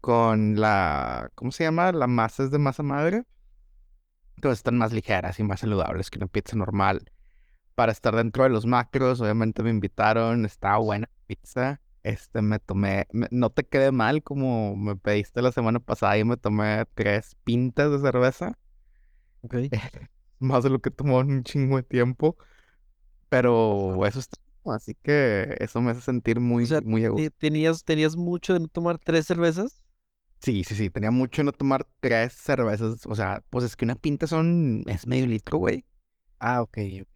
con 0.00 0.60
la, 0.60 1.30
¿cómo 1.34 1.52
se 1.52 1.64
llama? 1.64 1.92
La 1.92 2.06
masa 2.06 2.44
es 2.44 2.50
de 2.50 2.58
masa 2.58 2.82
madre. 2.82 3.24
Entonces 4.36 4.60
están 4.60 4.78
más 4.78 4.92
ligeras 4.92 5.38
y 5.38 5.44
más 5.44 5.60
saludables 5.60 6.10
que 6.10 6.18
una 6.18 6.26
pizza 6.26 6.56
normal. 6.56 7.10
Para 7.74 7.92
estar 7.92 8.14
dentro 8.16 8.44
de 8.44 8.50
los 8.50 8.66
macros, 8.66 9.20
obviamente 9.20 9.62
me 9.62 9.70
invitaron, 9.70 10.44
estaba 10.44 10.78
buena 10.78 11.08
pizza. 11.26 11.80
Este, 12.02 12.40
me 12.42 12.58
tomé, 12.58 13.06
no 13.30 13.50
te 13.50 13.64
quedé 13.66 13.92
mal 13.92 14.22
como 14.22 14.74
me 14.76 14.96
pediste 14.96 15.42
la 15.42 15.52
semana 15.52 15.80
pasada 15.80 16.16
y 16.18 16.24
me 16.24 16.36
tomé 16.38 16.86
tres 16.94 17.36
pintas 17.44 17.90
de 17.90 17.98
cerveza. 17.98 18.58
Más 20.38 20.64
de 20.64 20.70
lo 20.70 20.80
que 20.80 20.90
tomó 20.90 21.20
en 21.20 21.30
un 21.30 21.44
chingo 21.44 21.76
de 21.76 21.82
tiempo. 21.82 22.36
Pero 23.28 24.04
eso 24.06 24.18
está, 24.20 24.38
así 24.64 24.94
que 25.02 25.56
eso 25.60 25.80
me 25.80 25.90
hace 25.92 26.00
sentir 26.02 26.40
muy, 26.40 26.64
O 26.64 26.66
sea, 26.66 26.80
muy 26.82 27.04
a 27.04 27.08
gusto. 27.10 27.30
¿te- 27.30 27.30
¿tenías, 27.30 27.84
tenías 27.84 28.16
mucho 28.16 28.52
de 28.54 28.60
no 28.60 28.68
tomar 28.68 28.98
tres 28.98 29.26
cervezas? 29.26 29.82
Sí, 30.40 30.64
sí, 30.64 30.74
sí, 30.74 30.88
tenía 30.90 31.10
mucho 31.10 31.42
no 31.44 31.52
tomar 31.52 31.86
tres 32.00 32.32
cervezas. 32.32 33.06
O 33.06 33.14
sea, 33.14 33.42
pues 33.50 33.64
es 33.64 33.76
que 33.76 33.84
una 33.84 33.94
pinta 33.96 34.26
son, 34.26 34.82
es 34.86 35.06
medio 35.06 35.26
litro, 35.26 35.58
güey. 35.58 35.84
Ah, 36.38 36.62
ok. 36.62 36.78
ok. 37.02 37.08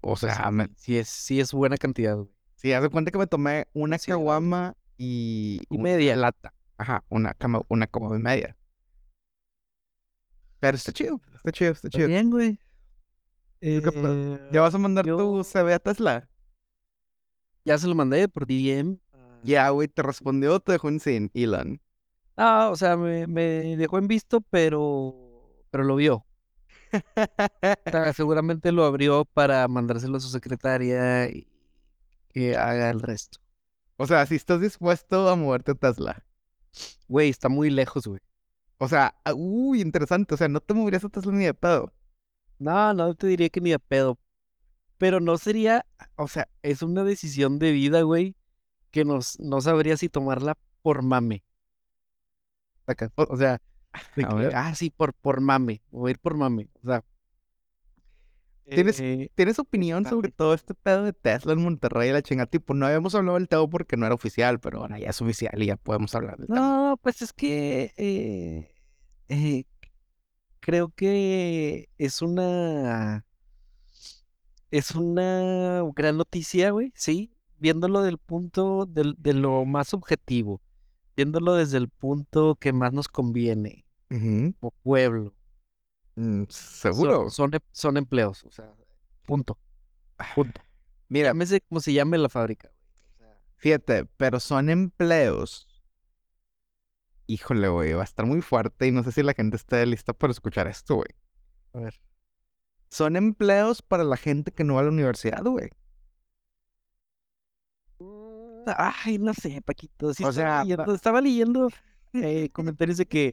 O 0.00 0.16
sea, 0.16 0.34
sí, 0.46 0.52
me, 0.52 0.68
sí 0.76 0.96
es, 0.98 1.08
sí 1.08 1.40
es 1.40 1.52
buena 1.52 1.76
cantidad, 1.76 2.16
güey. 2.16 2.28
sí, 2.56 2.72
haz 2.72 2.82
de 2.82 2.88
cuenta 2.88 3.10
que 3.10 3.18
me 3.18 3.26
tomé 3.26 3.66
una 3.72 3.98
Sí, 3.98 4.10
caguama 4.10 4.76
y, 4.96 5.60
Y 5.70 5.76
una 5.76 5.82
media. 5.84 6.16
lata. 6.16 6.54
Ajá, 6.76 7.04
una 7.08 7.34
cama, 7.34 7.62
una 7.68 7.86
caguama 7.86 8.16
y 8.16 8.22
media. 8.22 8.56
Pero 10.60 10.76
está 10.76 10.92
chido, 10.92 11.20
está 11.34 11.52
chido, 11.52 11.72
está 11.72 11.88
Está 11.88 11.98
chido. 11.98 12.08
bien, 12.08 12.30
güey. 12.30 12.58
¿Tú 13.72 13.82
qué 13.82 13.92
pedo? 13.92 14.18
Eh, 14.36 14.40
¿Ya 14.50 14.60
vas 14.62 14.74
a 14.74 14.78
mandar 14.78 15.06
tu 15.06 15.42
CV 15.44 15.74
a 15.74 15.78
Tesla? 15.78 16.28
ya 17.64 17.78
se 17.78 17.86
lo 17.86 17.94
mandé 17.94 18.28
por 18.28 18.46
DM. 18.46 18.98
Ah, 19.12 19.40
Ya, 19.42 19.68
güey, 19.70 19.88
te 19.88 20.02
respondió 20.02 20.54
o 20.56 20.60
te 20.60 20.72
dejó 20.72 20.88
en 20.88 21.00
sin, 21.00 21.30
Elon. 21.34 21.80
Ah, 22.36 22.68
o 22.70 22.76
sea, 22.76 22.96
me, 22.96 23.26
me 23.26 23.76
dejó 23.76 23.98
en 23.98 24.06
visto, 24.08 24.40
pero, 24.40 25.14
pero 25.70 25.84
lo 25.84 25.96
vio. 25.96 26.24
Seguramente 28.14 28.72
lo 28.72 28.84
abrió 28.84 29.24
para 29.24 29.66
mandárselo 29.68 30.16
a 30.16 30.20
su 30.20 30.28
secretaria 30.28 31.28
y 31.30 31.46
que 32.30 32.56
haga 32.56 32.90
el 32.90 33.00
resto. 33.00 33.40
O 33.96 34.06
sea, 34.06 34.26
si 34.26 34.36
estás 34.36 34.60
dispuesto 34.60 35.28
a 35.28 35.36
moverte 35.36 35.72
a 35.72 35.74
Tesla. 35.74 36.24
Güey, 37.08 37.30
está 37.30 37.48
muy 37.48 37.70
lejos, 37.70 38.06
güey. 38.06 38.20
O 38.78 38.88
sea, 38.88 39.14
ah, 39.24 39.34
uy, 39.34 39.80
interesante. 39.82 40.34
O 40.34 40.38
sea, 40.38 40.48
no 40.48 40.60
te 40.60 40.74
moverías 40.74 41.04
a 41.04 41.08
Tesla 41.10 41.32
ni 41.32 41.46
de 41.46 41.54
pedo. 41.54 41.92
No, 42.58 42.92
no 42.94 43.14
te 43.14 43.26
diría 43.26 43.48
que 43.48 43.60
ni 43.60 43.72
a 43.72 43.78
pedo. 43.78 44.18
Pero 44.98 45.20
no 45.20 45.38
sería, 45.38 45.86
o 46.16 46.26
sea, 46.26 46.48
es 46.62 46.82
una 46.82 47.04
decisión 47.04 47.58
de 47.58 47.70
vida, 47.72 48.02
güey, 48.02 48.34
que 48.90 49.04
nos, 49.04 49.38
no 49.38 49.60
sabría 49.60 49.96
si 49.96 50.08
tomarla 50.08 50.56
por 50.82 51.02
mame. 51.02 51.44
O 52.84 52.84
sea, 52.86 52.94
que, 52.94 53.08
ah, 54.54 54.74
sí, 54.74 54.90
por, 54.90 55.14
por 55.14 55.40
mame, 55.40 55.82
a 55.92 56.10
ir 56.10 56.18
por 56.18 56.36
mame. 56.36 56.68
O 56.82 56.88
sea, 56.88 57.04
¿Tienes- 58.70 59.00
eh, 59.00 59.30
¿Tienes 59.34 59.58
opinión 59.58 60.04
sobre 60.04 60.30
todo 60.30 60.52
este 60.52 60.74
pedo 60.74 61.02
de 61.04 61.12
Tesla 61.14 61.54
en 61.54 61.62
Monterrey 61.62 62.10
y 62.10 62.12
la 62.12 62.20
chingada? 62.22 62.46
Tipo, 62.46 62.74
no 62.74 62.84
habíamos 62.86 63.14
hablado 63.14 63.38
del 63.38 63.48
tema 63.48 63.66
porque 63.68 63.96
no 63.96 64.04
era 64.04 64.14
oficial, 64.14 64.60
pero 64.60 64.80
ahora 64.80 64.98
ya 64.98 65.08
es 65.08 65.22
oficial 65.22 65.62
y 65.62 65.66
ya 65.66 65.76
podemos 65.76 66.14
hablar 66.14 66.36
del 66.36 66.48
tema. 66.48 66.60
No, 66.60 66.96
pues 67.02 67.22
es 67.22 67.32
que 67.32 67.94
eh, 67.96 68.74
eh, 69.28 69.64
creo 70.68 70.90
que 70.94 71.88
es 71.96 72.20
una 72.20 73.24
es 74.70 74.90
una 74.90 75.80
gran 75.94 76.18
noticia, 76.18 76.72
güey, 76.72 76.92
sí, 76.94 77.32
viéndolo 77.58 78.02
del 78.02 78.18
punto 78.18 78.84
del- 78.84 79.14
de 79.16 79.32
lo 79.32 79.64
más 79.64 79.94
objetivo, 79.94 80.60
viéndolo 81.16 81.54
desde 81.54 81.78
el 81.78 81.88
punto 81.88 82.54
que 82.56 82.74
más 82.74 82.92
nos 82.92 83.08
conviene, 83.08 83.86
Ujú. 84.10 84.52
como 84.60 84.70
pueblo. 84.82 85.34
Mm, 86.16 86.42
Son, 86.50 86.92
Seguro. 86.92 87.30
son, 87.30 87.54
em- 87.54 87.60
son 87.72 87.96
empleos, 87.96 88.44
o 88.44 88.50
sea, 88.50 88.74
punto, 89.24 89.56
punto. 90.34 90.60
Mira, 91.08 91.28
Llámese 91.30 91.62
como 91.62 91.80
se 91.80 91.94
llame 91.94 92.18
la 92.18 92.28
fábrica. 92.28 92.68
güey, 92.68 93.06
o 93.14 93.16
sea, 93.16 93.40
fíjate, 93.56 94.04
pero 94.18 94.38
son 94.38 94.68
empleos. 94.68 95.66
Híjole, 97.30 97.68
güey, 97.68 97.92
va 97.92 98.00
a 98.00 98.04
estar 98.04 98.24
muy 98.26 98.40
fuerte 98.40 98.86
y 98.86 98.90
no 98.90 99.04
sé 99.04 99.12
si 99.12 99.22
la 99.22 99.34
gente 99.34 99.56
esté 99.56 99.84
lista 99.86 100.14
para 100.14 100.30
escuchar 100.30 100.66
esto, 100.66 100.96
güey. 100.96 101.08
a 101.74 101.78
ver. 101.80 101.94
Son 102.90 103.16
empleos 103.16 103.82
para 103.82 104.02
la 104.02 104.16
gente 104.16 104.50
que 104.50 104.64
no 104.64 104.74
va 104.74 104.80
a 104.80 104.84
la 104.84 104.88
universidad, 104.90 105.44
güey. 105.44 105.68
Ay, 108.66 109.18
no 109.18 109.32
sé, 109.34 109.60
Paquito. 109.62 110.12
sí 110.14 110.24
O 110.24 110.32
sea, 110.32 110.62
leyendo- 110.64 110.94
estaba 110.94 111.20
leyendo 111.20 111.68
eh, 112.12 112.48
comentarios 112.52 112.96
de 112.98 113.06
que, 113.06 113.32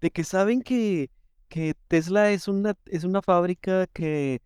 de 0.00 0.10
que 0.10 0.24
saben 0.24 0.62
que, 0.62 1.10
que 1.48 1.74
Tesla 1.88 2.30
es 2.30 2.48
una, 2.48 2.76
es 2.86 3.04
una 3.04 3.22
fábrica 3.22 3.86
que, 3.88 4.40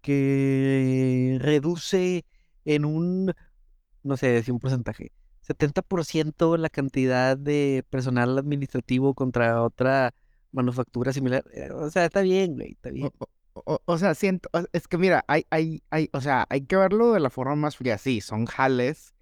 que 0.00 1.38
reduce 1.40 2.24
en 2.64 2.84
un, 2.84 3.34
no 4.02 4.16
sé, 4.16 4.28
decir 4.28 4.52
un 4.52 4.60
porcentaje, 4.60 5.12
70% 5.48 6.56
la 6.56 6.68
cantidad 6.68 7.36
de 7.36 7.84
personal 7.90 8.38
administrativo 8.38 9.14
contra 9.14 9.62
otra 9.62 10.14
manufactura 10.52 11.12
similar. 11.12 11.44
Eh, 11.52 11.70
O 11.72 11.90
sea, 11.90 12.04
está 12.04 12.20
bien, 12.22 12.54
güey, 12.54 12.72
está 12.72 12.90
bien. 12.90 13.10
O, 13.54 13.80
o- 13.84 13.98
sea, 13.98 14.14
siento, 14.14 14.48
es 14.72 14.86
que 14.88 14.98
mira, 14.98 15.24
hay, 15.26 15.44
hay, 15.50 15.82
hay, 15.90 16.10
o 16.12 16.20
sea, 16.20 16.46
hay 16.48 16.60
que 16.62 16.76
verlo 16.76 17.12
de 17.12 17.20
la 17.20 17.30
forma 17.30 17.56
más 17.56 17.76
fría. 17.76 17.98
Sí, 17.98 18.20
son 18.20 18.46
jales. 18.46 19.14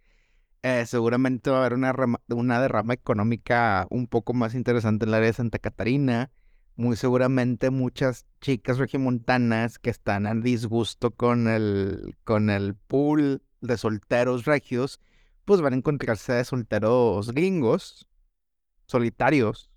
eh, 0.63 0.85
seguramente 0.87 1.51
va 1.51 1.59
a 1.59 1.61
haber 1.61 1.75
una, 1.75 1.93
rama- 1.93 2.21
una 2.29 2.61
derrama 2.61 2.95
económica 2.95 3.87
un 3.91 4.07
poco 4.09 4.35
más 4.35 4.55
interesante 4.55 5.05
en 5.05 5.11
el 5.11 5.15
área 5.15 5.29
de 5.29 5.33
Santa 5.35 5.59
Catarina. 5.59 6.31
Muy 6.77 6.97
seguramente 6.97 7.71
muchas 7.71 8.27
chicas 8.41 8.79
regiomontanas 8.79 9.79
que 9.79 9.91
están 9.91 10.27
a 10.27 10.35
disgusto 10.35 11.13
con 11.13 11.49
el, 11.49 12.17
con 12.25 12.51
el 12.51 12.75
pool 12.75 13.43
de 13.63 13.79
solteros 13.79 14.45
regios, 14.45 15.01
pues 15.47 15.63
van 15.63 15.73
a 15.73 15.77
encontrarse 15.77 16.45
solteros 16.45 17.33
gringos, 17.33 18.07
solitarios, 18.87 19.71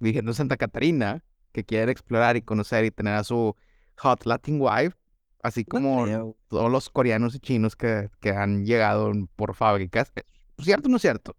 viviendo 0.00 0.32
en 0.32 0.34
Santa 0.34 0.56
Catarina, 0.58 1.24
que 1.52 1.64
quieren 1.64 1.88
explorar 1.88 2.36
y 2.36 2.42
conocer 2.42 2.84
y 2.84 2.90
tener 2.90 3.14
a 3.14 3.24
su 3.24 3.54
hot 3.96 4.26
Latin 4.26 4.60
wife, 4.60 4.96
así 5.42 5.64
como 5.64 6.34
todos 6.48 6.70
los 6.70 6.90
coreanos 6.90 7.34
y 7.36 7.38
chinos 7.38 7.76
que, 7.76 8.10
que 8.20 8.30
han 8.30 8.66
llegado 8.66 9.12
por 9.36 9.54
fábricas. 9.54 10.12
¿Cierto 10.58 10.88
o 10.88 10.90
no 10.90 10.96
es 10.96 11.02
cierto? 11.02 11.36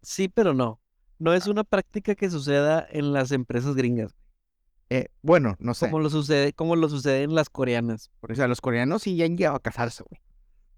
Sí, 0.00 0.28
pero 0.28 0.54
no. 0.54 0.80
No 1.18 1.34
es 1.34 1.46
una 1.46 1.64
práctica 1.64 2.14
que 2.14 2.30
suceda 2.30 2.86
en 2.90 3.12
las 3.12 3.30
empresas 3.30 3.76
gringas. 3.76 4.16
Eh, 4.88 5.08
bueno, 5.20 5.56
no 5.58 5.74
sé. 5.74 5.86
como 5.86 6.00
lo 6.00 6.10
sucede, 6.10 6.52
como 6.54 6.76
lo 6.76 6.88
sucede 6.88 7.22
en 7.22 7.34
las 7.34 7.50
coreanas. 7.50 8.10
O 8.20 8.34
sea, 8.34 8.48
los 8.48 8.60
coreanos 8.60 9.02
sí 9.02 9.16
ya 9.16 9.26
han 9.26 9.36
llegado 9.36 9.56
a 9.56 9.60
casarse, 9.62 10.02
güey. 10.02 10.20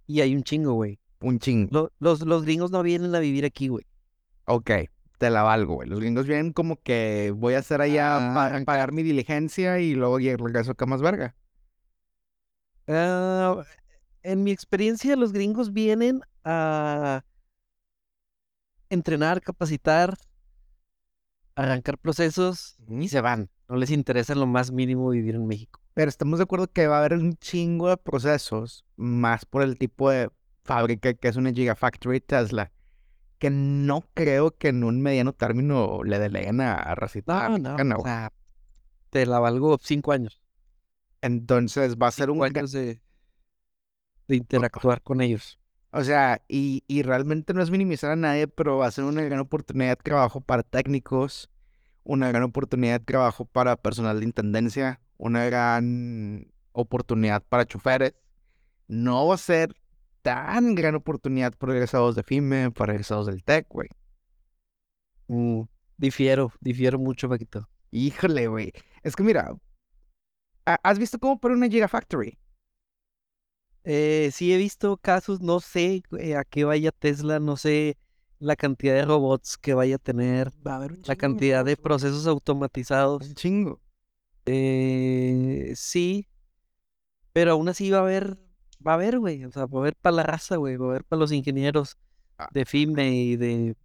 Y 0.07 0.21
hay 0.21 0.35
un 0.35 0.43
chingo, 0.43 0.75
güey. 0.75 0.99
Un 1.25 1.39
chingo. 1.39 1.69
Lo- 1.73 1.93
los, 2.01 2.21
los 2.23 2.45
gringos 2.45 2.71
no 2.71 2.83
vienen 2.83 3.15
a 3.15 3.19
vivir 3.19 3.45
aquí, 3.45 3.69
güey. 3.69 3.87
Ok, 4.47 4.71
te 5.19 5.31
la 5.31 5.43
valgo, 5.43 5.75
güey. 5.77 5.89
Los 5.89 6.01
gringos 6.01 6.27
vienen 6.27 6.53
como 6.53 6.77
que 6.83 7.33
voy 7.35 7.55
a 7.55 7.61
hacer 7.61 7.81
allá, 7.81 8.19
pa- 8.35 8.57
Ah. 8.57 8.63
pagar 8.65 8.93
mi 8.93 9.03
diligencia 9.03 9.79
y 9.81 9.95
luego 9.95 10.19
regreso 10.19 10.73
acá 10.73 10.85
más 10.87 11.01
verga. 11.01 11.35
Ah, 12.87 13.63
en 14.23 14.45
mi 14.45 14.51
experiencia, 14.51 15.17
los 15.17 15.33
gringos 15.33 15.73
vienen 15.73 16.21
a 16.45 17.23
entrenar, 18.91 19.41
capacitar, 19.41 20.17
arrancar 21.55 21.99
procesos 21.99 22.77
y 22.89 23.09
se 23.09 23.21
van. 23.21 23.49
No 23.69 23.77
les 23.77 23.91
interesa 23.91 24.35
en 24.35 24.41
lo 24.41 24.47
más 24.47 24.71
mínimo 24.71 25.09
vivir 25.11 25.35
en 25.37 25.47
México. 25.47 25.81
Pero 25.95 26.09
estamos 26.11 26.39
de 26.39 26.43
acuerdo 26.43 26.67
que 26.69 26.87
va 26.87 26.97
a 26.97 26.99
haber 26.99 27.15
un 27.15 27.35
chingo 27.37 27.89
de 27.89 27.97
procesos, 27.97 28.85
más 28.97 29.47
por 29.47 29.63
el 29.63 29.79
tipo 29.79 30.11
de 30.11 30.31
fábrica 30.65 31.15
que 31.15 31.29
es 31.29 31.37
una 31.37 31.53
Gigafactory 31.53 32.21
Tesla, 32.21 32.73
que 33.39 33.51
no 33.51 34.05
creo 34.15 34.57
que 34.57 34.69
en 34.69 34.83
un 34.85 35.01
mediano 35.03 35.33
término 35.33 36.03
le 36.03 36.19
deleguen 36.19 36.61
a, 36.61 36.75
a 36.75 36.95
racita 36.95 37.49
No, 37.49 37.77
no, 37.77 37.97
o 37.99 38.03
sea, 38.03 38.33
te 39.11 39.27
la 39.27 39.39
valgo 39.39 39.79
cinco 39.81 40.13
años. 40.13 40.41
Entonces 41.21 41.97
va 41.97 42.09
a 42.09 42.11
ser 42.11 42.31
un... 42.31 42.37
Cinco 42.37 42.59
años 42.59 42.73
de, 42.73 43.01
de 44.29 44.37
interactuar 44.37 45.03
con 45.03 45.21
ellos. 45.21 45.59
O 45.91 46.03
sea, 46.03 46.43
y, 46.49 46.83
y 46.89 47.03
realmente 47.03 47.55
no 47.55 47.63
es 47.63 47.71
minimizar 47.71 48.11
a 48.11 48.17
nadie, 48.17 48.49
pero 48.49 48.79
va 48.79 48.87
a 48.87 48.91
ser 48.91 49.05
una 49.05 49.23
gran 49.23 49.39
oportunidad 49.39 49.91
de 49.91 50.03
trabajo 50.03 50.41
para 50.41 50.63
técnicos, 50.63 51.51
una 52.03 52.29
gran 52.31 52.43
oportunidad 52.43 52.99
de 53.01 53.05
trabajo 53.05 53.45
para 53.45 53.77
personal 53.77 54.19
de 54.19 54.27
intendencia, 54.27 55.01
una 55.19 55.45
gran 55.45 56.53
oportunidad 56.73 57.43
para 57.49 57.65
choferes. 57.65 58.15
No 58.89 59.29
va 59.29 59.37
a 59.37 59.39
ser 59.39 59.75
tan 60.25 60.75
gran 60.75 60.95
oportunidad 60.95 61.53
para 61.53 61.75
egresados 61.75 62.17
de 62.17 62.23
FIME, 62.23 62.71
para 62.71 62.95
egresados 62.95 63.27
del 63.27 63.45
TEC, 63.45 63.67
güey. 63.69 63.89
Mm, 65.29 65.63
difiero, 65.99 66.51
difiero 66.61 66.99
mucho, 66.99 67.29
Paquito. 67.29 67.69
Híjole, 67.91 68.49
güey. 68.49 68.73
Es 69.03 69.15
que 69.15 69.23
mira, 69.23 69.55
¿ha- 70.67 70.81
¿has 70.83 70.99
visto 70.99 71.19
cómo 71.19 71.39
para 71.39 71.55
una 71.55 71.69
Gigafactory? 71.69 72.39
Eh, 73.85 74.31
sí 74.33 74.53
he 74.53 74.57
visto 74.57 74.97
casos, 74.97 75.43
no 75.43 75.61
sé 75.61 76.03
eh, 76.19 76.37
a 76.37 76.45
qué 76.45 76.65
vaya 76.65 76.91
Tesla, 76.91 77.39
no 77.39 77.59
sé 77.59 77.99
la 78.39 78.57
cantidad 78.57 78.95
de 78.95 79.05
robots 79.05 79.59
que 79.59 79.75
vaya 79.75 79.97
a 79.97 79.99
tener, 79.99 80.51
Va 80.67 80.73
a 80.73 80.77
haber 80.77 80.93
un 80.93 81.03
la 81.07 81.17
cantidad 81.17 81.65
de 81.65 81.77
procesos 81.77 82.27
automatizados. 82.27 83.29
Un 83.29 83.35
chingo. 83.35 83.81
Eh, 84.47 85.73
sí, 85.77 86.27
pero 87.35 87.53
aún 87.53 87.69
así 87.69 87.91
va 87.91 87.99
a 87.99 88.03
haber, 88.03 88.39
va 88.87 88.93
a 88.93 88.95
haber, 88.95 89.19
güey, 89.19 89.45
o 89.45 89.51
sea, 89.53 89.67
va 89.67 89.79
a 89.79 89.83
haber 89.83 89.97
para 89.97 90.17
la 90.17 90.23
raza, 90.25 90.57
güey, 90.57 90.77
va 90.77 90.87
a 90.87 90.91
haber 90.91 91.05
para 91.05 91.21
los 91.21 91.33
ingenieros 91.33 91.97
Ah. 92.37 92.49
de 92.53 92.65
FIME 92.65 93.15
y 93.15 93.37
de 93.37 93.77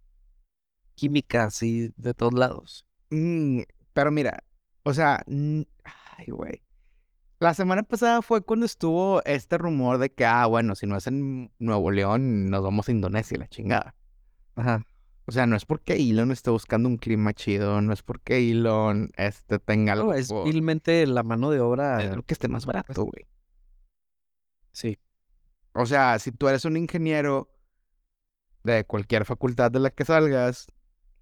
químicas 0.94 1.62
y 1.62 1.92
de 1.96 2.14
todos 2.14 2.34
lados. 2.34 2.84
Mm, 3.10 3.60
pero 3.92 4.10
mira, 4.10 4.42
o 4.82 4.92
sea, 4.94 5.22
mm, 5.26 5.60
ay, 6.18 6.26
güey. 6.28 6.62
La 7.38 7.54
semana 7.54 7.82
pasada 7.84 8.20
fue 8.22 8.42
cuando 8.42 8.66
estuvo 8.66 9.22
este 9.24 9.56
rumor 9.56 9.98
de 9.98 10.10
que, 10.10 10.26
ah, 10.26 10.46
bueno, 10.46 10.74
si 10.74 10.86
no 10.86 10.96
es 10.96 11.06
en 11.06 11.50
Nuevo 11.58 11.90
León, 11.90 12.50
nos 12.50 12.62
vamos 12.62 12.88
a 12.88 12.92
Indonesia, 12.92 13.38
la 13.38 13.48
chingada. 13.48 13.94
Ajá. 14.56 14.84
O 15.26 15.32
sea, 15.32 15.46
no 15.46 15.54
es 15.56 15.64
porque 15.64 15.94
Elon 15.94 16.32
esté 16.32 16.50
buscando 16.50 16.88
un 16.88 16.96
clima 16.98 17.32
chido, 17.32 17.80
no 17.80 17.92
es 17.92 18.02
porque 18.02 18.50
Elon 18.50 19.10
este, 19.16 19.58
tenga 19.60 19.92
algo, 19.92 20.06
No, 20.06 20.14
es 20.14 20.30
vilmente 20.44 21.06
la 21.06 21.22
mano 21.22 21.50
de 21.50 21.60
obra. 21.60 22.02
es 22.02 22.14
lo 22.16 22.22
que 22.24 22.34
esté 22.34 22.48
más 22.48 22.66
barato, 22.66 23.04
güey. 23.04 23.26
Sí. 24.80 24.98
O 25.74 25.84
sea, 25.84 26.18
si 26.18 26.32
tú 26.32 26.48
eres 26.48 26.64
un 26.64 26.76
ingeniero 26.78 27.50
de 28.64 28.84
cualquier 28.86 29.26
facultad 29.26 29.70
de 29.70 29.78
la 29.80 29.90
que 29.90 30.06
salgas, 30.06 30.66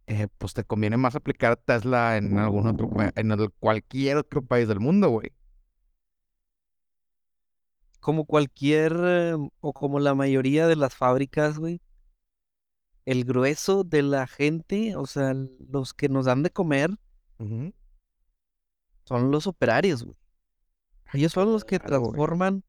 eh, 0.06 0.28
pues 0.38 0.54
te 0.54 0.62
conviene 0.62 0.96
más 0.96 1.16
aplicar 1.16 1.56
Tesla 1.56 2.16
en 2.16 2.38
algún 2.38 2.68
otro, 2.68 2.88
en 3.16 3.32
el- 3.32 3.50
cualquier 3.58 4.16
otro 4.16 4.42
país 4.42 4.68
del 4.68 4.78
mundo, 4.80 5.08
güey. 5.10 5.32
Como 8.00 8.26
cualquier, 8.26 8.96
eh, 8.96 9.34
o 9.60 9.72
como 9.72 9.98
la 9.98 10.14
mayoría 10.14 10.68
de 10.68 10.76
las 10.76 10.94
fábricas, 10.94 11.58
güey, 11.58 11.80
el 13.06 13.24
grueso 13.24 13.82
de 13.82 14.02
la 14.02 14.26
gente, 14.28 14.94
o 14.94 15.06
sea, 15.06 15.34
los 15.68 15.94
que 15.94 16.08
nos 16.08 16.26
dan 16.26 16.42
de 16.44 16.50
comer, 16.50 16.90
son 19.04 19.30
los 19.30 19.46
operarios, 19.46 20.04
güey. 20.04 20.16
Ellos 21.12 21.32
son 21.32 21.50
los 21.50 21.64
que 21.64 21.78
transforman 21.78 22.62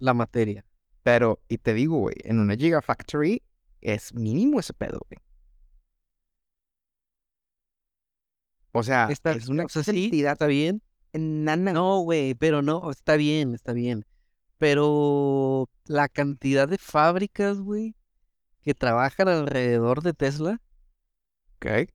la 0.00 0.14
materia. 0.14 0.64
Pero, 1.02 1.40
y 1.48 1.58
te 1.58 1.72
digo, 1.74 1.98
güey, 1.98 2.16
en 2.24 2.40
una 2.40 2.56
Gigafactory 2.56 3.42
es 3.80 4.12
mínimo 4.14 4.60
ese 4.60 4.74
pedo, 4.74 5.00
güey. 5.08 5.18
O 8.72 8.82
sea, 8.82 9.08
Está, 9.10 9.32
es 9.32 9.48
una 9.48 9.64
o 9.64 9.68
sea, 9.68 9.82
sí, 9.82 9.92
cantidad 9.92 10.32
está 10.32 10.46
bien. 10.46 10.82
No, 11.12 12.00
güey, 12.00 12.34
pero 12.34 12.62
no, 12.62 12.90
está 12.90 13.16
bien, 13.16 13.54
está 13.54 13.72
bien. 13.72 14.04
Pero 14.58 15.68
la 15.86 16.08
cantidad 16.08 16.68
de 16.68 16.78
fábricas, 16.78 17.58
güey, 17.60 17.96
que 18.62 18.74
trabajan 18.74 19.28
alrededor 19.28 20.02
de 20.02 20.12
Tesla 20.12 20.60
Ok. 21.56 21.90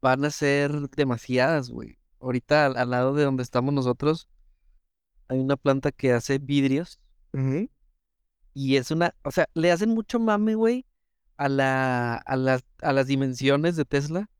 van 0.00 0.24
a 0.24 0.30
ser 0.30 0.72
demasiadas, 0.90 1.70
güey. 1.70 1.98
Ahorita 2.20 2.66
al, 2.66 2.76
al 2.76 2.90
lado 2.90 3.14
de 3.14 3.24
donde 3.24 3.42
estamos 3.42 3.72
nosotros 3.72 4.28
hay 5.28 5.38
una 5.38 5.56
planta 5.56 5.92
que 5.92 6.12
hace 6.12 6.38
vidrios 6.38 7.00
y 8.54 8.76
es 8.76 8.90
una, 8.90 9.14
o 9.22 9.30
sea, 9.30 9.48
le 9.54 9.70
hacen 9.70 9.90
mucho 9.90 10.18
mame, 10.18 10.54
güey, 10.54 10.86
a 11.36 11.48
la, 11.48 12.16
a 12.16 12.36
las, 12.36 12.64
a 12.80 12.92
las 12.92 13.06
dimensiones 13.06 13.76
de 13.76 13.84
Tesla 13.84 14.30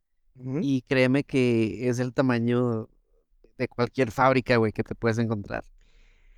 y 0.63 0.83
créeme 0.83 1.25
que 1.25 1.89
es 1.89 1.99
el 1.99 2.13
tamaño 2.13 2.89
de 3.59 3.69
cualquier 3.69 4.11
fábrica, 4.11 4.57
güey, 4.57 4.73
que 4.73 4.83
te 4.83 4.95
puedes 4.95 5.19
encontrar 5.19 5.65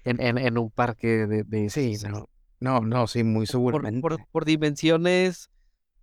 en, 0.05 0.21
en, 0.21 0.39
en 0.39 0.59
un 0.59 0.71
parque 0.71 1.27
de, 1.27 1.45
de 1.45 1.71
Sí, 1.71 1.97
no. 2.09 2.29
No, 2.61 2.81
no, 2.81 3.07
sí, 3.07 3.23
muy 3.23 3.47
seguramente. 3.47 4.01
por, 4.01 4.27
por 4.33 4.45
dimensiones 4.45 5.49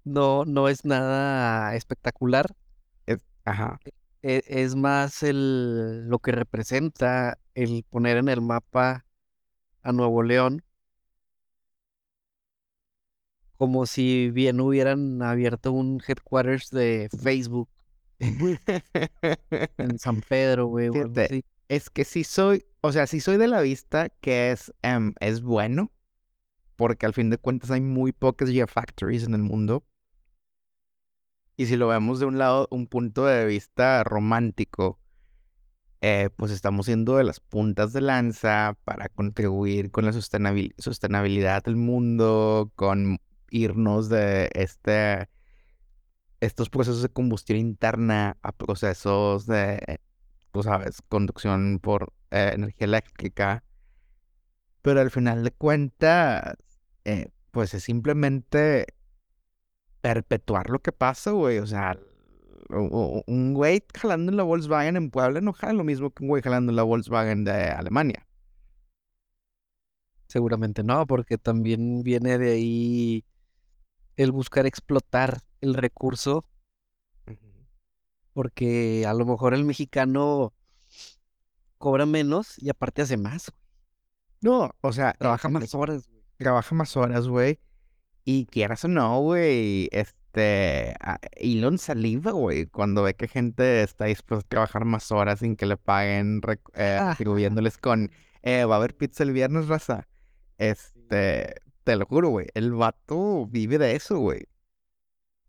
no, 0.05 0.45
no 0.45 0.69
es 0.69 0.85
nada 0.85 1.75
espectacular. 1.75 2.47
Ajá. 3.43 3.79
E- 4.25 4.43
es 4.47 4.75
más 4.75 5.23
el, 5.23 6.07
lo 6.09 6.19
que 6.19 6.31
representa 6.31 7.37
el 7.55 7.85
poner 7.89 8.17
en 8.17 8.29
el 8.29 8.41
mapa 8.41 9.05
a 9.83 9.91
Nuevo 9.93 10.23
León, 10.23 10.63
como 13.57 13.85
si 13.85 14.29
bien 14.31 14.59
hubieran 14.59 15.21
abierto 15.21 15.71
un 15.71 16.01
headquarters 16.05 16.69
de 16.71 17.09
Facebook 17.21 17.69
en 18.19 19.99
San 19.99 20.21
Pedro, 20.21 20.67
güey, 20.67 20.89
Fíjate. 20.91 21.43
Es 21.67 21.89
que 21.89 22.05
sí 22.05 22.23
soy, 22.23 22.63
o 22.81 22.91
sea, 22.91 23.07
sí 23.07 23.19
soy 23.19 23.37
de 23.37 23.47
la 23.47 23.61
vista 23.61 24.09
que 24.21 24.51
es, 24.51 24.71
em, 24.83 25.13
es 25.19 25.41
bueno, 25.41 25.91
porque 26.75 27.05
al 27.05 27.13
fin 27.13 27.29
de 27.29 27.37
cuentas 27.37 27.71
hay 27.71 27.81
muy 27.81 28.11
pocas 28.13 28.49
Gigafactories 28.49 29.25
en 29.25 29.35
el 29.35 29.43
mundo. 29.43 29.85
Y 31.57 31.67
si 31.67 31.77
lo 31.77 31.87
vemos 31.87 32.19
de 32.19 32.25
un 32.25 32.37
lado, 32.37 32.67
un 32.71 32.87
punto 32.87 33.25
de 33.25 33.45
vista 33.45 34.03
romántico, 34.03 34.99
eh, 36.01 36.29
pues 36.35 36.51
estamos 36.51 36.85
siendo 36.85 37.15
de 37.15 37.23
las 37.23 37.39
puntas 37.39 37.93
de 37.93 38.01
lanza 38.01 38.77
para 38.83 39.09
contribuir 39.09 39.89
con 39.91 40.05
la 40.05 40.13
sostenibilidad 40.13 41.63
del 41.63 41.77
mundo, 41.77 42.71
con 42.75 43.19
irnos 43.49 44.09
de 44.09 44.49
este, 44.53 45.29
estos 46.41 46.69
procesos 46.69 47.01
de 47.01 47.09
combustión 47.09 47.57
interna 47.57 48.37
a 48.41 48.51
procesos 48.51 49.45
de, 49.47 49.99
tú 50.51 50.61
sabes, 50.61 51.01
conducción 51.07 51.79
por 51.81 52.11
eh, 52.31 52.51
energía 52.53 52.85
eléctrica. 52.85 53.63
Pero 54.81 54.99
al 54.99 55.09
final 55.09 55.43
de 55.43 55.51
cuentas, 55.51 56.57
eh, 57.05 57.29
pues 57.51 57.73
es 57.73 57.83
simplemente 57.83 58.94
perpetuar 60.05 60.69
lo 60.69 60.77
que 60.83 60.91
pasa, 60.91 61.31
güey. 61.31 61.57
O 61.57 61.65
sea, 61.65 61.97
un 62.69 63.53
güey 63.55 63.83
jalando 63.97 64.31
en 64.31 64.37
la 64.37 64.43
Volkswagen 64.43 64.97
en 64.97 65.09
Puebla 65.09 65.41
no 65.41 65.51
jala 65.51 65.73
lo 65.73 65.83
mismo 65.83 66.11
que 66.11 66.21
un 66.21 66.29
güey 66.29 66.43
jalando 66.43 66.71
en 66.71 66.75
la 66.75 66.83
Volkswagen 66.83 67.43
de 67.43 67.71
Alemania. 67.71 68.27
Seguramente 70.27 70.83
no, 70.83 71.07
porque 71.07 71.39
también 71.39 72.03
viene 72.03 72.37
de 72.37 72.51
ahí 72.51 73.25
el 74.15 74.31
buscar 74.31 74.67
explotar 74.67 75.41
el 75.59 75.73
recurso, 75.73 76.45
porque 78.33 79.05
a 79.07 79.13
lo 79.15 79.25
mejor 79.25 79.55
el 79.55 79.65
mexicano 79.65 80.53
cobra 81.79 82.05
menos 82.05 82.61
y 82.61 82.69
aparte 82.69 83.01
hace 83.01 83.17
más. 83.17 83.51
No, 84.41 84.69
o 84.81 84.93
sea, 84.93 85.13
trabaja 85.13 85.49
más 85.49 85.73
horas, 85.73 86.07
trabaja 86.37 86.75
más 86.75 86.95
horas, 86.95 87.27
güey. 87.27 87.59
Y 88.25 88.47
quieras 88.47 88.83
o 88.83 88.87
no, 88.87 89.21
güey, 89.21 89.87
este, 89.91 90.95
Elon 91.35 91.77
saliva, 91.77 92.31
güey, 92.31 92.65
cuando 92.65 93.03
ve 93.03 93.13
que 93.13 93.27
gente 93.27 93.83
está 93.83 94.05
dispuesta 94.05 94.45
a 94.45 94.49
trabajar 94.49 94.83
más 94.83 95.11
horas 95.11 95.39
sin 95.39 95.55
que 95.55 95.67
le 95.67 95.77
paguen, 95.77 96.41
eh, 96.73 96.97
Ah. 96.99 97.11
retribuyéndoles 97.11 97.77
con, 97.77 98.09
eh, 98.41 98.65
va 98.65 98.75
a 98.75 98.77
haber 98.79 98.97
pizza 98.97 99.21
el 99.23 99.31
viernes, 99.31 99.67
raza. 99.67 100.07
Este, 100.57 101.53
te 101.83 101.95
lo 101.95 102.05
juro, 102.07 102.29
güey, 102.29 102.47
el 102.55 102.73
vato 102.73 103.45
vive 103.45 103.77
de 103.77 103.95
eso, 103.95 104.17
güey. 104.17 104.47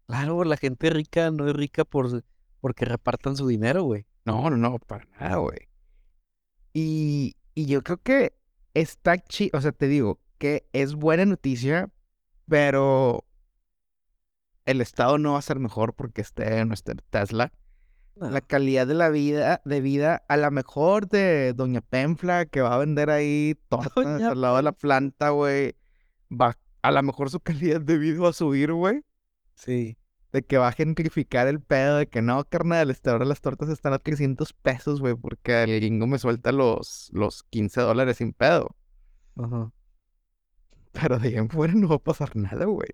Claro, 0.06 0.44
la 0.44 0.56
gente 0.58 0.90
rica 0.90 1.30
no 1.30 1.48
es 1.48 1.54
rica 1.56 1.84
por 1.84 2.22
porque 2.60 2.84
repartan 2.84 3.36
su 3.36 3.46
dinero, 3.48 3.84
güey. 3.84 4.06
No, 4.26 4.50
no, 4.50 4.56
no, 4.56 4.78
para 4.78 5.06
nada, 5.18 5.36
güey. 5.36 5.58
Y, 6.74 7.36
y 7.54 7.66
yo 7.66 7.82
creo 7.82 7.96
que 8.02 8.34
está 8.74 9.16
chido, 9.18 9.58
o 9.58 9.60
sea, 9.62 9.72
te 9.72 9.88
digo 9.88 10.20
que 10.38 10.68
es 10.72 10.94
buena 10.94 11.24
noticia, 11.24 11.90
pero 12.48 13.24
el 14.64 14.80
estado 14.80 15.18
no 15.18 15.32
va 15.32 15.38
a 15.38 15.42
ser 15.42 15.58
mejor 15.58 15.94
porque 15.94 16.20
esté 16.20 16.58
en 16.58 16.68
nuestra 16.68 16.94
Tesla. 17.10 17.52
No. 18.16 18.30
La 18.30 18.40
calidad 18.40 18.86
de 18.86 18.94
la 18.94 19.10
vida, 19.10 19.60
de 19.64 19.80
vida, 19.80 20.24
a 20.28 20.36
la 20.36 20.50
mejor 20.50 21.06
de 21.08 21.52
Doña 21.52 21.82
Penfla, 21.82 22.46
que 22.46 22.62
va 22.62 22.74
a 22.74 22.78
vender 22.78 23.10
ahí 23.10 23.56
tortas 23.68 24.22
al 24.22 24.40
lado 24.40 24.56
de 24.56 24.62
la 24.62 24.72
planta, 24.72 25.30
güey. 25.30 25.76
Va, 26.30 26.56
a 26.82 26.90
lo 26.90 27.02
mejor 27.02 27.30
su 27.30 27.40
calidad 27.40 27.80
de 27.80 27.98
vida 27.98 28.20
va 28.20 28.30
a 28.30 28.32
subir, 28.32 28.72
güey. 28.72 29.02
Sí. 29.54 29.98
De 30.32 30.42
que 30.42 30.58
va 30.58 30.68
a 30.68 30.72
gentrificar 30.72 31.46
el 31.46 31.60
pedo, 31.60 31.98
de 31.98 32.08
que 32.08 32.20
no, 32.20 32.44
carnal, 32.44 32.90
este, 32.90 33.10
ahora 33.10 33.24
las 33.24 33.40
tortas 33.40 33.68
están 33.68 33.92
a 33.92 33.98
300 33.98 34.52
pesos, 34.54 35.00
güey, 35.00 35.14
porque 35.14 35.62
el 35.62 35.76
gringo 35.76 36.06
me 36.06 36.18
suelta 36.18 36.52
los, 36.52 37.10
los 37.12 37.42
15 37.44 37.80
dólares 37.82 38.16
sin 38.16 38.32
pedo. 38.32 38.74
Ajá. 39.36 39.70
Pero 41.00 41.18
de 41.18 41.28
ahí 41.28 41.34
en 41.36 41.48
fuera 41.50 41.74
no 41.74 41.88
va 41.88 41.96
a 41.96 41.98
pasar 41.98 42.34
nada, 42.36 42.64
güey. 42.66 42.88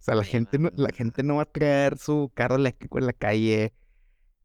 O 0.00 0.04
sea, 0.04 0.14
la 0.14 0.24
gente 0.24 0.58
no, 0.58 0.70
la 0.74 0.90
gente 0.90 1.22
no 1.22 1.36
va 1.36 1.42
a 1.42 1.44
traer 1.46 1.98
su 1.98 2.30
carro 2.34 2.56
eléctrico 2.56 2.98
en 2.98 3.06
la 3.06 3.12
calle. 3.12 3.72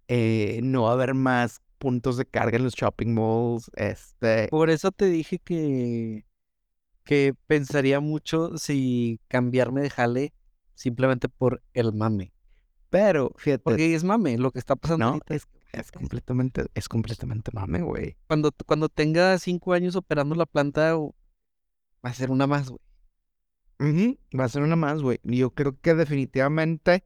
eh, 0.07 0.59
no 0.63 0.83
va 0.83 0.91
a 0.91 0.93
haber 0.93 1.13
más 1.13 1.61
puntos 1.79 2.17
de 2.17 2.25
carga 2.25 2.57
en 2.57 2.63
los 2.63 2.73
shopping 2.75 3.13
malls. 3.13 3.69
Este, 3.75 4.47
Por 4.49 4.69
eso 4.69 4.91
te 4.91 5.05
dije 5.05 5.39
que 5.39 6.25
que 7.03 7.33
pensaría 7.47 7.99
mucho 8.01 8.57
si 8.57 9.19
cambiarme 9.29 9.81
de 9.81 9.89
jale 9.89 10.33
simplemente 10.75 11.29
por 11.29 11.63
el 11.73 11.93
mame. 11.93 12.33
pero 12.89 13.31
fíjate, 13.37 13.63
Porque 13.63 13.95
es 13.95 14.03
mame 14.03 14.37
lo 14.37 14.51
que 14.51 14.59
está 14.59 14.75
pasando 14.75 15.05
no, 15.05 15.07
ahorita. 15.07 15.35
es, 15.35 15.47
es 15.71 15.91
completamente, 15.91 16.65
es 16.73 16.89
completamente 16.89 17.51
mame, 17.53 17.81
güey. 17.81 18.17
Cuando, 18.27 18.51
cuando 18.65 18.89
tenga 18.89 19.37
cinco 19.39 19.73
años 19.73 19.95
operando 19.95 20.35
la 20.35 20.45
planta, 20.45 20.95
va 20.97 21.11
a 22.03 22.13
ser 22.13 22.31
una 22.31 22.47
más, 22.47 22.69
güey. 22.69 22.81
Va 23.79 24.43
a 24.43 24.49
ser 24.49 24.63
una 24.63 24.75
más, 24.75 25.01
güey. 25.01 25.19
Yo 25.23 25.51
creo 25.51 25.79
que 25.79 25.93
definitivamente, 25.93 27.03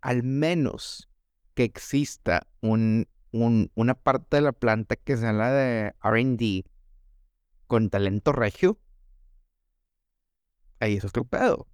al 0.00 0.22
menos 0.22 1.10
que 1.54 1.64
exista 1.64 2.46
un, 2.60 3.06
un, 3.30 3.70
una 3.74 3.94
parte 3.94 4.36
de 4.36 4.42
la 4.42 4.52
planta 4.52 4.96
que 4.96 5.16
sea 5.16 5.32
la 5.32 5.52
de 5.52 5.94
RD 6.02 6.64
con 7.66 7.90
talento 7.90 8.32
regio, 8.32 8.78
ahí 10.80 10.94
eso 10.96 11.06
es 11.08 11.12
pedo. 11.28 11.66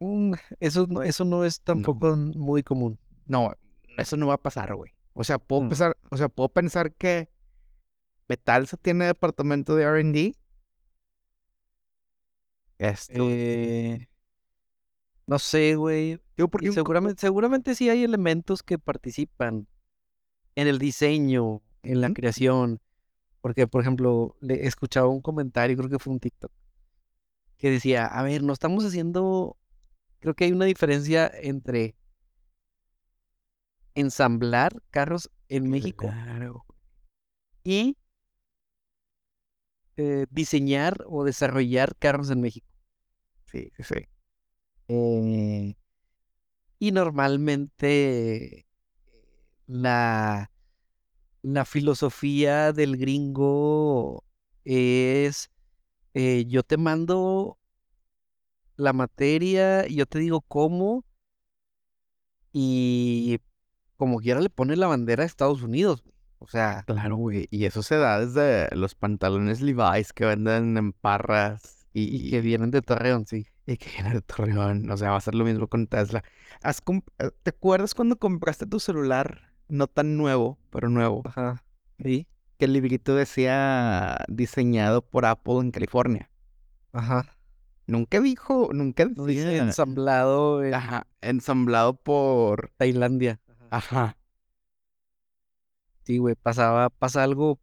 Mm, 0.00 0.34
eso, 0.60 0.86
no, 0.88 1.02
eso 1.02 1.24
no 1.24 1.44
es 1.44 1.60
tampoco 1.60 2.14
muy 2.16 2.62
común. 2.62 2.98
No, 3.26 3.52
eso 3.96 4.16
no 4.16 4.28
va 4.28 4.34
a 4.34 4.42
pasar, 4.42 4.74
güey. 4.74 4.92
O 5.14 5.24
sea, 5.24 5.38
puedo 5.38 5.62
Mm. 5.62 5.68
pensar, 5.70 5.96
o 6.10 6.16
sea, 6.16 6.28
puedo 6.28 6.48
pensar 6.48 6.92
que 6.94 7.28
Metalsa 8.28 8.76
tiene 8.76 9.06
departamento 9.06 9.74
de 9.74 9.84
R&D. 9.84 10.36
Esto. 12.78 13.12
Eh, 13.16 14.08
no 15.26 15.38
sé, 15.38 15.74
güey. 15.76 16.20
Porque 16.50 16.72
Seguramente, 16.72 17.20
seguramente 17.20 17.74
sí 17.74 17.90
hay 17.90 18.04
elementos 18.04 18.62
que 18.62 18.78
participan 18.78 19.66
en 20.54 20.68
el 20.68 20.78
diseño, 20.78 21.62
en 21.82 22.00
la 22.00 22.12
creación. 22.12 22.80
Porque, 23.40 23.66
por 23.66 23.82
ejemplo, 23.82 24.36
le 24.40 24.66
escuchaba 24.66 25.08
un 25.08 25.20
comentario, 25.20 25.76
creo 25.76 25.90
que 25.90 25.98
fue 25.98 26.12
un 26.12 26.20
TikTok, 26.20 26.50
que 27.56 27.70
decía, 27.70 28.06
a 28.06 28.22
ver, 28.22 28.42
no 28.42 28.52
estamos 28.52 28.84
haciendo, 28.84 29.56
creo 30.20 30.34
que 30.34 30.44
hay 30.44 30.52
una 30.52 30.64
diferencia 30.64 31.30
entre 31.34 31.94
ensamblar 33.94 34.82
carros 34.90 35.30
en 35.48 35.68
México 35.70 36.06
Claro. 36.06 36.64
y 37.64 37.96
eh, 39.98 40.26
diseñar 40.30 41.04
o 41.08 41.24
desarrollar 41.24 41.96
carros 41.96 42.30
en 42.30 42.40
México. 42.40 42.68
Sí, 43.46 43.72
sí, 43.76 43.82
sí. 43.82 44.06
Eh, 44.88 45.76
y 46.78 46.92
normalmente 46.92 48.66
la, 49.66 50.50
la 51.42 51.64
filosofía 51.64 52.72
del 52.72 52.96
gringo 52.96 54.24
es, 54.64 55.50
eh, 56.14 56.44
yo 56.46 56.62
te 56.62 56.76
mando 56.76 57.58
la 58.76 58.92
materia, 58.92 59.86
yo 59.88 60.06
te 60.06 60.20
digo 60.20 60.40
cómo, 60.42 61.04
y 62.52 63.40
como 63.96 64.18
quiera 64.20 64.40
le 64.40 64.50
pone 64.50 64.76
la 64.76 64.86
bandera 64.86 65.24
a 65.24 65.26
Estados 65.26 65.62
Unidos. 65.62 66.04
O 66.38 66.46
sea, 66.46 66.84
Claro, 66.86 67.16
güey. 67.16 67.48
Y 67.50 67.64
eso 67.64 67.82
se 67.82 67.96
da 67.96 68.20
desde 68.24 68.74
los 68.76 68.94
pantalones 68.94 69.60
Levi's 69.60 70.12
que 70.12 70.24
venden 70.24 70.76
en 70.76 70.92
parras 70.92 71.86
y 71.92 72.04
y, 72.26 72.30
que 72.30 72.40
vienen 72.40 72.70
de 72.70 72.82
Torreón, 72.82 73.26
sí. 73.26 73.46
y 73.66 73.76
que 73.76 73.90
vienen 73.90 74.14
de 74.14 74.22
Torreón. 74.22 74.90
O 74.90 74.96
sea, 74.96 75.10
va 75.10 75.16
a 75.16 75.20
ser 75.20 75.34
lo 75.34 75.44
mismo 75.44 75.66
con 75.68 75.86
Tesla. 75.86 76.22
¿Has 76.62 76.82
eh, 77.18 77.30
¿Te 77.42 77.50
acuerdas 77.50 77.94
cuando 77.94 78.18
compraste 78.18 78.66
tu 78.66 78.80
celular? 78.80 79.52
No 79.68 79.86
tan 79.86 80.16
nuevo, 80.16 80.58
pero 80.70 80.88
nuevo. 80.88 81.22
Ajá. 81.24 81.64
Sí. 82.02 82.26
Que 82.58 82.64
el 82.66 82.72
librito 82.72 83.14
decía 83.14 84.24
diseñado 84.28 85.02
por 85.02 85.26
Apple 85.26 85.58
en 85.60 85.70
California. 85.70 86.30
Ajá. 86.92 87.38
Nunca 87.86 88.20
dijo, 88.20 88.68
nunca 88.72 89.06
dice 89.06 89.56
ensamblado 89.56 90.62
en 90.62 90.74
Ajá, 90.74 91.06
ensamblado 91.22 91.94
por. 91.94 92.70
Tailandia. 92.76 93.40
Ajá. 93.70 94.17
Sí, 96.08 96.16
güey, 96.16 96.34
pasaba, 96.36 96.88
pasa 96.88 97.22
algo 97.22 97.60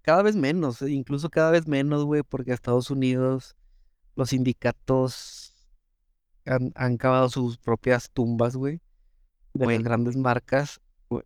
cada 0.00 0.22
vez 0.22 0.34
menos, 0.34 0.80
eh, 0.80 0.92
incluso 0.92 1.28
cada 1.28 1.50
vez 1.50 1.68
menos, 1.68 2.06
güey, 2.06 2.22
porque 2.22 2.54
Estados 2.54 2.90
Unidos, 2.90 3.54
los 4.16 4.30
sindicatos 4.30 5.68
han, 6.46 6.72
han 6.74 6.96
cavado 6.96 7.28
sus 7.28 7.58
propias 7.58 8.10
tumbas, 8.12 8.56
güey, 8.56 8.80
de 9.52 9.76
grandes 9.76 10.16
marcas. 10.16 10.80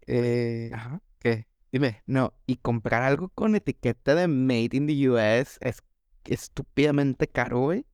Eh, 0.09 0.73
Ajá. 0.75 1.01
¿qué? 1.21 1.47
Dime. 1.71 2.03
No, 2.05 2.35
y 2.47 2.57
comprar 2.57 3.05
algo 3.05 3.29
con 3.29 3.55
etiqueta 3.55 4.17
de 4.17 4.27
Made 4.27 4.71
in 4.73 4.89
the 4.89 5.11
US 5.11 5.59
es 5.61 5.85
estúpidamente 6.25 7.29
caro, 7.29 7.61
güey. 7.61 7.87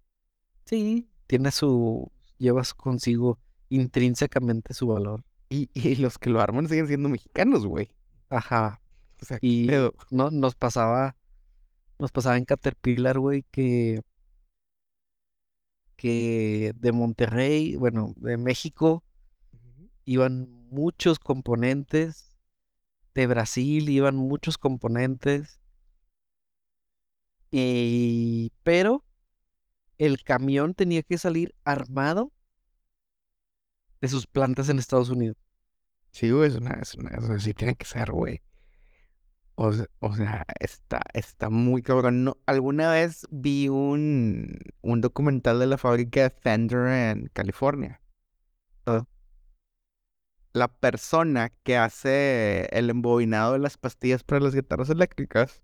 Sí, 0.64 1.11
tiene 1.26 1.50
su, 1.50 2.11
llevas 2.38 2.73
consigo 2.73 3.38
intrínsecamente 3.68 4.73
su 4.73 4.87
valor. 4.87 5.25
Y, 5.50 5.68
y 5.75 5.97
los 5.97 6.16
que 6.16 6.30
lo 6.30 6.40
arman 6.40 6.70
siguen 6.70 6.87
siendo 6.87 7.11
mexicanos, 7.11 7.66
güey. 7.66 7.90
Ajá. 8.31 8.81
O 9.21 9.25
sea, 9.25 9.41
¿qué 9.41 9.47
Y 9.49 9.67
pedo? 9.67 9.95
no, 10.11 10.31
nos 10.31 10.55
pasaba, 10.55 11.17
nos 11.99 12.13
pasaba 12.13 12.39
en 12.39 12.45
Caterpillar, 12.47 13.19
güey, 13.21 13.45
que, 13.53 14.03
que 15.97 16.73
de 16.77 16.93
Monterrey, 16.93 17.77
bueno, 17.77 18.15
de 18.17 18.37
México, 18.37 19.05
iban 20.05 20.49
muchos 20.71 21.19
componentes, 21.19 22.37
de 23.15 23.27
Brasil 23.29 23.89
iban 23.91 24.17
muchos 24.17 24.59
componentes, 24.59 25.61
y, 27.51 28.53
pero 28.63 29.05
el 29.99 30.23
camión 30.25 30.75
tenía 30.75 31.03
que 31.03 31.19
salir 31.19 31.55
armado 31.65 32.33
de 34.03 34.09
sus 34.09 34.27
plantas 34.27 34.69
en 34.69 34.79
Estados 34.79 35.09
Unidos. 35.09 35.37
Sí, 36.12 36.31
güey, 36.31 36.49
es 36.49 36.57
una, 36.57 36.73
es 36.81 36.95
una, 36.95 37.38
sí 37.38 37.55
tiene 37.55 37.75
que 37.76 37.87
ser, 37.87 38.11
güey. 38.12 38.43
O 39.55 39.73
sea, 39.73 39.87
o 40.00 40.14
sea, 40.14 40.45
está, 40.59 41.02
está 41.12 41.50
muy 41.50 41.83
cabrón. 41.83 42.25
No, 42.25 42.38
alguna 42.47 42.90
vez 42.93 43.26
vi 43.31 43.69
un, 43.69 44.59
un 44.81 45.00
documental 45.00 45.59
de 45.59 45.67
la 45.67 45.79
fábrica 45.79 46.23
de 46.23 46.31
Fender 46.31 46.87
en 46.88 47.26
California. 47.33 48.00
La 50.52 50.69
persona 50.69 51.50
que 51.62 51.76
hace 51.76 52.67
el 52.73 52.90
embobinado 52.90 53.52
de 53.52 53.61
las 53.61 53.76
pastillas 53.76 54.25
para 54.25 54.40
las 54.40 54.55
guitarras 54.55 54.90
eléctricas, 54.90 55.62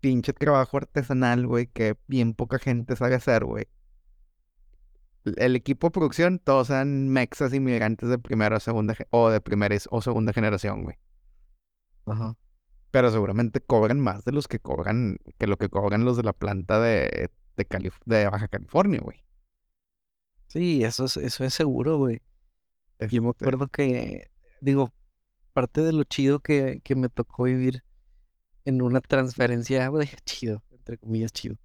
pinche 0.00 0.32
trabajo 0.32 0.76
artesanal, 0.76 1.46
güey, 1.46 1.66
que 1.66 1.96
bien 2.06 2.34
poca 2.34 2.58
gente 2.58 2.96
sabe 2.96 3.14
hacer, 3.14 3.44
güey. 3.44 3.66
El- 5.24 5.56
equipo 5.56 5.88
de 5.88 5.90
producción, 5.92 6.38
todos 6.40 6.70
eran 6.70 7.08
mexas 7.08 7.52
inmigrantes 7.54 8.08
de 8.08 8.18
primera 8.18 8.56
o 8.56 8.60
segunda, 8.60 8.96
o 9.10 9.30
de 9.30 9.40
primera 9.40 9.76
o 9.90 10.02
segunda 10.02 10.32
generación, 10.32 10.84
güey. 10.84 10.96
Ajá. 12.06 12.36
Pero 12.90 13.10
seguramente 13.10 13.60
cobran 13.60 14.00
más 14.00 14.24
de 14.24 14.32
los 14.32 14.48
que 14.48 14.58
cobran, 14.60 15.18
que 15.38 15.46
lo 15.46 15.56
que 15.58 15.68
cobran 15.70 16.04
los 16.04 16.16
de 16.16 16.22
la 16.22 16.32
planta 16.34 16.80
de, 16.80 17.30
de, 17.56 17.68
Calif- 17.68 18.00
de 18.06 18.28
Baja 18.28 18.48
California, 18.48 19.00
güey. 19.02 19.24
Sí, 20.48 20.82
eso 20.84 21.04
es, 21.04 21.16
eso 21.16 21.44
es 21.44 21.54
seguro, 21.54 21.98
güey. 21.98 22.22
Yo 23.10 23.22
me 23.22 23.30
Este, 23.30 23.44
acuerdo 23.44 23.68
que, 23.68 24.30
digo, 24.60 24.92
parte 25.52 25.82
de 25.82 25.92
lo 25.92 26.04
chido 26.04 26.40
que, 26.40 26.80
que 26.84 26.96
me 26.96 27.08
tocó 27.10 27.44
vivir 27.44 27.84
en 28.64 28.82
una 28.82 29.00
transferencia, 29.00 29.88
güey, 29.88 30.08
chido, 30.26 30.64
entre 30.72 30.98
comillas, 30.98 31.32
chido, 31.32 31.56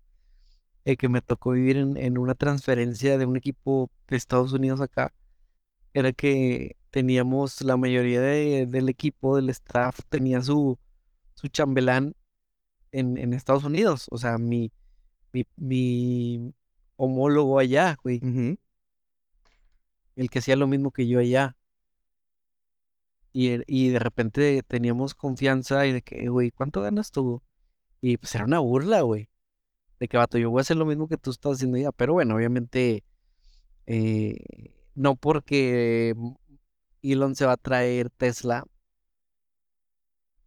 eh, 0.85 0.97
que 0.97 1.09
me 1.09 1.21
tocó 1.21 1.51
vivir 1.51 1.77
en, 1.77 1.97
en 1.97 2.17
una 2.17 2.35
transferencia 2.35 3.17
de 3.17 3.25
un 3.25 3.37
equipo 3.37 3.89
de 4.07 4.17
Estados 4.17 4.53
Unidos 4.53 4.81
acá, 4.81 5.13
era 5.93 6.13
que 6.13 6.77
teníamos 6.91 7.61
la 7.61 7.77
mayoría 7.77 8.21
de- 8.21 8.65
del 8.67 8.89
equipo, 8.89 9.35
del 9.37 9.49
staff, 9.49 9.99
tenía 10.09 10.41
su, 10.41 10.79
su 11.35 11.47
chambelán 11.49 12.15
en, 12.91 13.17
en 13.17 13.33
Estados 13.33 13.63
Unidos, 13.65 14.07
o 14.11 14.17
sea, 14.17 14.37
mi, 14.37 14.71
mi, 15.33 15.45
mi 15.57 16.53
homólogo 16.97 17.59
allá, 17.59 17.97
güey, 18.03 18.19
el 20.15 20.29
que 20.29 20.39
hacía 20.39 20.55
lo 20.55 20.67
mismo 20.67 20.91
que 20.91 21.07
yo 21.07 21.19
allá. 21.19 21.55
Y, 23.31 23.49
el- 23.49 23.63
y 23.67 23.89
de 23.89 23.99
repente 23.99 24.61
teníamos 24.63 25.15
confianza 25.15 25.85
y 25.87 25.91
de 25.93 26.01
que, 26.03 26.23
"Eh, 26.25 26.29
güey, 26.29 26.51
¿cuánto 26.51 26.81
ganas 26.81 27.11
tú? 27.11 27.41
Y 28.01 28.17
pues 28.17 28.35
era 28.35 28.45
una 28.45 28.59
burla, 28.59 29.01
güey. 29.01 29.29
De 30.03 30.09
que, 30.09 30.17
vato, 30.17 30.37
yo 30.37 30.49
voy 30.51 30.59
a 30.59 30.63
hacer 30.63 30.75
lo 30.75 30.85
mismo 30.85 31.07
que 31.07 31.15
tú 31.15 31.31
estás 31.31 31.53
haciendo 31.53 31.77
ya. 31.77 31.93
Pero 31.93 32.11
bueno, 32.11 32.35
obviamente, 32.35 33.05
eh, 33.85 34.35
no 34.95 35.15
porque 35.15 36.13
Elon 37.01 37.35
se 37.35 37.45
va 37.45 37.53
a 37.53 37.57
traer 37.57 38.09
Tesla, 38.09 38.65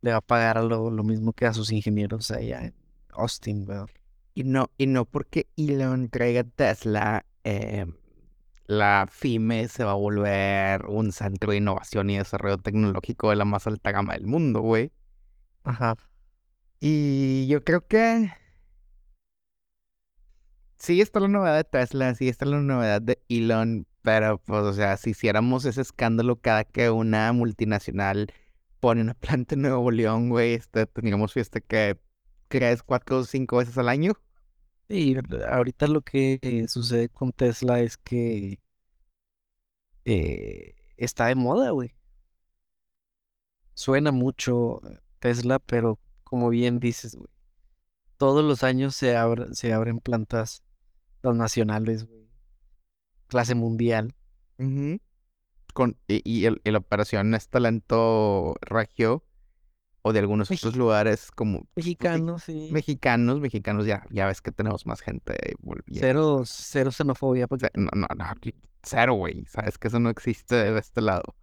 le 0.03 0.11
va 0.11 0.19
a 0.19 0.21
pagar 0.21 0.63
lo, 0.63 0.91
lo 0.91 1.05
mismo 1.05 1.33
que 1.33 1.47
a 1.47 1.55
sus 1.55 1.73
ingenieros 1.73 2.31
allá 2.31 2.67
en 2.67 2.75
Austin, 3.15 3.65
güey. 3.65 3.79
Y 4.35 4.45
no, 4.45 4.71
y 4.77 4.89
no 4.89 5.07
porque 5.07 5.47
Elon 5.57 6.11
traiga 6.11 6.45
Tesla, 6.45 7.25
eh, 7.43 7.87
la 8.67 9.09
FIME 9.11 9.69
se 9.69 9.85
va 9.85 9.93
a 9.93 9.95
volver 9.95 10.85
un 10.85 11.13
centro 11.13 11.53
de 11.53 11.57
innovación 11.57 12.11
y 12.11 12.19
desarrollo 12.19 12.59
tecnológico 12.59 13.31
de 13.31 13.37
la 13.37 13.47
más 13.47 13.67
alta 13.67 13.91
gama 13.91 14.13
del 14.13 14.27
mundo, 14.27 14.61
güey. 14.61 14.93
Ajá. 15.65 15.97
Y 16.79 17.47
yo 17.47 17.65
creo 17.65 17.87
que 17.87 18.31
sí 20.79 21.01
está 21.01 21.21
la 21.21 21.29
novedad 21.29 21.57
de 21.57 21.65
Tesla, 21.65 22.15
sí 22.15 22.29
está 22.29 22.47
la 22.47 22.61
novedad 22.61 23.03
de 23.03 23.21
Elon, 23.29 23.87
pero 24.03 24.39
pues, 24.39 24.63
o 24.63 24.73
sea, 24.73 24.97
si 24.97 25.11
hiciéramos 25.11 25.65
ese 25.65 25.81
escándalo 25.83 26.37
cada 26.37 26.65
que 26.65 26.91
una 26.91 27.33
multinacional 27.33 28.33
pone 28.81 29.01
una 29.03 29.15
planta 29.15 29.55
en 29.55 29.63
Nuevo 29.63 29.91
León, 29.91 30.29
güey, 30.31 30.55
este, 30.55 30.87
tendríamos 30.87 31.33
fiesta 31.33 31.61
que 31.61 31.99
tres, 32.49 32.83
cuatro, 32.83 33.25
cinco 33.25 33.59
veces 33.59 33.79
al 33.79 33.89
año. 33.89 34.13
Y 34.89 35.17
ahorita 35.49 35.89
lo 35.89 36.03
que 36.03 36.39
eh, 36.43 36.69
sucede 36.69 37.09
con 37.09 37.33
Tesla 37.33 37.81
es 37.81 37.97
que 37.97 38.61
eh, 40.05 40.75
está 40.97 41.27
de 41.27 41.35
moda, 41.35 41.71
güey. 41.71 41.95
Suena 43.75 44.13
mucho 44.13 44.81
Tesla, 45.19 45.59
pero 45.59 45.99
como 46.25 46.49
bien 46.49 46.79
dices, 46.81 47.17
güey, 47.17 47.29
todos 48.17 48.45
los 48.45 48.63
años 48.63 48.95
se, 48.97 49.17
se 49.53 49.73
abren 49.73 50.01
plantas 50.01 50.63
nacionales, 51.35 52.07
güey. 52.07 52.29
Clase 53.29 53.55
mundial. 53.55 54.15
Con, 55.75 55.97
y, 56.07 56.23
y, 56.25 56.47
el, 56.47 56.61
la 56.65 56.79
operación 56.79 57.35
es 57.35 57.49
talento 57.49 58.55
regio 58.63 59.25
o 60.03 60.13
de 60.13 60.21
algunos 60.21 60.51
otros 60.51 60.77
lugares 60.77 61.31
como 61.33 61.67
pues 61.75 61.85
mexicanos, 61.85 62.45
sí. 62.45 62.69
Mexicanos, 62.71 63.41
mexicanos, 63.41 63.87
ya, 63.87 64.07
ya 64.11 64.27
ves 64.27 64.41
que 64.41 64.53
tenemos 64.53 64.87
más 64.87 65.01
gente. 65.01 65.37
Cero, 65.91 66.43
cero 66.45 66.93
xenofobia. 66.93 67.49
Porque... 67.49 67.69
No, 67.75 67.91
no, 67.93 68.07
no, 68.17 68.25
cero, 68.85 69.15
güey. 69.15 69.45
Sabes 69.47 69.79
que 69.79 69.89
eso 69.89 69.99
no 69.99 70.09
existe 70.09 70.55
de 70.55 70.79
este 70.79 71.01
lado. 71.01 71.35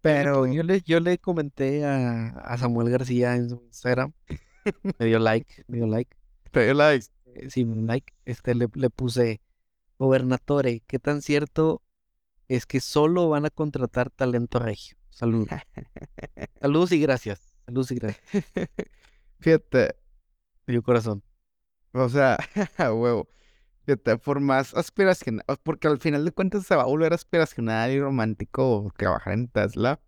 Pero 0.00 0.46
yo 0.46 0.62
le, 0.62 0.80
yo 0.82 1.00
le 1.00 1.18
comenté 1.18 1.84
a, 1.84 2.28
a 2.28 2.58
Samuel 2.58 2.90
García 2.90 3.36
en 3.36 3.50
su 3.50 3.62
Instagram. 3.62 4.12
me 4.98 5.06
dio 5.06 5.18
like, 5.18 5.64
me 5.66 5.78
dio 5.78 5.86
like. 5.86 6.16
Te 6.50 6.64
dio 6.64 6.74
like. 6.74 7.06
Eh, 7.34 7.50
sí, 7.50 7.64
un 7.64 7.86
like. 7.86 8.12
Este 8.24 8.54
le, 8.54 8.68
le 8.74 8.90
puse, 8.90 9.40
gobernatore, 9.98 10.80
¿qué 10.86 10.98
tan 10.98 11.22
cierto 11.22 11.82
es 12.48 12.66
que 12.66 12.80
solo 12.80 13.28
van 13.28 13.46
a 13.46 13.50
contratar 13.50 14.10
talento 14.10 14.58
regio? 14.58 14.96
Saludos. 15.10 15.48
Saludos 16.60 16.92
y 16.92 17.00
gracias. 17.00 17.54
Saludos 17.66 17.90
y 17.92 17.94
gracias. 17.96 18.24
Fíjate. 19.40 19.96
Mi 20.66 20.80
corazón. 20.80 21.22
O 21.92 22.08
sea, 22.08 22.38
huevo. 22.78 23.28
Fíjate, 23.84 24.16
por 24.16 24.40
más 24.40 24.74
aspiracional, 24.74 25.44
porque 25.62 25.88
al 25.88 25.98
final 25.98 26.24
de 26.24 26.32
cuentas 26.32 26.64
se 26.64 26.74
va 26.74 26.82
a 26.82 26.86
volver 26.86 27.12
aspiracional 27.12 27.90
y 27.90 28.00
romántico 28.00 28.92
trabajar 28.96 29.34
en 29.34 29.48
Tesla. 29.48 30.00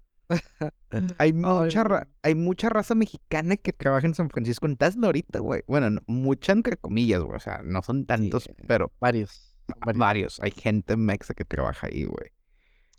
Hay, 1.18 1.32
mucha 1.32 2.08
hay 2.22 2.34
mucha 2.34 2.68
raza 2.68 2.94
mexicana 2.94 3.56
que 3.56 3.72
trabaja 3.72 4.06
en 4.06 4.14
San 4.14 4.30
Francisco 4.30 4.66
en 4.66 4.76
Tesla 4.76 5.06
ahorita, 5.06 5.38
güey. 5.38 5.62
Bueno, 5.66 6.00
mucha 6.06 6.52
entre 6.52 6.76
comillas, 6.76 7.22
güey. 7.22 7.36
O 7.36 7.40
sea, 7.40 7.62
no 7.64 7.82
son 7.82 8.06
tantos, 8.06 8.50
pero. 8.66 8.92
Varios, 9.00 9.54
varios. 9.68 9.98
Varios. 9.98 10.40
Hay 10.40 10.50
gente 10.50 10.96
mexa 10.96 11.34
que 11.34 11.44
trabaja 11.44 11.86
ahí, 11.86 12.04
güey. 12.04 12.30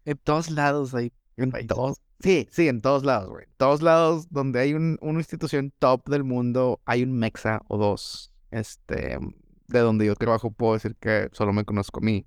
En 0.05 0.17
todos 0.17 0.49
lados 0.49 0.93
hay 0.93 1.11
en 1.37 1.51
todos, 1.67 2.01
sí, 2.19 2.47
sí, 2.51 2.67
en 2.67 2.81
todos 2.81 3.03
lados, 3.03 3.29
güey. 3.29 3.45
Todos 3.57 3.81
lados 3.83 4.27
donde 4.31 4.59
hay 4.59 4.73
un, 4.73 4.97
una 5.01 5.19
institución 5.19 5.71
top 5.77 6.09
del 6.09 6.23
mundo, 6.23 6.81
hay 6.85 7.03
un 7.03 7.13
mexa 7.13 7.61
o 7.67 7.77
dos. 7.77 8.33
Este, 8.49 9.19
de 9.67 9.79
donde 9.79 10.05
yo 10.05 10.15
trabajo 10.15 10.49
puedo 10.51 10.73
decir 10.73 10.95
que 10.95 11.29
solo 11.31 11.53
me 11.53 11.63
conozco 11.63 11.99
a 11.99 12.03
mí. 12.03 12.25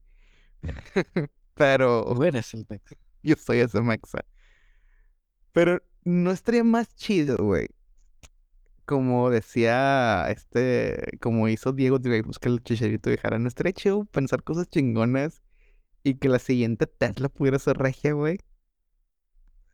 Pero... 1.54 2.04
Tú 2.14 2.22
eres 2.22 2.54
el 2.54 2.66
mexa. 2.68 2.94
Yo 3.22 3.34
soy 3.36 3.58
ese 3.58 3.80
mexa. 3.80 4.24
Pero 5.52 5.82
no 6.04 6.30
estaría 6.30 6.64
más 6.64 6.94
chido, 6.94 7.36
güey. 7.38 7.68
Como 8.84 9.30
decía 9.30 10.28
este, 10.30 11.18
como 11.20 11.48
hizo 11.48 11.72
Diego 11.72 11.98
Dreyfus 11.98 12.38
que 12.38 12.48
el 12.48 12.62
chicharito 12.62 13.08
dejara, 13.10 13.38
no 13.38 13.46
estaría 13.48 13.72
chido 13.72 14.04
pensar 14.06 14.42
cosas 14.42 14.68
chingonas 14.68 15.42
y 16.02 16.14
que 16.14 16.28
la 16.28 16.38
siguiente 16.38 16.86
Tesla 16.86 17.28
pudiera 17.28 17.58
ser 17.58 17.76
regia, 17.78 18.12
güey. 18.12 18.38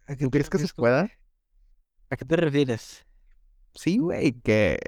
¿A 0.06 0.16
qué 0.16 0.28
crees 0.28 0.50
que 0.50 0.59
se 0.59 0.73
pueda? 0.75 1.11
¿A 2.11 2.16
qué 2.16 2.25
te 2.25 2.37
refieres? 2.37 3.06
Sí, 3.75 3.99
güey, 3.99 4.33
que 4.33 4.78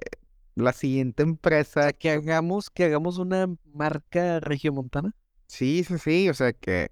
la 0.55 0.73
siguiente 0.73 1.23
empresa... 1.23 1.93
que 1.93 2.11
hagamos, 2.11 2.71
que 2.71 2.85
hagamos 2.85 3.19
una 3.19 3.49
marca 3.73 4.41
regiomontana. 4.41 5.15
Sí, 5.47 5.85
sí, 5.85 5.99
sí, 5.99 6.29
o 6.29 6.35
sea 6.35 6.53
que 6.53 6.89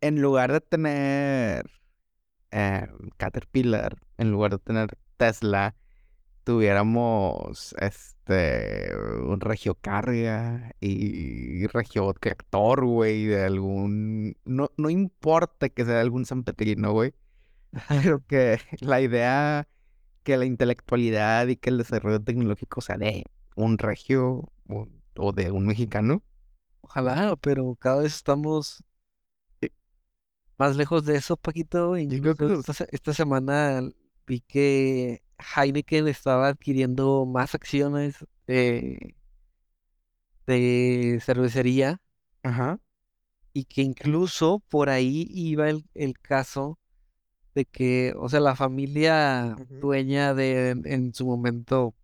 en 0.00 0.20
lugar 0.20 0.52
de 0.52 0.60
tener 0.60 1.70
eh, 2.54 2.86
Caterpillar, 3.16 3.96
en 4.18 4.30
lugar 4.30 4.52
de 4.52 4.58
tener 4.58 4.96
Tesla, 5.16 5.74
tuviéramos 6.44 7.74
este 7.80 8.92
un 8.96 9.40
regiocarga 9.40 10.72
y 10.80 11.66
regio 11.68 12.12
tractor, 12.14 12.84
güey, 12.84 13.26
de 13.26 13.44
algún 13.44 14.36
no, 14.44 14.70
no 14.76 14.90
importa 14.90 15.68
que 15.68 15.84
sea 15.84 16.00
algún 16.00 16.26
sanpetrino, 16.26 16.92
güey. 16.92 17.14
Pero 17.88 18.24
que 18.26 18.60
la 18.80 19.00
idea 19.00 19.68
que 20.22 20.36
la 20.36 20.46
intelectualidad 20.46 21.48
y 21.48 21.56
que 21.56 21.70
el 21.70 21.78
desarrollo 21.78 22.20
tecnológico 22.22 22.80
sea 22.80 22.96
de 22.98 23.24
un 23.56 23.78
regio 23.78 24.52
o, 25.16 25.32
de 25.32 25.50
un 25.50 25.66
mexicano. 25.66 26.22
Ojalá, 26.80 27.36
pero 27.40 27.74
cada 27.76 28.02
vez 28.02 28.14
estamos 28.14 28.82
más 30.58 30.76
lejos 30.76 31.04
de 31.04 31.16
eso, 31.16 31.36
Paquito. 31.36 31.96
Y 31.98 32.08
esta, 32.58 32.84
esta 32.90 33.14
semana 33.14 33.82
vi 34.26 34.40
que 34.40 35.22
Heineken 35.56 36.08
estaba 36.08 36.48
adquiriendo 36.48 37.26
más 37.26 37.54
acciones 37.54 38.24
de, 38.46 39.16
de 40.46 41.20
cervecería. 41.22 42.00
Ajá. 42.42 42.80
Y 43.52 43.64
que 43.64 43.82
incluso 43.82 44.60
por 44.68 44.88
ahí 44.88 45.26
iba 45.30 45.70
el, 45.70 45.84
el 45.94 46.18
caso 46.18 46.78
de 47.54 47.64
que, 47.64 48.14
o 48.16 48.28
sea, 48.28 48.40
la 48.40 48.56
familia 48.56 49.56
dueña 49.68 50.34
de 50.34 50.70
en, 50.70 51.14
su 51.14 51.24
momento 51.24 51.94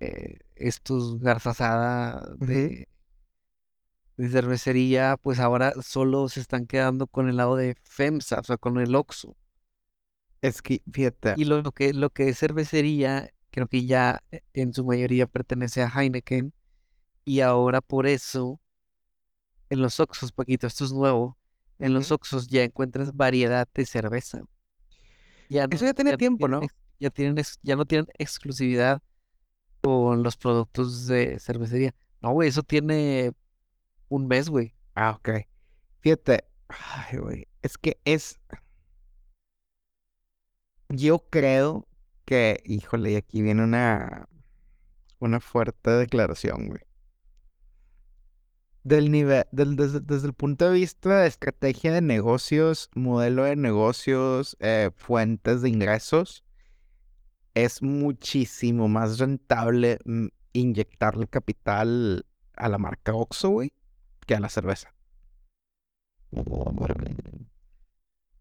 eh, 0.00 0.38
estos 0.56 1.20
garzasada 1.20 2.34
de, 2.38 2.88
de, 4.16 4.28
cervecería, 4.28 5.16
pues 5.16 5.40
ahora 5.40 5.72
solo 5.82 6.28
se 6.28 6.40
están 6.40 6.66
quedando 6.66 7.06
con 7.06 7.28
el 7.28 7.36
lado 7.36 7.56
de 7.56 7.76
FEMSA, 7.82 8.40
o 8.40 8.44
sea, 8.44 8.56
con 8.56 8.78
el 8.78 8.94
Oxxo. 8.94 9.36
Es 10.40 10.60
que, 10.62 10.82
fíjate. 10.92 11.34
Y 11.36 11.44
lo, 11.44 11.62
que, 11.72 11.94
lo 11.94 12.10
que 12.10 12.28
es 12.28 12.38
cervecería, 12.38 13.30
creo 13.50 13.66
que 13.66 13.86
ya 13.86 14.22
eh, 14.30 14.42
en 14.52 14.74
su 14.74 14.84
mayoría 14.84 15.26
pertenece 15.26 15.82
a 15.82 15.88
Heineken. 15.88 16.52
Y 17.24 17.40
ahora 17.40 17.80
por 17.80 18.06
eso, 18.06 18.60
en 19.70 19.80
los 19.80 19.98
Oxxos, 20.00 20.32
Paquito, 20.32 20.66
esto 20.66 20.84
es 20.84 20.92
nuevo, 20.92 21.38
en 21.78 21.94
los 21.94 22.12
Oxxos 22.12 22.48
ya 22.48 22.62
encuentras 22.62 23.16
variedad 23.16 23.66
de 23.72 23.86
cerveza. 23.86 24.42
Ya 25.48 25.66
Eso 25.70 25.84
ya 25.84 25.94
tiene 25.94 26.16
tiempo, 26.16 26.48
¿no? 26.48 26.60
Ya, 26.98 27.10
tienen, 27.10 27.42
ya 27.62 27.76
no 27.76 27.84
tienen 27.84 28.06
exclusividad 28.18 29.02
con 29.82 30.22
los 30.22 30.36
productos 30.36 31.06
de 31.06 31.38
cervecería. 31.38 31.94
No, 32.22 32.32
güey, 32.32 32.48
eso 32.48 32.62
tiene 32.62 33.32
un 34.08 34.28
mes, 34.28 34.48
güey. 34.48 34.74
Ah, 34.94 35.12
ok. 35.18 35.46
Fíjate, 36.00 36.44
ay, 36.68 37.18
güey, 37.18 37.48
es 37.62 37.78
que 37.78 37.98
es... 38.04 38.38
Yo 40.88 41.26
creo 41.30 41.86
que, 42.24 42.62
híjole, 42.64 43.12
y 43.12 43.16
aquí 43.16 43.42
viene 43.42 43.64
una, 43.64 44.28
una 45.18 45.40
fuerte 45.40 45.90
declaración, 45.90 46.68
güey 46.68 46.82
del 48.84 49.10
nivel, 49.10 49.44
desde, 49.50 50.26
el 50.26 50.34
punto 50.34 50.66
de 50.66 50.74
vista 50.74 51.22
de 51.22 51.26
estrategia 51.26 51.92
de 51.92 52.02
negocios, 52.02 52.90
modelo 52.94 53.44
de 53.44 53.56
negocios, 53.56 54.56
eh, 54.60 54.90
fuentes 54.94 55.62
de 55.62 55.70
ingresos, 55.70 56.44
es 57.54 57.82
muchísimo 57.82 58.88
más 58.88 59.18
rentable 59.18 59.98
mm, 60.04 60.26
inyectarle 60.52 61.26
capital 61.26 62.26
a 62.56 62.68
la 62.68 62.78
marca 62.78 63.14
Oxxo, 63.14 63.48
güey, 63.48 63.72
que 64.24 64.34
a 64.34 64.40
la 64.40 64.48
cerveza. 64.48 64.94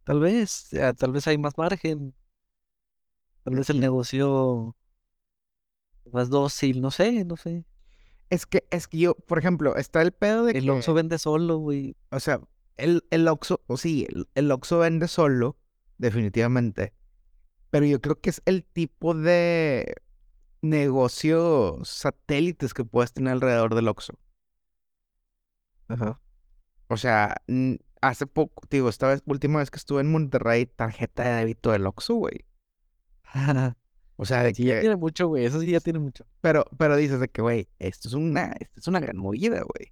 Tal 0.04 0.19
vez, 0.19 0.69
tal 0.98 1.12
vez 1.12 1.28
hay 1.28 1.38
más 1.38 1.58
margen. 1.58 2.13
Tal 3.43 3.56
vez 3.56 3.69
el 3.69 3.80
negocio 3.80 4.76
más 6.12 6.30
dócil, 6.30 6.82
no 6.82 6.91
sé, 6.91 7.26
no 7.26 7.38
sé. 7.38 7.65
Es 8.30 8.46
que, 8.46 8.65
es 8.72 8.88
que 8.88 8.98
yo, 8.98 9.15
por 9.15 9.38
ejemplo, 9.38 9.76
está 9.76 10.02
el 10.02 10.12
pedo 10.12 10.46
de 10.46 10.58
el 10.58 10.69
Oxxo 10.69 10.93
vende 10.93 11.19
solo, 11.19 11.58
güey. 11.58 11.96
O 12.10 12.19
sea, 12.19 12.41
el, 12.78 13.04
el 13.12 13.28
Oxxo, 13.28 13.62
o 13.67 13.78
sí, 13.78 14.08
el, 14.34 14.52
Oxxo 14.52 14.80
vende 14.80 15.08
solo, 15.08 15.58
definitivamente. 15.98 16.93
Pero 17.69 17.86
yo 17.86 18.02
creo 18.02 18.19
que 18.19 18.30
es 18.30 18.41
el 18.46 18.63
tipo 18.63 19.13
de 19.13 19.96
negocios 20.62 21.88
satélites 21.88 22.74
que 22.74 22.86
puedes 22.86 23.13
tener 23.13 23.34
alrededor 23.34 23.76
del 23.76 23.88
Oxxo. 23.88 24.13
Ajá. 25.93 26.19
O 26.88 26.97
sea, 26.97 27.36
hace 28.01 28.27
poco, 28.27 28.67
digo, 28.69 28.89
esta 28.89 29.08
vez, 29.08 29.21
última 29.25 29.60
vez 29.60 29.71
que 29.71 29.77
estuve 29.77 30.01
en 30.01 30.12
Monterrey, 30.12 30.65
tarjeta 30.65 31.23
de 31.23 31.32
débito 31.39 31.71
del 31.71 31.86
Oxxo, 31.88 32.15
güey. 32.15 32.45
O 34.15 34.25
sea, 34.25 34.43
de 34.43 34.53
que... 34.53 34.63
ya 34.63 34.79
tiene 34.79 34.95
mucho, 34.95 35.27
güey. 35.27 35.43
Eso 35.43 35.60
sí 35.60 35.71
ya 35.71 35.79
tiene 35.79 35.97
mucho. 35.99 36.25
Pero, 36.39 36.65
pero 36.77 36.95
dices 36.95 37.19
de 37.19 37.29
que, 37.29 37.41
güey, 37.41 37.67
esto 37.79 38.08
es 38.08 38.13
una, 38.13 38.53
esto 38.60 38.79
es 38.79 38.88
una 38.88 38.99
gran 38.99 39.17
movida, 39.17 39.63
güey. 39.63 39.91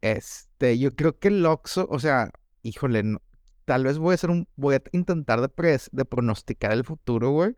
Este, 0.00 0.78
yo 0.78 0.94
creo 0.94 1.18
que 1.18 1.28
el 1.28 1.44
Oxxo, 1.44 1.88
o 1.90 1.98
sea, 1.98 2.30
híjole, 2.62 3.02
tal 3.64 3.84
vez 3.84 3.98
voy 3.98 4.12
a 4.12 4.14
hacer 4.14 4.30
un, 4.30 4.48
voy 4.54 4.76
a 4.76 4.82
intentar 4.92 5.40
de, 5.40 5.80
de 5.92 6.04
pronosticar 6.04 6.72
el 6.72 6.84
futuro, 6.84 7.30
güey. 7.30 7.56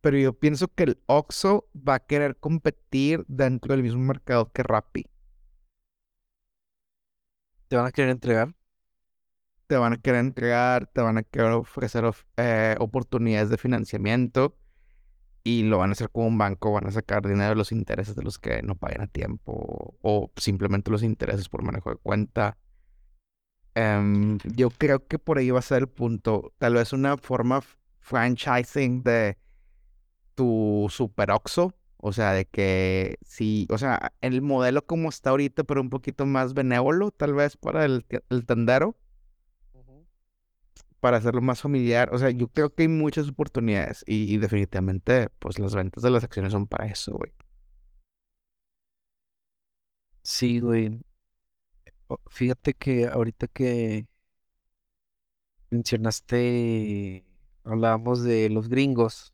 pero 0.00 0.18
yo 0.18 0.32
pienso 0.32 0.68
que 0.68 0.84
el 0.84 1.02
Oxxo 1.06 1.68
va 1.76 1.96
a 1.96 2.00
querer 2.00 2.36
competir 2.36 3.24
dentro 3.28 3.74
del 3.74 3.82
mismo 3.82 4.00
mercado 4.00 4.50
que 4.52 4.62
Rappi. 4.62 5.06
¿Te 7.68 7.76
van 7.76 7.86
a 7.86 7.92
querer 7.92 8.10
entregar? 8.10 8.54
Te 9.66 9.76
van 9.76 9.92
a 9.92 9.96
querer 9.98 10.20
entregar, 10.20 10.86
te 10.86 11.02
van 11.02 11.18
a 11.18 11.22
querer 11.22 11.52
ofrecer 11.52 12.04
of- 12.06 12.24
eh, 12.38 12.74
oportunidades 12.80 13.50
de 13.50 13.58
financiamiento 13.58 14.56
y 15.44 15.64
lo 15.64 15.78
van 15.78 15.90
a 15.90 15.92
hacer 15.94 16.10
como 16.10 16.28
un 16.28 16.38
banco, 16.38 16.72
van 16.72 16.86
a 16.88 16.92
sacar 16.92 17.26
dinero 17.26 17.50
de 17.50 17.56
los 17.56 17.72
intereses 17.72 18.16
de 18.16 18.22
los 18.24 18.38
que 18.38 18.62
no 18.62 18.76
paguen 18.76 19.02
a 19.02 19.08
tiempo 19.08 19.96
o 20.02 20.32
simplemente 20.36 20.90
los 20.90 21.02
intereses 21.04 21.48
por 21.50 21.62
manejo 21.64 21.90
de 21.90 21.96
cuenta. 21.96 22.58
Em, 23.74 24.38
yo 24.56 24.70
creo 24.70 25.06
que 25.06 25.18
por 25.18 25.38
ahí 25.38 25.50
va 25.50 25.60
a 25.60 25.62
ser 25.62 25.82
el 25.82 25.88
punto. 25.88 26.52
Tal 26.58 26.74
vez 26.74 26.92
una 26.92 27.16
forma 27.16 27.62
franchising 28.00 29.02
de 29.02 29.38
tu 30.34 30.88
Super 30.90 31.30
Oxxo. 31.32 31.74
O 31.98 32.12
sea, 32.12 32.32
de 32.32 32.46
que 32.46 33.18
sí, 33.22 33.66
o 33.70 33.78
sea, 33.78 34.12
el 34.20 34.42
modelo 34.42 34.86
como 34.86 35.08
está 35.08 35.30
ahorita, 35.30 35.64
pero 35.64 35.80
un 35.80 35.90
poquito 35.90 36.26
más 36.26 36.54
benévolo, 36.54 37.10
tal 37.10 37.34
vez 37.34 37.56
para 37.56 37.84
el, 37.84 38.06
el 38.30 38.46
tendero, 38.46 38.96
para 41.00 41.18
hacerlo 41.18 41.40
más 41.42 41.60
familiar. 41.60 42.10
O 42.12 42.18
sea, 42.18 42.30
yo 42.30 42.48
creo 42.48 42.74
que 42.74 42.82
hay 42.84 42.88
muchas 42.88 43.28
oportunidades 43.28 44.04
y, 44.06 44.32
y 44.34 44.38
definitivamente, 44.38 45.28
pues 45.38 45.58
las 45.58 45.74
ventas 45.74 46.02
de 46.02 46.10
las 46.10 46.24
acciones 46.24 46.52
son 46.52 46.66
para 46.66 46.86
eso, 46.86 47.12
güey. 47.12 47.32
Sí, 50.22 50.60
güey. 50.60 51.00
Fíjate 52.30 52.74
que 52.74 53.06
ahorita 53.06 53.46
que 53.48 54.06
mencionaste, 55.70 57.24
hablábamos 57.64 58.22
de 58.22 58.50
los 58.50 58.68
gringos. 58.68 59.32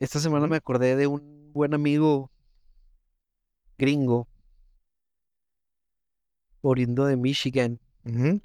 Esta 0.00 0.18
semana 0.18 0.46
me 0.46 0.56
acordé 0.56 0.96
de 0.96 1.06
un 1.06 1.52
buen 1.52 1.74
amigo 1.74 2.30
gringo, 3.76 4.26
oriundo 6.62 7.04
de 7.04 7.18
Michigan. 7.18 7.78
Ujú. 8.06 8.40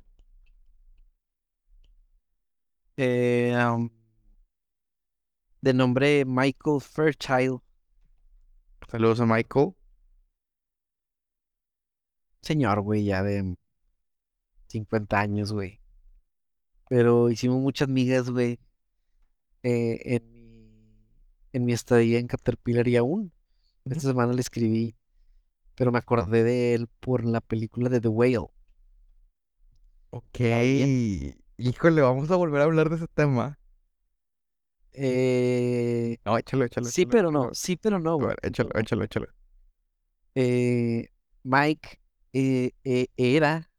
eh, 2.97 3.53
am, 3.55 3.89
de 5.61 5.73
nombre 5.73 6.25
Michael 6.25 6.81
Fairchild. 6.81 7.61
Saludos 8.89 9.21
a 9.21 9.25
Michael. 9.25 9.75
Señor, 12.41 12.81
güey, 12.81 13.05
ya 13.05 13.23
de 13.23 13.55
50 14.67 15.21
años, 15.21 15.53
güey. 15.53 15.79
Pero 16.89 17.29
hicimos 17.29 17.61
muchas 17.61 17.87
migas, 17.87 18.29
güey, 18.29 18.59
eh, 19.63 20.01
en 20.03 20.34
en 21.55 21.65
mi 21.65 21.73
estadía 21.73 22.19
en 22.19 22.27
Caterpillar 22.27 22.87
y 22.87 22.97
aún. 22.97 23.31
Esta 23.85 24.01
semana 24.01 24.33
le 24.33 24.41
escribí, 24.41 24.95
pero 25.75 25.91
me 25.91 25.99
acordé 25.99 26.43
de 26.43 26.73
él 26.73 26.87
por 26.99 27.23
la 27.25 27.41
película 27.41 27.89
de 27.89 28.01
The 28.01 28.09
Whale. 28.09 28.47
Ok. 30.11 30.39
Híjole, 31.57 32.01
vamos 32.01 32.29
a 32.29 32.35
volver 32.35 32.61
a 32.61 32.65
hablar 32.65 32.89
de 32.89 32.97
ese 32.97 33.07
tema. 33.07 33.57
Eh, 34.93 36.17
No, 36.25 36.37
échalo, 36.37 36.65
échalo, 36.65 36.87
sí, 36.87 37.03
échalo, 37.03 37.09
pero 37.11 37.31
no, 37.31 37.49
sí, 37.53 37.77
pero 37.77 37.99
no, 37.99 38.15
A 38.15 38.27
ver, 38.27 38.37
échalo, 38.43 38.69
échalo, 38.75 39.03
échalo. 39.05 39.27
Eh, 40.35 41.07
Mike 41.43 41.99
eh, 42.33 42.71
eh, 42.83 43.07
era 43.15 43.71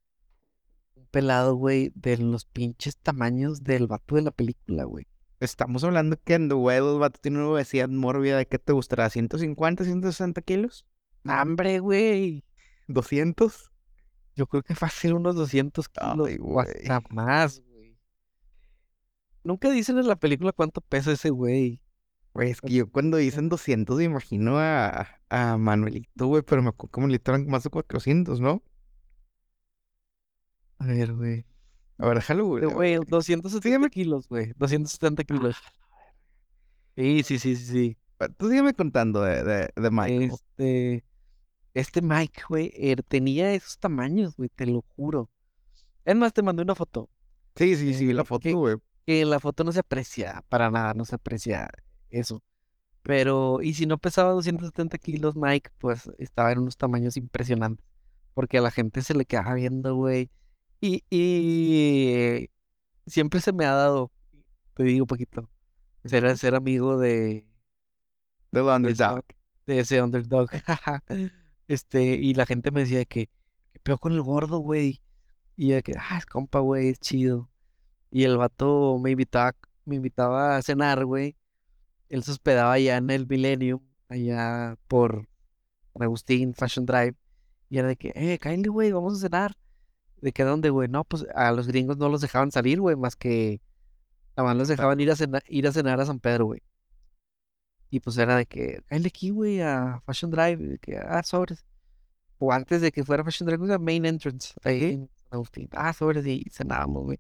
un 0.95 1.07
pelado, 1.09 1.55
güey, 1.57 1.93
de 1.95 2.17
los 2.19 2.47
pinches 2.47 2.97
tamaños 2.97 3.63
del 3.63 3.87
vato 3.87 4.17
de 4.17 4.23
la 4.23 4.31
película, 4.31 4.85
güey. 4.85 5.07
Estamos 5.39 5.85
hablando 5.85 6.17
que 6.23 6.35
en 6.35 6.49
The 6.49 6.55
Whale 6.55 6.93
el 6.93 6.99
vato 6.99 7.21
tiene 7.21 7.39
una 7.39 7.49
obesidad 7.49 7.89
mórbida 7.89 8.39
de 8.39 8.47
qué 8.47 8.59
te 8.59 8.73
gustará, 8.73 9.11
150, 9.11 9.85
160 9.85 10.41
kilos, 10.43 10.87
¡Hambre, 11.25 11.81
güey! 11.81 12.45
200. 12.89 13.73
Yo 14.35 14.47
creo 14.47 14.63
que 14.63 14.75
fácil 14.75 15.15
unos 15.15 15.35
200 15.35 15.89
kilos 15.89 16.29
Ay, 16.29 16.39
o 16.41 16.61
hasta 16.61 16.99
güey. 17.01 17.15
más, 17.15 17.61
güey. 17.61 17.99
Nunca 19.43 19.71
dicen 19.71 19.99
en 19.99 20.09
la 20.09 20.17
película 20.17 20.53
cuánto 20.53 20.81
pesa 20.81 21.13
ese 21.13 21.31
güey. 21.31 21.81
Güey, 22.33 22.51
es 22.51 22.61
que 22.61 22.73
yo 22.75 22.91
cuando 22.91 23.17
dicen 23.17 23.49
200 23.49 23.97
me 23.97 24.05
imagino 24.05 24.59
a, 24.59 25.09
a 25.31 25.57
Manuelito, 25.57 26.27
güey, 26.27 26.43
pero 26.43 26.63
me 26.63 26.69
acuerdo 26.69 26.93
que 26.93 27.01
Manuelito 27.01 27.31
eran 27.33 27.47
más 27.47 27.65
de 27.65 27.71
400, 27.71 28.41
¿no? 28.41 28.63
A 30.79 30.87
ver, 30.87 31.15
güey. 31.15 31.45
A 31.99 32.07
ver, 32.07 32.17
déjalo, 32.19 32.47
güey. 32.47 32.65
Güey, 32.65 32.95
270 33.07 33.63
Sígueme, 33.63 33.91
kilos, 33.91 34.29
güey. 34.29 34.53
270 34.57 35.25
kilos. 35.25 35.57
Sí, 36.97 37.23
sí, 37.23 37.39
sí, 37.39 37.57
sí, 37.57 37.65
sí. 37.67 37.97
tú 38.39 38.49
sígueme 38.49 38.75
contando 38.75 39.23
de, 39.23 39.43
de, 39.45 39.71
de 39.75 39.91
Michael. 39.91 40.31
Este, 40.33 41.05
este 41.75 42.03
Mike, 42.03 42.43
güey, 42.49 42.73
er- 42.75 43.03
tenía 43.07 43.53
esos 43.53 43.79
tamaños, 43.79 44.37
güey, 44.37 44.49
te 44.55 44.67
lo 44.67 44.83
juro. 44.97 45.31
Es 46.05 46.17
más, 46.17 46.33
te 46.33 46.43
mandé 46.43 46.63
una 46.63 46.75
foto. 46.75 47.11
Sí, 47.57 47.77
sí, 47.77 47.93
sí, 47.95 48.07
vi 48.07 48.13
la 48.13 48.23
eh, 48.23 48.25
foto, 48.25 48.43
que- 48.43 48.53
güey. 48.55 48.77
Que 49.07 49.21
en 49.21 49.31
la 49.31 49.39
foto 49.41 49.63
no 49.63 49.71
se 49.73 49.81
aprecia, 49.81 50.43
para 50.49 50.71
nada, 50.71 50.93
no 50.95 51.05
se 51.05 51.15
aprecia 51.15 51.71
eso. 52.11 52.43
Pero, 53.03 53.63
y 53.63 53.75
si 53.75 53.87
no 53.87 53.99
pesaba 53.99 54.33
270 54.33 54.99
kilos, 54.99 55.37
Mike, 55.37 55.71
pues 55.79 56.11
estaba 56.19 56.51
en 56.53 56.59
unos 56.59 56.77
tamaños 56.77 57.17
impresionantes. 57.17 57.87
Porque 58.35 58.59
a 58.59 58.63
la 58.63 58.71
gente 58.73 59.03
se 59.03 59.15
le 59.15 59.25
quedaba 59.25 59.55
viendo, 59.55 59.95
güey. 59.95 60.29
Y, 60.87 61.05
y 61.11 62.49
siempre 63.07 63.41
se 63.41 63.53
me 63.53 63.65
ha 63.65 63.73
dado, 63.73 64.13
te 64.75 64.85
digo 64.85 65.05
poquito, 65.05 65.51
ser, 66.05 66.39
ser 66.39 66.55
amigo 66.55 66.97
de, 66.97 67.45
The 68.53 68.61
de 68.61 68.65
ese, 68.65 68.73
Underdog. 68.77 69.25
de 69.67 69.79
ese 69.81 70.03
underdog. 70.03 70.51
Este, 71.69 72.15
y 72.15 72.35
la 72.35 72.47
gente 72.47 72.71
me 72.71 72.83
decía 72.83 73.05
que, 73.05 73.29
¿qué 73.73 73.81
peor 73.81 73.99
con 73.99 74.13
el 74.13 74.23
gordo, 74.23 74.59
güey? 74.59 75.03
Y 75.57 75.71
yo 75.71 75.75
de 75.75 75.83
que, 75.83 75.95
ah, 75.99 76.19
es 76.19 76.25
compa, 76.25 76.61
güey, 76.61 76.91
es 76.91 77.01
chido. 77.01 77.51
Y 78.13 78.23
el 78.23 78.37
vato 78.37 79.01
me 79.03 79.11
invitaba, 79.11 79.57
me 79.85 79.97
invitaba 79.97 80.57
a 80.57 80.63
cenar, 80.63 81.05
güey. 81.05 81.37
Él 82.09 82.23
se 82.23 82.31
hospedaba 82.31 82.75
allá 82.75 82.99
en 82.99 83.11
el 83.11 83.27
Millennium, 83.27 83.81
allá 84.09 84.77
por 84.87 85.29
Agustín, 85.99 86.55
Fashion 86.55 86.87
Drive. 86.87 87.17
Y 87.69 87.79
era 87.79 87.89
de 87.89 87.97
que, 87.97 88.13
eh, 88.15 88.39
cállate, 88.39 88.69
güey, 88.69 88.93
vamos 88.93 89.15
a 89.15 89.27
cenar. 89.27 89.57
¿De 90.21 90.33
qué 90.33 90.45
dónde, 90.45 90.71
güey? 90.71 90.89
No, 90.89 91.05
pues 91.05 91.27
a 91.35 91.53
los 91.53 91.67
gringos 91.67 91.97
no 91.99 92.09
los 92.09 92.21
dejaban 92.21 92.51
salir, 92.51 92.81
güey, 92.81 92.97
más 92.97 93.17
que 93.17 93.61
nada 94.37 94.49
más 94.49 94.57
los 94.57 94.69
dejaban 94.69 95.01
ir 95.01 95.11
a 95.11 95.17
cenar, 95.17 95.43
ir 95.49 95.67
a 95.69 95.73
cenar 95.73 96.01
a 96.01 96.07
San 96.07 96.21
Pedro, 96.21 96.47
güey. 96.47 96.63
Y 97.91 98.01
pues 98.01 98.19
era 98.19 98.37
de 98.37 98.47
que, 98.47 98.83
cállate 98.87 99.09
aquí, 99.09 99.31
güey, 99.31 99.61
a 99.61 100.03
Fashion 100.07 100.31
Drive, 100.31 100.57
de 100.57 100.79
que, 100.79 100.99
ah, 100.99 101.23
sobres. 101.23 101.65
O 102.39 102.53
antes 102.53 102.81
de 102.83 102.93
que 102.93 103.05
fuera 103.05 103.25
Fashion 103.25 103.47
Drive, 103.47 103.65
era 103.65 103.79
Main 103.79 104.05
Entrance, 104.07 104.55
ahí 104.65 104.85
en 104.85 105.11
San 105.17 105.29
Agustín. 105.33 105.69
Ah, 105.73 105.93
sobres, 105.93 106.27
y 106.27 106.45
cenábamos, 106.51 107.05
güey. 107.05 107.19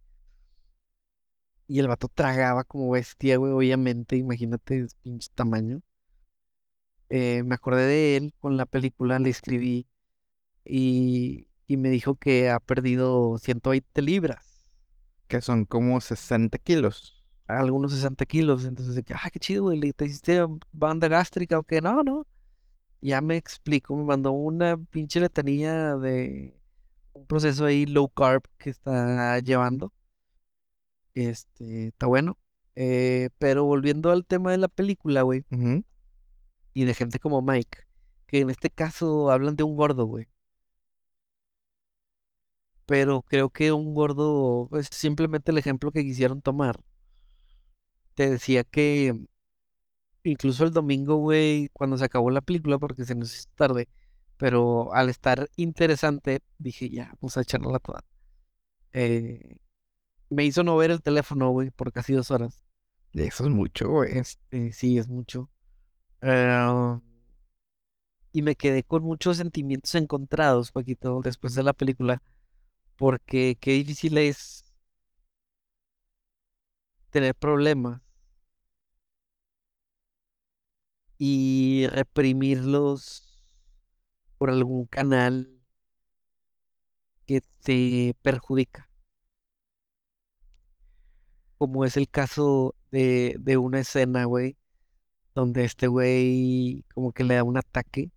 Y 1.68 1.80
el 1.80 1.88
vato 1.88 2.08
tragaba 2.08 2.64
como 2.64 2.90
bestia, 2.90 3.36
güey, 3.38 3.52
obviamente, 3.52 4.16
imagínate 4.16 4.86
pinche 5.02 5.28
tamaño. 5.34 5.82
Eh, 7.08 7.42
me 7.44 7.54
acordé 7.54 7.86
de 7.86 8.16
él 8.16 8.34
con 8.40 8.56
la 8.56 8.66
película, 8.66 9.18
le 9.18 9.30
escribí 9.30 9.86
y, 10.64 11.48
y 11.66 11.76
me 11.76 11.90
dijo 11.90 12.14
que 12.16 12.50
ha 12.50 12.60
perdido 12.60 13.38
120 13.38 14.02
libras, 14.02 14.66
Que 15.28 15.40
son 15.40 15.64
como 15.64 16.00
60 16.00 16.58
kilos. 16.58 17.24
algunos 17.48 17.92
60 17.92 18.24
kilos. 18.26 18.64
Entonces, 18.64 19.02
ah, 19.14 19.30
qué 19.32 19.38
chido, 19.40 19.64
güey, 19.64 19.78
¿le- 19.78 19.92
¿te 19.92 20.04
hiciste 20.06 20.40
banda 20.72 21.08
gástrica 21.08 21.58
o 21.58 21.62
qué? 21.62 21.80
No, 21.80 22.02
no. 22.02 22.26
Ya 23.00 23.20
me 23.20 23.36
explicó, 23.36 23.94
me 23.96 24.04
mandó 24.04 24.32
una 24.32 24.76
pinche 24.76 25.20
letanía 25.20 25.96
de 25.96 26.58
un 27.12 27.26
proceso 27.26 27.64
ahí 27.64 27.86
low 27.86 28.08
carb 28.08 28.42
que 28.58 28.70
está 28.70 29.38
llevando. 29.40 29.92
Este, 31.14 31.88
está 31.88 32.06
bueno. 32.06 32.38
Eh, 32.74 33.30
pero 33.38 33.64
volviendo 33.64 34.10
al 34.10 34.26
tema 34.26 34.50
de 34.50 34.58
la 34.58 34.68
película, 34.68 35.22
güey, 35.22 35.44
y 36.74 36.84
de 36.84 36.94
gente 36.94 37.18
como 37.18 37.40
Mike, 37.40 37.78
que 38.26 38.40
en 38.40 38.50
este 38.50 38.68
caso 38.70 39.30
hablan 39.30 39.56
de 39.56 39.62
un 39.64 39.76
gordo, 39.76 40.04
güey. 40.04 40.26
Pero 42.86 43.22
creo 43.22 43.50
que 43.50 43.72
un 43.72 43.94
gordo 43.94 44.68
es 44.78 44.88
simplemente 44.92 45.50
el 45.50 45.58
ejemplo 45.58 45.90
que 45.92 46.04
quisieron 46.04 46.40
tomar. 46.42 46.80
Te 48.14 48.30
decía 48.30 48.64
que 48.64 49.26
incluso 50.22 50.64
el 50.64 50.72
domingo, 50.72 51.16
güey, 51.16 51.68
cuando 51.72 51.98
se 51.98 52.04
acabó 52.04 52.30
la 52.30 52.40
película, 52.40 52.78
porque 52.78 53.04
se 53.04 53.14
nos 53.14 53.34
hizo 53.34 53.48
tarde, 53.54 53.88
pero 54.36 54.92
al 54.94 55.08
estar 55.08 55.48
interesante, 55.56 56.40
dije, 56.58 56.90
ya, 56.90 57.12
vamos 57.20 57.36
a 57.36 57.42
echarla 57.42 57.78
toda. 57.78 58.04
Eh, 58.92 59.56
me 60.30 60.44
hizo 60.44 60.62
no 60.62 60.76
ver 60.76 60.90
el 60.90 61.02
teléfono, 61.02 61.50
güey, 61.50 61.70
por 61.70 61.92
casi 61.92 62.12
dos 62.12 62.30
horas. 62.30 62.64
Eso 63.12 63.44
es 63.44 63.50
mucho, 63.50 63.88
güey. 63.88 64.18
Este, 64.18 64.72
sí, 64.72 64.98
es 64.98 65.08
mucho. 65.08 65.50
Eh, 66.22 66.98
y 68.32 68.42
me 68.42 68.54
quedé 68.54 68.82
con 68.82 69.02
muchos 69.02 69.38
sentimientos 69.38 69.94
encontrados, 69.94 70.72
Paquito, 70.72 71.20
después 71.22 71.54
de 71.54 71.62
la 71.62 71.72
película, 71.72 72.22
porque 72.96 73.56
qué 73.60 73.72
difícil 73.72 74.18
es 74.18 74.64
tener 77.10 77.34
problemas 77.34 78.00
y 81.18 81.86
reprimirlos 81.88 83.22
por 84.38 84.50
algún 84.50 84.86
canal 84.86 85.50
que 87.26 87.40
te 87.62 88.14
perjudica. 88.22 88.88
Como 91.58 91.84
es 91.84 91.96
el 91.96 92.08
caso 92.08 92.74
de, 92.90 93.36
de 93.38 93.56
una 93.56 93.80
escena, 93.80 94.24
güey, 94.24 94.56
donde 95.34 95.64
este 95.64 95.86
güey 95.86 96.84
como 96.94 97.12
que 97.12 97.24
le 97.24 97.34
da 97.36 97.44
un 97.44 97.56
ataque 97.56 98.10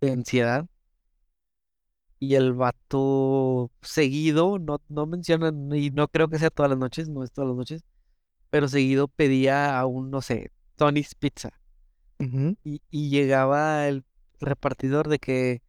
de 0.00 0.12
ansiedad 0.12 0.66
y 2.22 2.36
el 2.36 2.52
vato 2.52 3.72
seguido, 3.80 4.60
no, 4.60 4.80
no 4.88 5.06
mencionan, 5.06 5.72
y 5.74 5.90
no 5.90 6.06
creo 6.06 6.28
que 6.28 6.38
sea 6.38 6.50
todas 6.50 6.70
las 6.70 6.78
noches, 6.78 7.08
no 7.08 7.24
es 7.24 7.32
todas 7.32 7.48
las 7.48 7.56
noches, 7.56 7.82
pero 8.48 8.68
seguido 8.68 9.08
pedía 9.08 9.76
a 9.76 9.86
un, 9.86 10.08
no 10.12 10.22
sé, 10.22 10.52
Tony's 10.76 11.16
Pizza. 11.16 11.50
Y, 12.62 12.80
y 12.90 13.10
llegaba 13.10 13.88
el 13.88 14.04
repartidor 14.38 15.08
de 15.08 15.18
que, 15.18 15.62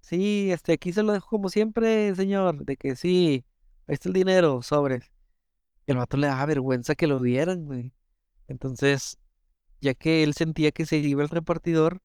sí, 0.00 0.50
este, 0.50 0.72
aquí 0.72 0.92
se 0.92 1.04
lo 1.04 1.12
dejo 1.12 1.28
como 1.28 1.48
siempre, 1.48 2.12
señor, 2.16 2.64
de 2.64 2.76
que 2.76 2.96
sí, 2.96 3.44
ahí 3.86 3.94
está 3.94 4.08
el 4.08 4.14
dinero, 4.14 4.62
sobres. 4.62 5.12
Y 5.86 5.92
el 5.92 5.98
vato 5.98 6.16
le 6.16 6.26
daba 6.26 6.44
vergüenza 6.46 6.96
que 6.96 7.06
lo 7.06 7.20
vieran, 7.20 7.66
güey. 7.66 7.92
Entonces, 8.48 9.16
ya 9.80 9.94
que 9.94 10.24
él 10.24 10.34
sentía 10.34 10.72
que 10.72 10.86
se 10.86 10.96
iba 10.96 11.22
el 11.22 11.28
repartidor, 11.28 12.00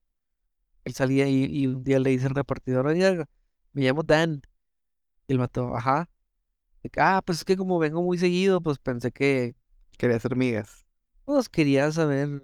él 0.85 0.93
salía 0.93 1.27
y, 1.27 1.45
y 1.45 1.65
un 1.65 1.83
día 1.83 1.97
le 1.97 2.11
dice 2.11 2.27
al 2.27 2.35
repartidor, 2.35 2.85
oiga, 2.85 3.27
me 3.73 3.83
llamo 3.83 4.03
Dan. 4.03 4.41
Y 5.27 5.33
el 5.33 5.39
vato, 5.39 5.75
ajá. 5.75 6.09
ah, 6.97 7.21
pues 7.25 7.39
es 7.39 7.45
que 7.45 7.57
como 7.57 7.79
vengo 7.79 8.01
muy 8.01 8.17
seguido, 8.17 8.61
pues 8.61 8.79
pensé 8.79 9.11
que, 9.11 9.55
Quería 9.97 10.15
hacer 10.15 10.35
migas. 10.35 10.85
pues 11.25 11.49
quería 11.49 11.91
saber 11.91 12.41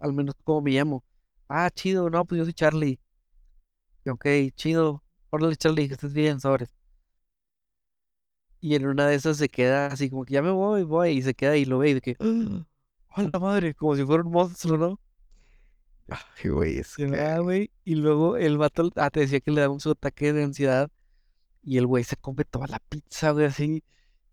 al 0.00 0.12
menos 0.12 0.34
cómo 0.44 0.62
me 0.62 0.72
llamo. 0.72 1.04
Ah, 1.48 1.70
chido, 1.70 2.10
no, 2.10 2.24
pues 2.24 2.38
yo 2.40 2.44
soy 2.44 2.54
Charlie. 2.54 2.98
Y, 4.04 4.10
ok, 4.10 4.26
chido. 4.56 5.02
Órale, 5.30 5.56
Charlie, 5.56 5.88
que 5.88 5.94
estés 5.94 6.12
bien, 6.12 6.40
sobres. 6.40 6.74
Y 8.60 8.74
en 8.74 8.86
una 8.86 9.06
de 9.06 9.16
esas 9.16 9.36
se 9.36 9.48
queda 9.48 9.86
así 9.86 10.08
como 10.10 10.24
que 10.24 10.34
ya 10.34 10.42
me 10.42 10.50
voy, 10.50 10.82
voy, 10.84 11.10
y 11.10 11.22
se 11.22 11.34
queda 11.34 11.56
y 11.56 11.64
lo 11.64 11.78
ve 11.78 11.90
y 11.90 11.94
de 11.94 12.00
que, 12.00 12.16
¡ah! 12.20 12.66
¡a 13.10 13.22
la 13.22 13.38
madre! 13.38 13.74
Como 13.74 13.96
si 13.96 14.04
fuera 14.04 14.22
un 14.24 14.32
monstruo, 14.32 14.76
¿no? 14.76 15.00
Ay, 16.14 16.50
güey, 16.50 16.78
es 16.78 16.96
que... 16.96 17.04
ah, 17.20 17.38
güey, 17.38 17.70
y 17.84 17.94
luego 17.94 18.36
el 18.36 18.58
vato, 18.58 18.90
ah, 18.96 19.10
te 19.10 19.20
decía 19.20 19.40
que 19.40 19.50
le 19.50 19.60
da 19.62 19.68
un 19.70 19.80
su 19.80 19.90
ataque 19.92 20.32
de 20.32 20.44
ansiedad 20.44 20.90
y 21.62 21.78
el 21.78 21.86
güey 21.86 22.04
se 22.04 22.16
come 22.16 22.44
toda 22.44 22.66
la 22.68 22.80
pizza, 22.80 23.32
güey, 23.32 23.46
así, 23.46 23.84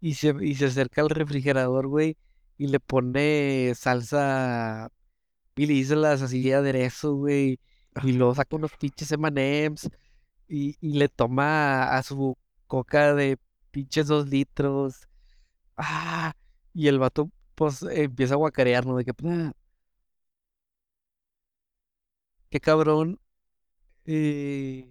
y 0.02 0.16
se, 0.16 0.36
y 0.42 0.56
se 0.56 0.66
acerca 0.68 1.02
al 1.02 1.10
refrigerador, 1.12 1.88
güey, 1.88 2.18
y 2.58 2.68
le 2.68 2.80
pone 2.80 3.74
salsa, 3.76 4.90
y 5.56 5.66
le 5.68 5.74
dice 5.74 5.96
las 5.96 6.22
así 6.24 6.42
de 6.44 6.56
aderezo, 6.56 7.16
güey, 7.16 7.60
y 8.04 8.14
luego 8.14 8.36
saca 8.36 8.56
unos 8.58 8.72
pinches 8.80 9.12
M&M's 9.14 9.90
y, 10.48 10.78
y 10.82 10.94
le 11.00 11.10
toma 11.10 11.96
a 11.98 12.04
su 12.04 12.38
coca 12.68 13.14
de 13.16 13.38
pinches 13.72 14.08
dos 14.08 14.30
litros, 14.30 15.08
ah, 15.78 16.34
y 16.74 16.88
el 16.88 17.00
vato, 17.00 17.32
pues, 17.56 17.84
empieza 17.84 18.36
a 18.36 18.38
guacarear, 18.38 18.86
¿no? 18.86 18.98
De 18.98 19.06
que, 19.06 19.12
"Ah, 19.26 19.54
qué 22.50 22.60
cabrón, 22.60 23.20
eh, 24.06 24.90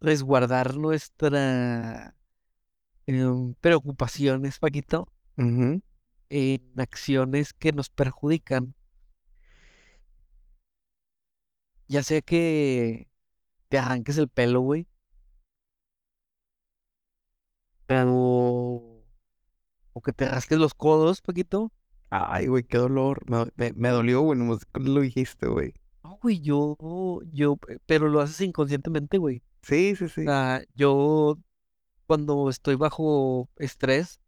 resguardar 0.00 0.76
nuestra 0.76 2.14
em, 3.06 3.54
preocupaciones, 3.54 4.58
Paquito, 4.58 5.08
en 5.36 6.72
acciones 6.76 7.52
que 7.54 7.72
nos 7.72 7.90
perjudican. 7.90 8.74
Ya 11.88 12.02
sea 12.02 12.20
que 12.20 13.08
te 13.68 13.78
arranques 13.78 14.18
el 14.18 14.28
pelo, 14.28 14.60
güey, 14.60 14.86
pero... 17.88 19.02
O 19.94 20.02
que 20.04 20.12
te 20.12 20.28
rasques 20.28 20.58
los 20.58 20.74
codos, 20.74 21.22
Paquito. 21.22 21.72
Ay, 22.10 22.46
güey, 22.46 22.62
qué 22.62 22.76
dolor. 22.76 23.22
Me, 23.28 23.46
me, 23.56 23.72
me 23.72 23.88
dolió, 23.88 24.20
güey, 24.20 24.38
cuando 24.38 24.92
lo 24.92 25.00
dijiste, 25.00 25.48
güey. 25.48 25.72
No, 26.08 26.18
güey, 26.22 26.40
yo, 26.40 26.76
yo, 27.32 27.58
eh, 27.68 27.78
pero 27.84 28.08
lo 28.08 28.22
haces 28.22 28.40
inconscientemente, 28.40 29.18
güey. 29.18 29.42
Sí, 29.62 29.94
sí, 29.94 30.04
O 30.04 30.08
sí. 30.08 30.22
sea, 30.22 30.62
yo 30.74 31.38
cuando 32.06 32.48
estoy 32.48 32.76
bajo 32.76 33.50
estrés, 33.56 34.18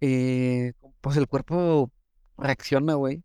eh, 0.00 0.72
pues 1.02 1.18
el 1.18 1.26
cuerpo 1.26 1.92
reacciona, 2.38 2.94
güey. 2.94 3.22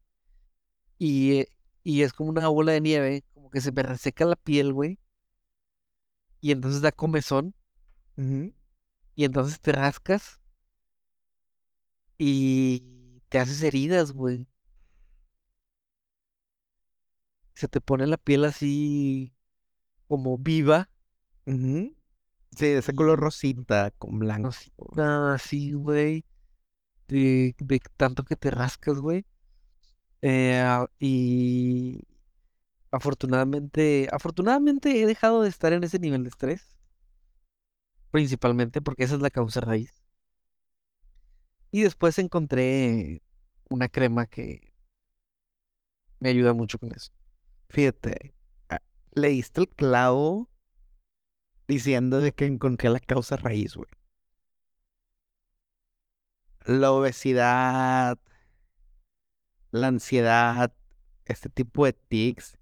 Y, 0.97 1.39
eh, 1.39 1.47
y 1.83 2.01
es 2.01 2.11
como 2.11 2.31
una 2.31 2.49
bola 2.49 2.73
de 2.73 2.81
nieve, 2.81 3.23
como 3.33 3.49
que 3.49 3.61
se 3.61 3.71
me 3.71 3.83
reseca 3.83 4.25
la 4.25 4.35
piel, 4.35 4.73
güey. 4.73 4.99
Y 6.41 6.51
entonces 6.51 6.81
da 6.81 6.91
comezón. 6.91 7.55
Ujú. 8.17 8.53
Y 9.15 9.23
entonces 9.23 9.61
te 9.61 9.71
rascas 9.71 10.41
y 12.17 13.21
te 13.29 13.39
haces 13.39 13.63
heridas, 13.63 14.11
güey. 14.11 14.47
Se 17.55 17.67
te 17.67 17.81
pone 17.81 18.05
la 18.05 18.17
piel 18.17 18.43
así 18.45 19.33
como 20.07 20.37
viva. 20.37 20.89
Sí, 21.45 22.67
de 22.67 22.77
ese 22.77 22.93
color 22.93 23.19
rosita 23.19 23.91
con 23.91 24.19
blanco. 24.19 24.49
así, 24.49 24.71
así, 24.97 25.73
güey. 25.73 26.25
De, 27.07 27.55
de 27.59 27.81
tanto 27.97 28.23
que 28.23 28.35
te 28.35 28.51
rascas, 28.51 28.99
güey. 28.99 29.25
Eh, 30.21 30.63
y 30.99 32.01
afortunadamente, 32.91 34.07
afortunadamente 34.11 35.01
he 35.01 35.05
dejado 35.05 35.43
de 35.43 35.49
estar 35.49 35.71
en 35.73 35.83
ese 35.83 35.99
nivel 35.99 36.23
de 36.23 36.29
estrés. 36.29 36.77
Principalmente 38.11 38.81
porque 38.81 39.03
esa 39.03 39.15
es 39.15 39.21
la 39.21 39.29
causa 39.29 39.61
raíz. 39.61 40.05
Y 41.71 41.83
después 41.83 42.17
encontré 42.19 43.21
una 43.69 43.89
crema 43.89 44.25
que 44.25 44.73
me 46.19 46.29
ayuda 46.29 46.53
mucho 46.53 46.79
con 46.79 46.93
eso. 46.93 47.11
Fíjate, 47.69 48.33
ah, 48.69 48.81
leíste 49.13 49.61
el 49.61 49.69
clavo 49.69 50.49
diciendo 51.67 52.21
de 52.21 52.31
que 52.31 52.45
encontré 52.45 52.89
la 52.89 52.99
causa 52.99 53.37
raíz, 53.37 53.75
güey. 53.75 53.89
La 56.65 56.91
obesidad, 56.91 58.17
la 59.71 59.87
ansiedad, 59.87 60.73
este 61.25 61.49
tipo 61.49 61.85
de 61.85 61.93
tics, 61.93 62.57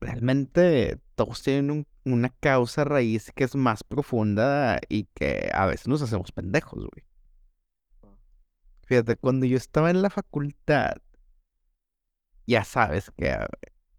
realmente 0.00 0.98
todos 1.14 1.42
tienen 1.42 1.70
un- 1.70 1.86
una 2.04 2.28
causa 2.28 2.84
raíz 2.84 3.32
que 3.34 3.44
es 3.44 3.54
más 3.56 3.82
profunda 3.84 4.78
y 4.88 5.04
que 5.14 5.50
a 5.52 5.66
veces 5.66 5.88
nos 5.88 6.02
hacemos 6.02 6.32
pendejos, 6.32 6.80
güey. 6.86 7.04
Fíjate, 8.86 9.16
cuando 9.16 9.46
yo 9.46 9.56
estaba 9.56 9.90
en 9.90 10.02
la 10.02 10.10
facultad, 10.10 10.96
ya 12.46 12.64
sabes 12.64 13.10
que 13.16 13.34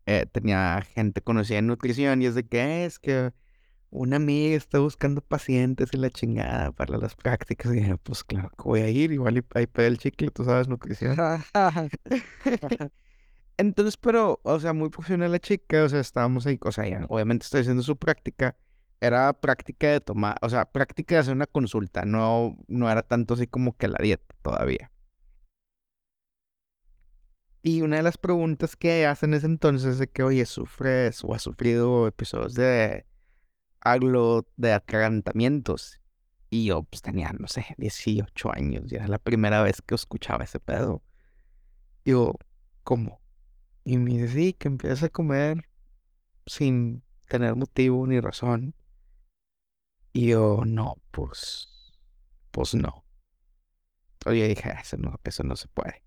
eh, 0.05 0.25
tenía 0.31 0.81
gente 0.93 1.21
conocida 1.21 1.57
en 1.59 1.67
nutrición 1.67 2.21
y 2.21 2.25
es 2.27 2.35
de 2.35 2.45
que 2.47 2.59
"Eh, 2.61 2.85
es 2.85 2.99
que 2.99 3.31
una 3.89 4.17
amiga 4.17 4.55
está 4.57 4.79
buscando 4.79 5.21
pacientes 5.21 5.89
y 5.93 5.97
la 5.97 6.09
chingada 6.09 6.71
para 6.73 6.97
las 6.97 7.15
prácticas. 7.15 7.71
Y 7.71 7.75
dije, 7.77 7.97
pues 7.97 8.23
claro 8.23 8.49
que 8.49 8.63
voy 8.63 8.81
a 8.81 8.89
ir, 8.89 9.11
igual 9.13 9.43
ahí 9.53 9.67
pega 9.67 9.87
el 9.87 9.97
chicle, 9.97 10.29
tú 10.31 10.43
sabes, 10.43 10.67
nutrición. 10.67 11.15
Entonces, 13.57 13.95
pero, 13.95 14.41
o 14.43 14.59
sea, 14.59 14.73
muy 14.73 14.89
profesional 14.89 15.31
la 15.31 15.39
chica, 15.39 15.83
o 15.83 15.89
sea, 15.89 16.01
estábamos 16.01 16.45
ahí, 16.45 16.59
o 16.61 16.71
sea, 16.73 17.05
obviamente 17.07 17.45
está 17.45 17.59
haciendo 17.59 17.83
su 17.83 17.95
práctica, 17.95 18.57
era 18.99 19.31
práctica 19.31 19.87
de 19.87 20.01
tomar, 20.01 20.37
o 20.41 20.49
sea, 20.49 20.65
práctica 20.65 21.15
de 21.15 21.21
hacer 21.21 21.33
una 21.33 21.45
consulta, 21.47 22.03
no, 22.03 22.57
no 22.67 22.91
era 22.91 23.01
tanto 23.01 23.35
así 23.35 23.47
como 23.47 23.77
que 23.77 23.87
la 23.87 23.99
dieta 24.01 24.35
todavía. 24.41 24.91
Y 27.67 27.81
una 27.81 27.95
de 27.97 28.03
las 28.03 28.19
preguntas 28.19 28.75
que 28.75 29.07
hacen 29.07 29.33
es 29.33 29.43
entonces 29.43 29.93
es 29.93 29.97
de 29.97 30.07
que, 30.07 30.21
oye, 30.21 30.45
¿sufres 30.45 31.23
o 31.23 31.33
has 31.33 31.41
sufrido 31.41 32.05
episodios 32.05 32.53
de 32.53 33.07
aglo, 33.81 34.47
de 34.55 34.73
atragantamientos? 34.73 35.99
Y 36.51 36.65
yo, 36.65 36.83
pues 36.83 37.01
tenía, 37.01 37.33
no 37.33 37.47
sé, 37.47 37.65
18 37.79 38.53
años, 38.53 38.91
y 38.91 38.97
era 38.97 39.07
la 39.07 39.17
primera 39.17 39.63
vez 39.63 39.81
que 39.81 39.95
escuchaba 39.95 40.43
ese 40.43 40.59
pedo. 40.59 41.01
Digo, 42.05 42.37
¿cómo? 42.83 43.19
Y 43.83 43.97
me 43.97 44.11
dice, 44.11 44.27
sí, 44.27 44.53
que 44.53 44.67
empiezas 44.67 45.01
a 45.01 45.09
comer 45.09 45.67
sin 46.45 47.03
tener 47.27 47.55
motivo 47.55 48.05
ni 48.05 48.19
razón. 48.19 48.75
Y 50.13 50.27
yo, 50.27 50.61
no, 50.67 50.97
pues, 51.09 51.93
pues 52.51 52.75
no. 52.75 53.05
Oye, 54.27 54.47
dije, 54.47 54.69
"Ah, 54.69 54.81
eso 54.81 54.97
no, 54.97 55.19
eso 55.23 55.43
no 55.43 55.55
se 55.55 55.67
puede. 55.69 56.04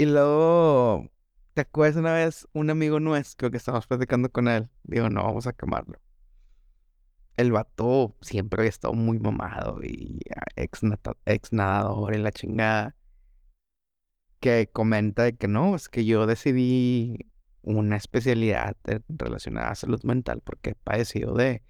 Y 0.00 0.06
luego, 0.06 1.10
¿te 1.52 1.60
acuerdas 1.60 1.96
una 1.96 2.14
vez 2.14 2.48
un 2.54 2.70
amigo 2.70 3.00
nuestro 3.00 3.50
que 3.50 3.58
estábamos 3.58 3.86
platicando 3.86 4.30
con 4.30 4.48
él? 4.48 4.70
Digo, 4.82 5.10
no, 5.10 5.22
vamos 5.22 5.46
a 5.46 5.52
quemarlo. 5.52 6.00
El 7.36 7.52
vato 7.52 8.16
siempre 8.22 8.62
había 8.62 8.70
estado 8.70 8.94
muy 8.94 9.18
mamado 9.18 9.82
y 9.82 10.20
ah, 10.34 10.40
ex, 10.56 10.80
ex 11.26 11.52
nadador 11.52 12.14
en 12.14 12.22
la 12.22 12.32
chingada. 12.32 12.96
que 14.40 14.70
comenta 14.72 15.24
de 15.24 15.36
que 15.36 15.48
no, 15.48 15.76
es 15.76 15.90
que 15.90 16.06
yo 16.06 16.26
decidí 16.26 17.30
una 17.60 17.96
especialidad 17.96 18.78
relacionada 19.06 19.68
a 19.70 19.74
salud 19.74 20.02
mental 20.04 20.40
porque 20.42 20.70
he 20.70 20.74
padecido 20.76 21.34
de 21.34 21.62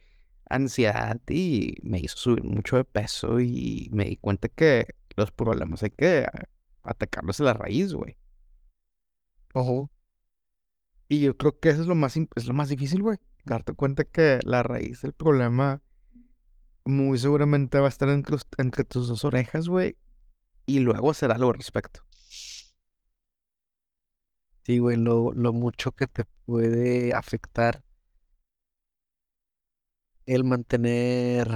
ansiedad 0.49 1.21
y 1.29 1.79
me 1.83 1.99
hizo 1.99 2.17
subir 2.17 2.45
mucho 2.45 2.77
de 2.77 2.85
peso 2.85 3.41
y 3.41 3.89
me 3.93 4.05
di 4.05 4.17
cuenta 4.19 4.49
que 4.49 4.87
los 5.17 5.33
problemas 5.33 5.83
hay 5.83 5.91
que 5.91 6.29
atacarlos 6.83 7.41
a 7.41 7.45
la 7.45 7.55
raíz, 7.55 7.93
güey. 7.93 8.17
Ojo. 9.55 9.91
Y 11.09 11.21
yo 11.21 11.37
creo 11.37 11.59
que 11.59 11.71
eso 11.71 11.83
es 11.83 11.89
lo 11.89 11.95
más, 11.95 12.17
es 12.17 12.47
lo 12.47 12.55
más 12.55 12.69
difícil, 12.69 13.03
güey. 13.03 13.19
Darte 13.45 13.73
cuenta 13.75 14.05
que 14.05 14.39
la 14.45 14.63
raíz 14.63 15.03
del 15.03 15.13
problema 15.13 15.83
muy 16.85 17.19
seguramente 17.19 17.79
va 17.79 17.87
a 17.87 17.89
estar 17.89 18.09
entre, 18.09 18.37
entre 18.59 18.85
tus 18.85 19.09
dos 19.09 19.25
orejas, 19.25 19.69
güey. 19.69 19.97
Y 20.67 20.81
luego 20.81 21.11
hacer 21.11 21.33
algo 21.33 21.51
al 21.51 21.57
respecto. 21.57 22.01
Sí, 24.65 24.79
güey, 24.79 24.97
lo, 24.97 25.33
lo 25.33 25.53
mucho 25.53 25.93
que 25.93 26.07
te 26.07 26.25
puede 26.45 27.13
afectar 27.13 27.83
el 30.27 30.45
mantener 30.45 31.49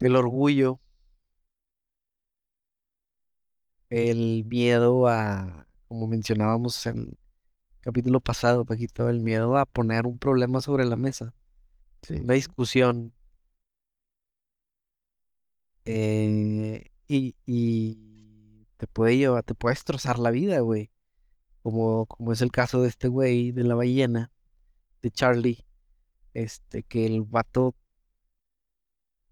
el 0.00 0.16
orgullo, 0.16 0.80
el 3.90 4.44
miedo 4.46 5.08
a, 5.08 5.66
como 5.88 6.06
mencionábamos 6.08 6.86
en 6.86 6.98
el 6.98 7.18
capítulo 7.80 8.20
pasado, 8.20 8.64
Paquito, 8.64 9.08
el 9.08 9.20
miedo 9.20 9.56
a 9.56 9.66
poner 9.66 10.06
un 10.06 10.18
problema 10.18 10.60
sobre 10.60 10.84
la 10.84 10.96
mesa, 10.96 11.34
Sí. 12.02 12.14
una 12.14 12.34
discusión. 12.34 13.12
eh, 15.84 16.90
y, 17.08 17.36
y 17.46 18.66
te 18.76 18.86
puede 18.86 19.16
llevar, 19.16 19.44
te 19.44 19.54
puede 19.54 19.74
destrozar 19.74 20.18
la 20.18 20.30
vida, 20.30 20.60
güey. 20.60 20.90
Como, 21.62 22.06
como 22.06 22.32
es 22.32 22.42
el 22.42 22.52
caso 22.52 22.82
de 22.82 22.88
este 22.88 23.08
güey 23.08 23.52
de 23.52 23.64
la 23.64 23.74
ballena, 23.74 24.30
de 25.02 25.10
Charlie, 25.10 25.64
este, 26.34 26.82
que 26.84 27.06
el 27.06 27.22
vato 27.22 27.74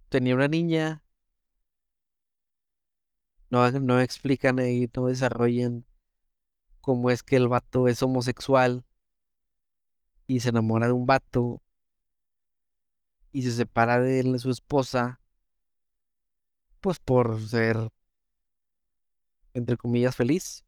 tenía 0.08 0.34
una 0.34 0.48
niña, 0.48 1.03
no, 3.54 3.70
no 3.70 4.00
explican 4.00 4.58
ahí, 4.58 4.90
no 4.96 5.06
desarrollan 5.06 5.84
cómo 6.80 7.10
es 7.10 7.22
que 7.22 7.36
el 7.36 7.46
vato 7.46 7.86
es 7.86 8.02
homosexual 8.02 8.84
y 10.26 10.40
se 10.40 10.48
enamora 10.48 10.88
de 10.88 10.92
un 10.92 11.06
vato 11.06 11.62
y 13.30 13.42
se 13.42 13.52
separa 13.52 14.00
de 14.00 14.18
él, 14.18 14.38
su 14.40 14.50
esposa, 14.50 15.20
pues 16.80 16.98
por 16.98 17.40
ser, 17.46 17.90
entre 19.52 19.76
comillas, 19.76 20.16
feliz 20.16 20.64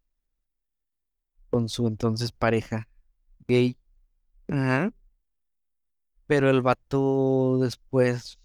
con 1.50 1.68
su 1.68 1.88
entonces 1.88 2.30
pareja 2.30 2.88
gay. 3.48 3.76
Ajá. 4.46 4.92
Pero 6.28 6.50
el 6.50 6.62
vato 6.62 7.58
después 7.60 8.38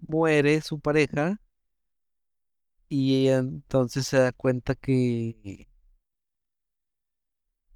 muere 0.00 0.60
su 0.62 0.80
pareja 0.80 1.40
y 2.88 3.28
entonces 3.28 4.06
se 4.06 4.18
da 4.18 4.32
cuenta 4.32 4.74
que, 4.74 5.68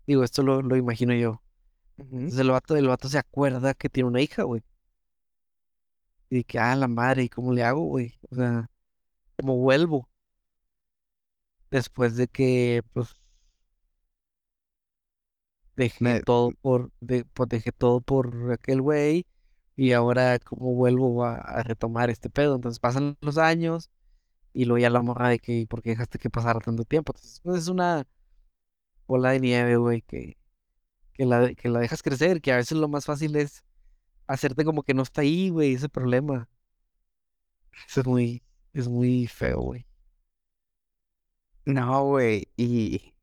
digo, 0.09 0.25
esto 0.25 0.43
lo, 0.43 0.61
lo 0.63 0.77
imagino 0.77 1.15
yo. 1.15 1.41
ujú. 1.99 2.17
Entonces 2.19 2.41
el 2.41 2.51
vato, 2.51 2.77
el 2.77 2.89
vato 2.89 3.09
se 3.09 3.19
acuerda 3.19 3.75
que 3.75 3.89
tiene 3.91 4.09
una 4.09 4.21
hija, 4.23 4.45
güey. 4.45 4.63
Y 6.31 6.45
que, 6.45 6.59
ah, 6.59 6.75
la 6.77 6.89
madre, 6.89 7.25
¿y 7.25 7.29
cómo 7.29 7.53
le 7.53 7.63
hago, 7.65 7.83
güey? 7.85 8.19
O 8.31 8.35
sea, 8.37 8.71
¿cómo 9.37 9.57
vuelvo? 9.59 10.09
Después 11.71 12.15
de 12.17 12.29
que, 12.29 12.83
pues, 12.93 13.17
dejé 15.77 16.23
todo 16.25 16.53
por, 16.61 16.91
de, 17.01 17.25
pues, 17.25 17.49
dejé 17.49 17.73
todo 17.73 18.01
por 18.01 18.53
aquel 18.53 18.83
güey. 18.83 19.27
Y 19.77 19.93
ahora, 19.93 20.39
¿cómo 20.41 20.75
vuelvo 20.75 21.25
a, 21.25 21.37
a 21.37 21.63
retomar 21.63 22.11
este 22.11 22.29
pedo? 22.31 22.57
Entonces 22.57 22.81
pasan 22.81 23.17
los 23.21 23.39
años 23.39 23.91
y 24.53 24.65
luego 24.65 24.79
ya 24.79 24.91
la 24.91 25.03
morra 25.03 25.29
de 25.29 25.39
que, 25.39 25.67
¿por 25.69 25.83
qué 25.83 25.91
dejaste 25.91 26.19
que 26.19 26.31
pasara 26.31 26.61
tanto 26.61 26.85
tiempo? 26.85 27.13
Entonces, 27.15 27.41
pues 27.43 27.63
es 27.63 27.69
una 27.69 28.07
bola 29.07 29.31
de 29.31 29.41
nieve, 29.41 29.77
güey, 29.77 30.03
que, 30.03 30.37
que 31.15 31.27
la, 31.27 31.55
que 31.55 31.69
la 31.69 31.81
dejas 31.81 32.03
crecer, 32.03 32.41
que 32.41 32.53
a 32.53 32.57
veces 32.57 32.79
lo 32.79 32.89
más 32.89 33.07
fácil 33.07 33.37
es 33.37 33.65
hacerte 34.27 34.65
como 34.65 34.83
que 34.83 34.95
no 34.95 35.03
está 35.03 35.23
ahí, 35.23 35.51
güey, 35.51 35.75
ese 35.75 35.89
problema. 35.89 36.49
Eso 37.89 38.01
es 38.01 38.07
muy, 38.07 38.43
es 38.73 38.89
muy 38.89 39.27
feo, 39.27 39.61
güey. 39.61 39.87
No, 41.65 42.05
güey. 42.05 42.49
Y, 42.57 43.15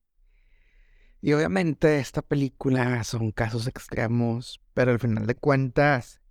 y 1.22 1.34
obviamente 1.34 2.00
esta 2.00 2.22
película 2.22 3.04
son 3.04 3.32
casos 3.32 3.68
extremos, 3.68 4.62
pero 4.74 4.92
al 4.92 5.00
final 5.00 5.26
de 5.26 5.36
cuentas 5.36 6.22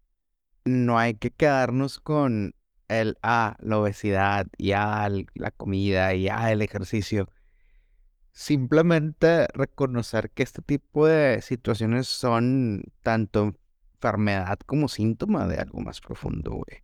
no 0.65 0.99
hay 0.99 1.15
que 1.15 1.31
quedarnos 1.31 2.01
con 2.01 2.55
el, 3.01 3.19
ah, 3.23 3.57
la 3.61 3.79
obesidad, 3.79 4.47
y 4.59 4.73
ah, 4.73 5.07
el- 5.07 5.27
la 5.35 5.51
comida, 5.51 6.15
y 6.15 6.29
ah, 6.29 6.53
el 6.53 6.63
ejercicio. 6.63 7.29
Simplemente 8.33 9.47
reconocer 9.55 10.31
que 10.31 10.43
este 10.43 10.61
tipo 10.63 11.07
de 11.07 11.41
situaciones 11.41 12.07
son 12.09 12.83
tanto 13.03 13.55
enfermedad 13.95 14.59
como 14.67 14.89
síntoma 14.89 15.47
de 15.47 15.57
algo 15.59 15.81
más 15.81 16.01
profundo, 16.01 16.51
güey. 16.53 16.83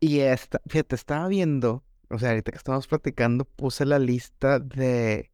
Y 0.00 0.20
esta, 0.20 0.60
fíjate, 0.68 0.94
estaba 0.96 1.28
viendo, 1.28 1.84
o 2.10 2.18
sea, 2.18 2.30
ahorita 2.30 2.52
que 2.52 2.58
estamos 2.58 2.86
platicando, 2.86 3.44
puse 3.44 3.84
la 3.84 3.98
lista 3.98 4.58
de 4.60 5.30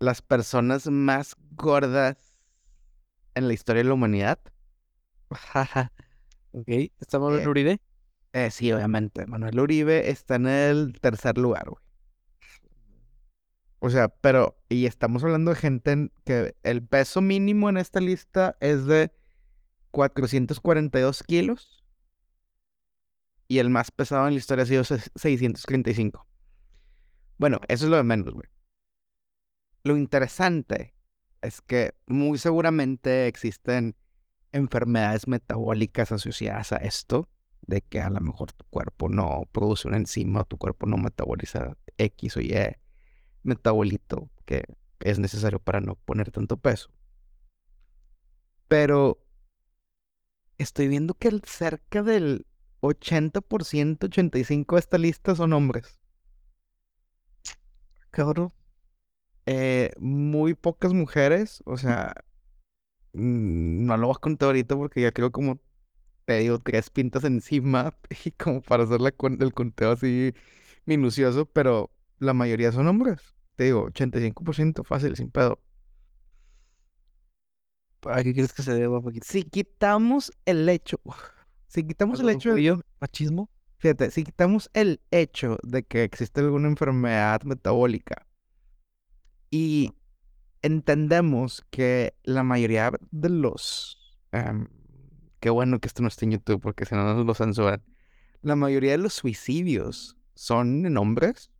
las 0.00 0.20
personas 0.20 0.86
más 0.88 1.34
gordas 1.52 2.34
en 3.34 3.46
la 3.48 3.54
historia 3.54 3.82
de 3.82 3.88
la 3.88 3.94
humanidad. 3.94 4.38
Ok, 6.52 6.68
¿está 7.00 7.18
Manuel 7.18 7.42
Eh, 7.42 7.48
Uribe? 7.48 7.80
Eh, 8.32 8.50
sí, 8.50 8.72
obviamente, 8.72 9.26
Manuel 9.26 9.58
Uribe 9.60 10.10
está 10.10 10.36
en 10.36 10.46
el 10.46 10.98
tercer 11.00 11.38
lugar, 11.38 11.68
güey. 11.68 11.82
O 13.78 13.90
sea, 13.90 14.08
pero, 14.08 14.56
y 14.68 14.86
estamos 14.86 15.24
hablando 15.24 15.50
de 15.50 15.56
gente 15.56 15.90
en 15.90 16.12
que 16.24 16.54
el 16.62 16.86
peso 16.86 17.20
mínimo 17.20 17.68
en 17.68 17.76
esta 17.76 18.00
lista 18.00 18.56
es 18.60 18.86
de 18.86 19.10
442 19.90 21.22
kilos 21.24 21.84
y 23.48 23.58
el 23.58 23.70
más 23.70 23.90
pesado 23.90 24.28
en 24.28 24.34
la 24.34 24.38
historia 24.38 24.62
ha 24.62 24.66
sido 24.66 24.84
se- 24.84 25.00
635. 25.16 26.26
Bueno, 27.38 27.60
eso 27.68 27.84
es 27.86 27.90
lo 27.90 27.96
de 27.96 28.04
menos, 28.04 28.32
güey. 28.32 28.48
Lo 29.84 29.96
interesante 29.96 30.94
es 31.40 31.60
que 31.60 31.94
muy 32.06 32.38
seguramente 32.38 33.26
existen 33.26 33.96
enfermedades 34.52 35.26
metabólicas 35.28 36.12
asociadas 36.12 36.72
a 36.72 36.76
esto, 36.76 37.28
de 37.62 37.80
que 37.82 38.00
a 38.00 38.10
lo 38.10 38.20
mejor 38.20 38.52
tu 38.52 38.64
cuerpo 38.66 39.08
no 39.08 39.48
produce 39.52 39.88
una 39.88 39.96
enzima 39.96 40.44
tu 40.44 40.58
cuerpo 40.58 40.86
no 40.86 40.96
metaboliza 40.96 41.76
X 41.96 42.36
o 42.36 42.40
Y 42.40 42.52
metabolito 43.44 44.28
que 44.44 44.64
es 45.00 45.18
necesario 45.18 45.58
para 45.58 45.80
no 45.80 45.96
poner 45.96 46.30
tanto 46.30 46.56
peso. 46.56 46.90
Pero 48.68 49.24
estoy 50.58 50.88
viendo 50.88 51.14
que 51.14 51.40
cerca 51.44 52.02
del 52.02 52.46
80%, 52.80 53.98
85% 53.98 54.74
de 54.74 54.78
esta 54.78 54.98
lista 54.98 55.34
son 55.34 55.52
hombres. 55.52 56.00
Cabrón. 58.10 58.52
Eh, 59.46 59.90
muy 59.98 60.54
pocas 60.54 60.92
mujeres, 60.92 61.62
o 61.66 61.76
sea, 61.76 62.14
no 63.12 63.96
lo 63.96 64.08
voy 64.08 64.16
a 64.16 64.20
contar 64.20 64.48
ahorita 64.48 64.76
porque 64.76 65.02
ya 65.02 65.12
creo 65.12 65.30
como, 65.32 65.60
te 66.26 66.38
digo, 66.40 66.58
tres 66.60 66.90
pintas 66.90 67.24
encima 67.24 67.96
y 68.26 68.32
como 68.32 68.62
para 68.62 68.84
hacer 68.84 69.00
la 69.00 69.14
el 69.40 69.54
conteo 69.54 69.92
así 69.92 70.34
minucioso, 70.86 71.46
pero 71.46 71.90
la 72.18 72.34
mayoría 72.34 72.72
son 72.72 72.88
hombres. 72.88 73.20
Te 73.56 73.64
digo, 73.66 73.84
85% 73.84 74.84
fácil, 74.84 75.16
sin 75.16 75.30
pedo. 75.30 75.60
¿Para 78.00 78.22
qué 78.24 78.32
crees 78.34 78.52
que 78.52 78.62
se 78.62 78.74
deba, 78.74 79.00
Paquito? 79.00 79.26
Si 79.26 79.44
quitamos 79.44 80.32
el 80.44 80.68
hecho, 80.68 81.00
si 81.68 81.86
quitamos 81.86 82.20
el 82.20 82.28
¿Al 82.28 82.30
hecho, 82.30 82.54
de-? 82.54 82.82
¿Machismo? 83.00 83.50
fíjate, 83.78 84.10
si 84.10 84.24
quitamos 84.24 84.70
el 84.74 85.00
hecho 85.10 85.58
de 85.62 85.82
que 85.84 86.04
existe 86.04 86.40
alguna 86.40 86.68
enfermedad 86.68 87.42
metabólica 87.42 88.26
y 89.50 89.92
entendemos 90.62 91.64
que 91.70 92.14
la 92.22 92.42
mayoría 92.42 92.92
de 93.10 93.28
los, 93.28 94.18
em, 94.32 94.68
qué 95.40 95.50
bueno 95.50 95.80
que 95.80 95.88
esto 95.88 96.02
no 96.02 96.08
está 96.08 96.24
en 96.24 96.32
YouTube 96.32 96.60
porque 96.60 96.86
si 96.86 96.94
no 96.94 97.04
nos 97.04 97.26
lo 97.26 97.34
censuran, 97.34 97.82
la 98.42 98.56
mayoría 98.56 98.92
de 98.92 98.98
los 98.98 99.14
suicidios 99.14 100.16
son 100.34 100.86
en 100.86 100.96
hombres, 100.96 101.50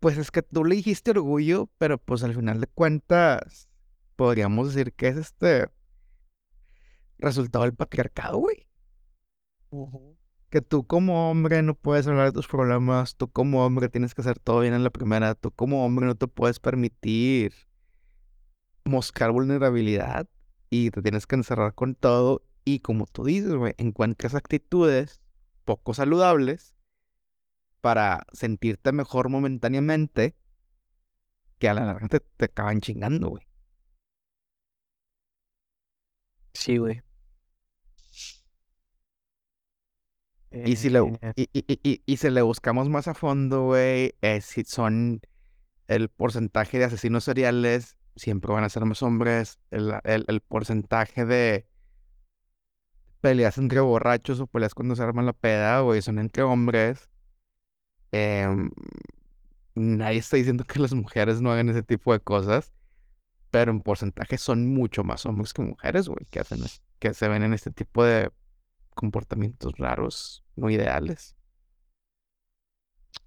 pues 0.00 0.18
es 0.18 0.30
que 0.30 0.42
tú 0.42 0.64
le 0.64 0.76
dijiste 0.76 1.12
orgullo, 1.12 1.70
pero 1.78 1.98
pues 1.98 2.22
al 2.22 2.34
final 2.34 2.60
de 2.60 2.66
cuentas 2.66 3.68
podríamos 4.16 4.74
decir 4.74 4.92
que 4.92 5.08
es 5.08 5.16
este 5.16 5.68
resultado 7.18 7.64
del 7.64 7.74
patriarcado, 7.74 8.38
güey. 8.38 8.66
Ujú. 9.70 10.16
Que 10.54 10.62
tú 10.62 10.86
como 10.86 11.32
hombre 11.32 11.62
no 11.62 11.74
puedes 11.74 12.06
hablar 12.06 12.26
de 12.26 12.32
tus 12.32 12.46
problemas, 12.46 13.16
tú 13.16 13.28
como 13.28 13.66
hombre 13.66 13.88
tienes 13.88 14.14
que 14.14 14.20
hacer 14.20 14.38
todo 14.38 14.60
bien 14.60 14.72
en 14.72 14.84
la 14.84 14.90
primera, 14.90 15.34
tú 15.34 15.50
como 15.50 15.84
hombre 15.84 16.06
no 16.06 16.14
te 16.14 16.28
puedes 16.28 16.60
permitir 16.60 17.52
mostrar 18.84 19.32
vulnerabilidad 19.32 20.28
y 20.70 20.92
te 20.92 21.02
tienes 21.02 21.26
que 21.26 21.34
encerrar 21.34 21.74
con 21.74 21.96
todo 21.96 22.44
y 22.64 22.78
como 22.78 23.06
tú 23.06 23.24
dices, 23.24 23.52
güey, 23.52 23.74
encuentras 23.78 24.36
actitudes 24.36 25.20
poco 25.64 25.92
saludables 25.92 26.76
para 27.80 28.24
sentirte 28.32 28.92
mejor 28.92 29.30
momentáneamente 29.30 30.36
que 31.58 31.68
a 31.68 31.74
la 31.74 31.84
larga 31.84 32.06
te, 32.06 32.20
te 32.20 32.44
acaban 32.44 32.80
chingando, 32.80 33.30
güey. 33.30 33.44
Sí, 36.52 36.76
güey. 36.78 37.02
Y 40.64 40.76
si 40.76 40.90
le, 40.90 41.00
Eh, 41.22 41.32
y, 41.36 41.48
y, 41.52 42.02
y, 42.06 42.16
si 42.16 42.30
le 42.30 42.42
buscamos 42.42 42.88
más 42.88 43.08
a 43.08 43.14
fondo, 43.14 43.64
güey, 43.64 44.14
eh, 44.22 44.40
si 44.40 44.64
son 44.64 45.20
el 45.88 46.08
porcentaje 46.10 46.78
de 46.78 46.84
asesinos 46.86 47.24
seriales, 47.24 47.96
siempre 48.16 48.52
van 48.52 48.64
a 48.64 48.68
ser 48.68 48.84
más 48.84 49.02
hombres. 49.02 49.58
El, 49.70 49.94
el, 50.04 50.24
el 50.28 50.40
porcentaje 50.40 51.24
de 51.26 51.66
peleas 53.20 53.58
entre 53.58 53.80
borrachos 53.80 54.38
o 54.40 54.46
peleas 54.46 54.74
cuando 54.74 54.94
se 54.96 55.02
arma 55.02 55.22
la 55.22 55.32
peda, 55.32 55.80
güey, 55.80 56.02
son 56.02 56.18
entre 56.18 56.42
hombres. 56.44 57.08
Em, 58.12 58.70
nadie 59.74 60.18
está 60.18 60.36
diciendo 60.36 60.64
que 60.64 60.78
las 60.80 60.94
mujeres 60.94 61.40
no 61.40 61.50
hagan 61.52 61.68
ese 61.68 61.82
tipo 61.82 62.12
de 62.12 62.20
cosas, 62.20 62.72
pero 63.50 63.72
en 63.72 63.82
porcentaje 63.82 64.38
son 64.38 64.68
mucho 64.74 65.04
más 65.04 65.26
hombres 65.26 65.52
que 65.54 65.62
mujeres, 65.62 66.08
güey, 66.08 66.26
que 66.30 66.40
hacen, 66.40 66.64
es- 66.64 66.82
que 66.98 67.14
se 67.14 67.28
ven 67.28 67.42
en 67.44 67.54
este 67.54 67.70
tipo 67.72 68.04
de 68.04 68.30
comportamientos 68.94 69.74
raros, 69.78 70.44
no 70.56 70.70
ideales. 70.70 71.36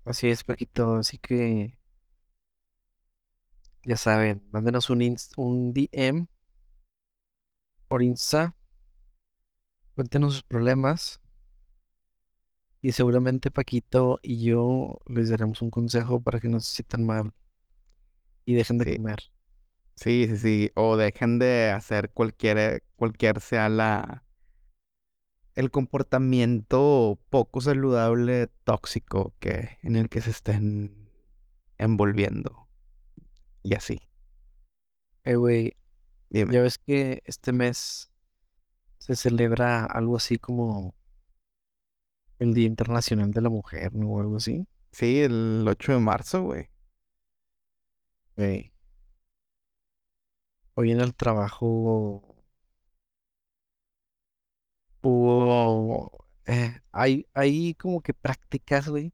así 0.05 0.29
es, 0.29 0.43
Paquito. 0.43 0.95
Así 0.95 1.17
que, 1.19 1.77
ya 3.83 3.97
saben, 3.97 4.43
mándenos 4.51 4.89
un, 4.91 5.15
un 5.37 5.73
DM 5.73 6.27
por 7.87 8.01
Insta. 8.03 8.55
Cuéntenos 9.95 10.33
sus 10.35 10.43
problemas. 10.43 11.19
Y 12.81 12.91
seguramente 12.93 13.51
Paquito 13.51 14.17
y 14.23 14.43
yo 14.43 14.99
les 15.05 15.29
daremos 15.29 15.61
un 15.61 15.69
consejo 15.69 16.21
para 16.21 16.39
que 16.39 16.49
no 16.49 16.59
se 16.59 16.75
sientan 16.77 17.05
mal 17.05 17.31
y 18.45 18.55
dejen 18.55 18.77
de 18.79 18.85
Sí. 18.85 18.91
comer. 18.91 19.19
Sí, 19.95 20.27
sí, 20.29 20.37
sí. 20.37 20.71
O 20.75 20.97
dejen 20.97 21.39
de 21.39 21.71
hacer 21.71 22.11
cualquier, 22.11 22.83
cualquier 22.97 23.41
sea 23.41 23.69
la, 23.69 24.25
el 25.57 25.71
comportamiento 25.71 27.19
poco 27.31 27.61
saludable, 27.61 28.45
tóxico 28.63 29.33
que, 29.39 29.79
en 29.81 29.95
el 29.95 30.07
que 30.07 30.21
se 30.21 30.29
estén 30.29 31.09
envolviendo. 31.79 32.67
Y 33.63 33.73
así. 33.73 33.99
Eh, 35.23 35.35
güey, 35.35 35.75
ya 36.29 36.45
ves 36.45 36.77
que 36.77 37.23
este 37.25 37.53
mes 37.53 38.11
se 38.99 39.15
celebra 39.15 39.83
algo 39.85 40.17
así 40.17 40.37
como 40.37 40.93
el 42.37 42.53
Día 42.53 42.67
Internacional 42.67 43.31
de 43.31 43.41
la 43.41 43.49
Mujer, 43.49 43.95
¿no? 43.95 44.09
O 44.09 44.21
algo 44.21 44.37
así. 44.37 44.67
Sí, 44.91 45.21
el 45.21 45.65
8 45.67 45.93
de 45.93 45.99
marzo, 45.99 46.43
güey. 46.43 46.69
Güey. 48.35 48.71
Hoy 50.75 50.91
en 50.91 51.01
el 51.01 51.15
trabajo 51.15 52.26
eh, 56.45 56.81
hay, 56.91 57.27
hay 57.33 57.75
como 57.75 58.01
que 58.01 58.13
prácticas, 58.13 58.87
güey, 58.89 59.13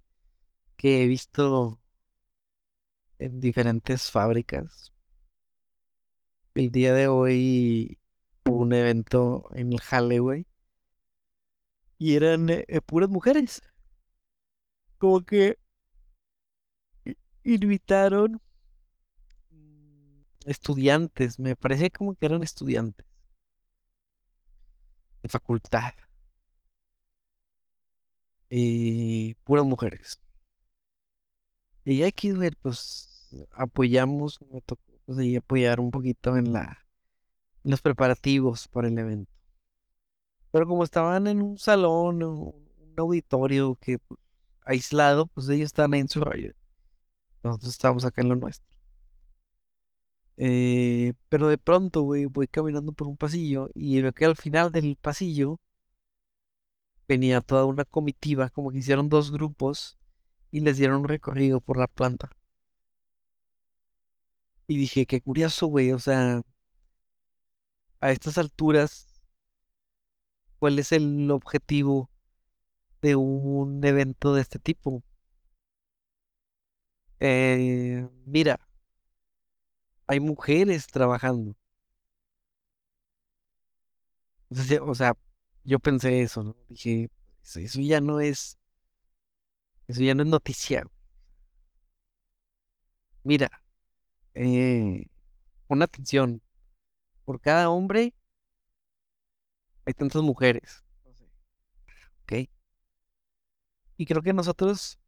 que 0.78 1.04
he 1.04 1.08
visto 1.08 1.80
en 3.20 3.40
diferentes 3.40 4.10
fábricas. 4.12 4.94
El 6.56 6.72
día 6.72 6.94
de 6.94 7.08
hoy 7.08 8.00
hubo 8.46 8.58
un 8.60 8.74
evento 8.74 9.50
en 9.54 9.74
el 9.74 9.82
jale, 9.82 10.20
güey, 10.20 10.46
y 11.98 12.16
eran 12.16 12.50
eh, 12.50 12.66
eh, 12.68 12.82
puras 12.82 13.10
mujeres. 13.10 13.62
Como 14.98 15.22
que 15.26 15.58
invitaron 17.44 18.42
estudiantes, 20.46 21.40
me 21.40 21.56
parece 21.56 21.92
como 21.92 22.16
que 22.16 22.26
eran 22.26 22.44
estudiantes 22.44 23.13
de 25.24 25.30
facultad 25.30 25.94
y 28.50 29.34
puras 29.46 29.66
mujeres. 29.66 30.20
Y 31.86 32.04
aquí, 32.04 32.32
pues 32.62 33.36
apoyamos, 33.52 34.40
me 34.52 34.62
tocó 34.62 34.84
pues, 35.06 35.38
apoyar 35.38 35.80
un 35.80 35.92
poquito 35.92 36.38
en 36.38 36.54
la, 36.54 36.86
en 37.64 37.72
los 37.72 37.82
preparativos 37.82 38.68
para 38.68 38.88
el 38.88 38.98
evento. 38.98 39.32
Pero 40.52 40.68
como 40.68 40.84
estaban 40.84 41.26
en 41.28 41.42
un 41.42 41.58
salón 41.58 42.22
un 42.22 42.94
auditorio 42.98 43.76
que 43.82 43.98
pues, 44.00 44.20
aislado, 44.66 45.28
pues 45.28 45.50
ellos 45.50 45.72
ahí 45.78 46.00
en 46.00 46.10
su 46.10 46.22
rollo. 46.22 46.54
Nosotros 47.44 47.72
estábamos 47.72 48.06
acá 48.06 48.22
en 48.22 48.30
lo 48.30 48.36
nuestro. 48.36 48.73
Eh, 50.38 51.14
pero 51.30 51.48
de 51.48 51.58
pronto, 51.58 52.02
güey, 52.02 52.26
voy 52.26 52.48
caminando 52.48 52.92
por 52.94 53.08
un 53.08 53.18
pasillo 53.18 53.70
y 53.76 54.02
veo 54.02 54.14
que 54.14 54.26
al 54.26 54.36
final 54.36 54.72
del 54.72 54.96
pasillo 54.96 55.60
venía 57.08 57.42
toda 57.42 57.66
una 57.66 57.86
comitiva, 57.86 58.50
como 58.50 58.72
que 58.72 58.80
hicieron 58.80 59.10
dos 59.10 59.32
grupos 59.32 59.98
y 60.52 60.62
les 60.62 60.78
dieron 60.78 61.02
un 61.02 61.08
recorrido 61.08 61.62
por 61.62 61.78
la 61.78 61.88
planta. 61.88 62.30
Y 64.68 64.78
dije, 64.78 65.06
qué 65.06 65.22
curioso, 65.22 65.68
güey, 65.68 65.92
o 65.92 66.00
sea, 66.00 66.42
a 68.02 68.12
estas 68.12 68.38
alturas, 68.38 69.08
¿cuál 70.60 70.80
es 70.80 70.92
el 70.92 71.30
objetivo 71.32 72.10
de 73.02 73.16
un 73.16 73.84
evento 73.86 74.34
de 74.34 74.42
este 74.42 74.60
tipo? 74.60 75.04
Eh, 77.20 78.08
mira, 78.26 78.60
hay 80.08 80.20
mujeres 80.20 80.88
trabajando. 80.88 81.56
O 84.82 84.96
sea, 84.96 85.16
yo 85.64 85.80
pensé 85.80 86.22
eso, 86.22 86.44
¿no? 86.44 86.56
Dije, 86.70 87.10
eso, 87.44 87.60
eso 87.60 87.82
ya 87.82 88.02
no 88.02 88.20
es, 88.20 88.58
eso 89.88 90.02
ya 90.02 90.14
no 90.14 90.24
es 90.24 90.30
noticia. 90.30 90.86
Mira, 93.24 93.50
eh, 94.34 95.08
pon 95.68 95.82
atención, 95.82 96.42
por 97.26 97.40
cada 97.40 97.70
hombre 97.70 98.14
hay 99.86 99.94
tantas 99.94 100.22
mujeres. 100.22 100.84
¿Ok? 102.24 102.50
Y 103.98 104.06
creo 104.06 104.22
que 104.22 104.34
nosotros 104.34 105.00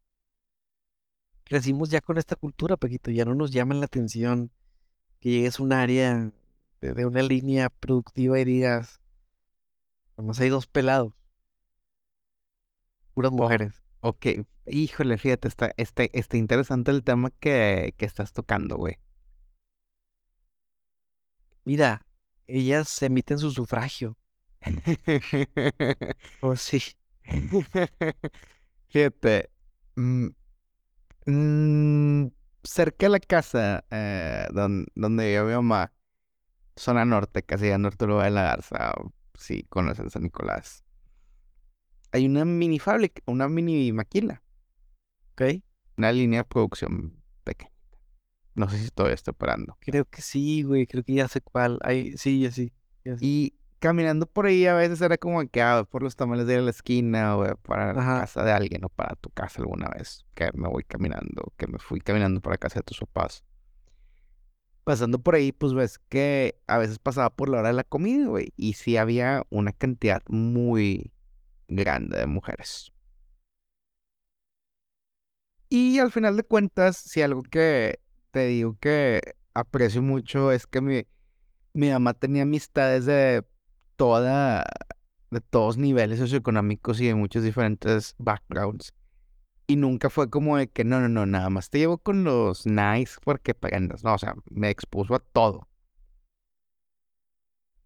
crecimos 1.44 1.90
ya 1.90 2.00
con 2.00 2.18
esta 2.18 2.36
cultura, 2.36 2.76
Paquito, 2.76 3.10
ya 3.10 3.24
no 3.24 3.34
nos 3.34 3.52
llama 3.52 3.74
la 3.74 3.86
atención 3.86 4.50
que 5.20 5.30
llegues 5.30 5.60
a 5.60 5.62
un 5.62 5.72
área 5.72 6.32
de, 6.80 6.94
de 6.94 7.06
una 7.06 7.22
línea 7.22 7.70
productiva 7.70 8.38
y 8.40 8.44
digas, 8.44 9.00
nomás 10.18 10.40
hay 10.40 10.50
dos 10.50 10.66
pelados, 10.66 11.12
puras 13.14 13.32
mujeres. 13.32 13.82
Ok, 14.00 14.26
híjole, 14.66 15.18
fíjate, 15.18 15.48
está, 15.48 15.72
está, 15.76 16.04
está 16.12 16.36
interesante 16.36 16.90
el 16.92 17.02
tema 17.02 17.30
que, 17.40 17.94
que 17.96 18.04
estás 18.06 18.32
tocando, 18.32 18.76
güey. 18.76 18.98
Mira, 21.64 22.06
ellas 22.46 23.02
emiten 23.02 23.38
su 23.38 23.50
sufragio. 23.50 24.16
Oh, 26.42 26.56
sí. 26.56 26.80
Fíjate, 28.88 29.50
mm, 29.96 30.28
mm, 31.26 32.26
cerca 32.66 33.06
de 33.06 33.10
la 33.10 33.20
casa 33.20 33.84
eh, 33.90 34.46
don- 34.52 34.86
donde 34.94 35.26
vive 35.28 35.44
mi 35.44 35.52
mamá, 35.54 35.92
zona 36.76 37.04
norte, 37.04 37.42
casi 37.44 37.70
a 37.70 37.78
norte 37.78 38.06
de 38.06 38.30
la 38.30 38.42
Garza, 38.42 38.94
sí, 39.34 39.64
conocen 39.70 40.10
San 40.10 40.22
Nicolás. 40.24 40.84
Hay 42.12 42.26
una 42.26 42.44
mini 42.44 42.78
fábrica, 42.78 43.22
una 43.26 43.48
mini 43.48 43.92
maquila, 43.92 44.42
¿Ok? 45.32 45.62
una 45.96 46.12
línea 46.12 46.40
de 46.40 46.44
producción 46.44 47.22
pequeña. 47.44 47.72
No 48.54 48.68
sé 48.70 48.78
si 48.78 48.90
todavía 48.90 49.14
está 49.14 49.32
operando. 49.32 49.76
Creo 49.80 50.04
que 50.06 50.22
sí, 50.22 50.62
güey, 50.62 50.86
creo 50.86 51.04
que 51.04 51.14
ya 51.14 51.28
sé 51.28 51.40
cuál. 51.40 51.78
Ay, 51.82 52.16
sí, 52.16 52.40
ya 52.40 52.50
sí. 52.50 52.72
ya 53.04 53.18
sí. 53.18 53.26
Y 53.26 53.54
caminando 53.78 54.26
por 54.26 54.46
ahí 54.46 54.66
a 54.66 54.74
veces 54.74 55.00
era 55.00 55.18
como 55.18 55.46
que 55.48 55.62
ah, 55.62 55.86
por 55.88 56.02
los 56.02 56.16
tamales 56.16 56.46
de 56.46 56.60
la 56.60 56.70
esquina 56.70 57.36
o 57.36 57.56
para 57.56 57.92
la 57.92 58.00
Ajá. 58.00 58.20
casa 58.20 58.44
de 58.44 58.52
alguien 58.52 58.84
o 58.84 58.88
para 58.88 59.14
tu 59.16 59.30
casa 59.30 59.60
alguna 59.62 59.88
vez. 59.88 60.24
Que 60.34 60.50
me 60.54 60.68
voy 60.68 60.84
caminando, 60.84 61.52
que 61.56 61.66
me 61.66 61.78
fui 61.78 62.00
caminando 62.00 62.40
para 62.40 62.58
casa 62.58 62.80
de 62.80 62.84
tus 62.84 63.00
papás. 63.00 63.44
Pasando 64.84 65.18
por 65.18 65.34
ahí, 65.34 65.52
pues 65.52 65.74
ves 65.74 65.98
que 65.98 66.60
a 66.66 66.78
veces 66.78 66.98
pasaba 66.98 67.30
por 67.30 67.48
la 67.48 67.58
hora 67.58 67.68
de 67.68 67.74
la 67.74 67.84
comida, 67.84 68.26
güey. 68.28 68.52
Y 68.56 68.74
sí 68.74 68.96
había 68.96 69.42
una 69.50 69.72
cantidad 69.72 70.22
muy 70.28 71.12
grande 71.68 72.18
de 72.18 72.26
mujeres. 72.26 72.92
Y 75.68 75.98
al 75.98 76.12
final 76.12 76.36
de 76.36 76.44
cuentas, 76.44 76.96
si 76.96 77.22
algo 77.22 77.42
que 77.42 77.98
te 78.30 78.46
digo 78.46 78.76
que 78.78 79.20
aprecio 79.54 80.02
mucho 80.02 80.52
es 80.52 80.66
que 80.66 80.80
mi, 80.80 81.06
mi 81.72 81.90
mamá 81.90 82.14
tenía 82.14 82.42
amistades 82.42 83.06
de 83.06 83.44
toda, 83.96 84.64
de 85.30 85.40
todos 85.40 85.78
niveles 85.78 86.18
socioeconómicos 86.18 87.00
y 87.00 87.06
de 87.06 87.14
muchos 87.14 87.42
diferentes 87.42 88.14
backgrounds. 88.18 88.94
Y 89.66 89.76
nunca 89.76 90.10
fue 90.10 90.30
como 90.30 90.56
de 90.56 90.68
que 90.68 90.84
no, 90.84 91.00
no, 91.00 91.08
no, 91.08 91.26
nada 91.26 91.50
más 91.50 91.70
te 91.70 91.78
llevo 91.78 91.98
con 91.98 92.24
los 92.24 92.66
nice 92.66 93.16
porque 93.24 93.54
prendas. 93.54 94.04
No, 94.04 94.14
o 94.14 94.18
sea, 94.18 94.34
me 94.50 94.70
expuso 94.70 95.14
a 95.14 95.18
todo. 95.18 95.68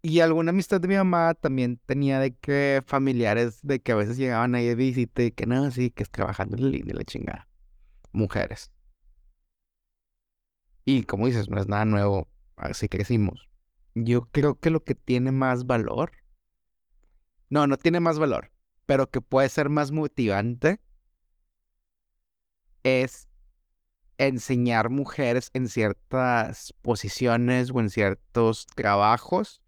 Y 0.03 0.19
alguna 0.19 0.49
amistad 0.49 0.81
de 0.81 0.87
mi 0.87 0.95
mamá 0.95 1.35
también 1.35 1.79
tenía 1.85 2.19
de 2.19 2.33
que 2.35 2.81
familiares 2.85 3.59
de 3.61 3.81
que 3.81 3.91
a 3.91 3.95
veces 3.95 4.17
llegaban 4.17 4.55
ahí 4.55 4.67
de 4.67 4.75
visita 4.75 5.23
y 5.23 5.31
que 5.31 5.45
no, 5.45 5.69
sí, 5.71 5.91
que 5.91 6.03
es 6.03 6.09
trabajando 6.09 6.57
en 6.57 6.63
la 6.63 6.69
línea 6.69 6.95
la 6.95 7.03
chingada. 7.03 7.47
Mujeres. 8.11 8.71
Y 10.85 11.03
como 11.03 11.27
dices, 11.27 11.49
no 11.49 11.59
es 11.59 11.67
nada 11.67 11.85
nuevo, 11.85 12.27
así 12.55 12.89
crecimos. 12.89 13.50
Yo 13.93 14.23
creo 14.31 14.59
que 14.59 14.69
lo 14.69 14.83
que 14.83 14.95
tiene 14.95 15.31
más 15.31 15.65
valor, 15.65 16.11
no, 17.49 17.67
no 17.67 17.77
tiene 17.77 17.99
más 17.99 18.19
valor, 18.19 18.51
pero 18.85 19.09
que 19.09 19.21
puede 19.21 19.49
ser 19.49 19.69
más 19.69 19.91
motivante 19.91 20.79
es 22.83 23.27
enseñar 24.17 24.89
mujeres 24.89 25.49
en 25.53 25.67
ciertas 25.67 26.73
posiciones 26.81 27.71
o 27.71 27.79
en 27.79 27.89
ciertos 27.89 28.67
trabajos 28.67 29.61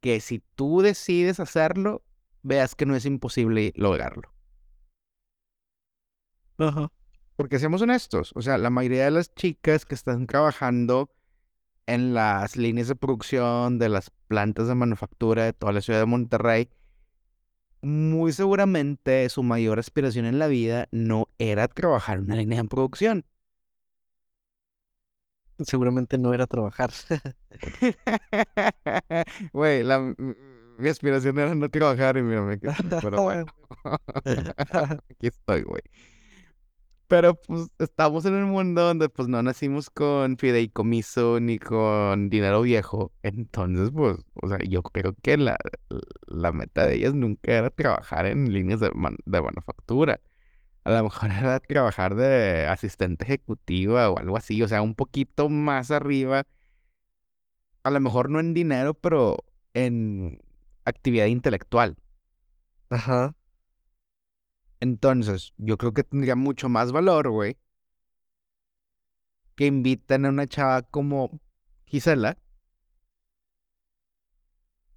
que 0.00 0.20
si 0.20 0.42
tú 0.54 0.80
decides 0.80 1.40
hacerlo, 1.40 2.02
veas 2.42 2.74
que 2.74 2.86
no 2.86 2.96
es 2.96 3.04
imposible 3.04 3.72
lograrlo. 3.76 4.32
Ajá. 6.58 6.90
Porque 7.36 7.58
seamos 7.58 7.82
honestos, 7.82 8.32
o 8.34 8.42
sea, 8.42 8.58
la 8.58 8.70
mayoría 8.70 9.04
de 9.04 9.10
las 9.10 9.34
chicas 9.34 9.84
que 9.84 9.94
están 9.94 10.26
trabajando 10.26 11.10
en 11.94 12.14
las 12.14 12.56
líneas 12.56 12.88
de 12.88 12.96
producción 12.96 13.78
de 13.78 13.88
las 13.88 14.10
plantas 14.28 14.68
de 14.68 14.74
manufactura 14.74 15.44
de 15.44 15.52
toda 15.52 15.72
la 15.72 15.80
ciudad 15.80 16.00
de 16.00 16.06
Monterrey, 16.06 16.68
muy 17.82 18.32
seguramente 18.32 19.28
su 19.28 19.42
mayor 19.42 19.78
aspiración 19.78 20.26
en 20.26 20.38
la 20.38 20.46
vida 20.46 20.88
no 20.90 21.28
era 21.38 21.68
trabajar 21.68 22.18
en 22.18 22.24
una 22.24 22.36
línea 22.36 22.62
de 22.62 22.68
producción. 22.68 23.24
Seguramente 25.58 26.16
no 26.18 26.32
era 26.32 26.46
trabajar. 26.46 26.90
Güey, 29.52 29.82
la, 29.82 30.14
mi 30.80 30.88
aspiración 30.88 31.38
era 31.38 31.54
no 31.54 31.68
trabajar 31.68 32.16
y 32.16 32.22
pero 33.00 33.22
bueno, 33.22 33.46
aquí 35.10 35.26
estoy, 35.26 35.62
güey. 35.62 35.82
Pero 37.10 37.34
pues 37.34 37.68
estamos 37.80 38.24
en 38.26 38.34
un 38.34 38.44
mundo 38.50 38.82
donde 38.82 39.08
pues 39.08 39.26
no 39.28 39.42
nacimos 39.42 39.90
con 39.90 40.38
fideicomiso 40.38 41.40
ni 41.40 41.58
con 41.58 42.30
dinero 42.30 42.62
viejo. 42.62 43.12
Entonces, 43.24 43.90
pues, 43.92 44.18
o 44.34 44.48
sea, 44.48 44.58
yo 44.68 44.82
creo 44.84 45.16
que 45.22 45.36
la, 45.36 45.56
la 46.28 46.52
meta 46.52 46.86
de 46.86 46.96
ellas 46.96 47.14
nunca 47.14 47.52
era 47.52 47.70
trabajar 47.70 48.26
en 48.26 48.52
líneas 48.52 48.78
de, 48.80 48.90
de 49.26 49.42
manufactura. 49.42 50.20
A 50.84 50.92
lo 50.92 51.04
mejor 51.04 51.30
era 51.32 51.60
trabajar 51.60 52.14
de 52.16 52.66
asistente 52.68 53.24
ejecutiva 53.24 54.10
o 54.10 54.18
algo 54.18 54.36
así, 54.36 54.62
o 54.62 54.68
sea, 54.68 54.82
un 54.82 54.94
poquito 54.94 55.48
más 55.50 55.90
arriba. 55.92 56.46
A 57.82 57.90
lo 57.90 58.00
mejor 58.00 58.30
no 58.30 58.40
en 58.40 58.54
dinero, 58.54 58.94
pero 58.94 59.44
en 59.74 60.40
actividad 60.84 61.26
intelectual. 61.26 61.96
Ajá. 62.90 63.34
Entonces, 64.80 65.52
yo 65.58 65.76
creo 65.78 65.92
que 65.92 66.04
tendría 66.04 66.36
mucho 66.36 66.68
más 66.68 66.90
valor, 66.92 67.28
güey, 67.30 67.58
que 69.54 69.66
inviten 69.66 70.24
a 70.24 70.30
una 70.30 70.46
chava 70.46 70.82
como 70.82 71.38
Gisela 71.86 72.38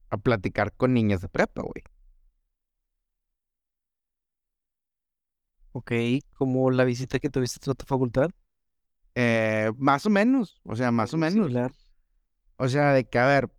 a 0.09 0.17
platicar 0.17 0.73
con 0.73 0.93
niñas 0.93 1.21
de 1.21 1.27
prepa, 1.27 1.63
güey. 1.63 1.84
Ok, 5.73 5.91
como 6.36 6.69
la 6.71 6.84
visita 6.86 7.19
que 7.19 7.29
tuviste 7.29 7.69
a 7.69 7.73
tu 7.73 7.86
facultad. 7.86 8.29
Eh, 9.15 9.71
más 9.77 10.05
o 10.05 10.09
menos, 10.09 10.61
o 10.63 10.75
sea, 10.75 10.91
más 10.91 11.13
o 11.13 11.17
menos. 11.17 11.34
Similar. 11.34 11.71
O 12.57 12.69
sea, 12.69 12.93
de 12.93 13.05
que, 13.05 13.19
a 13.19 13.25
ver, 13.25 13.49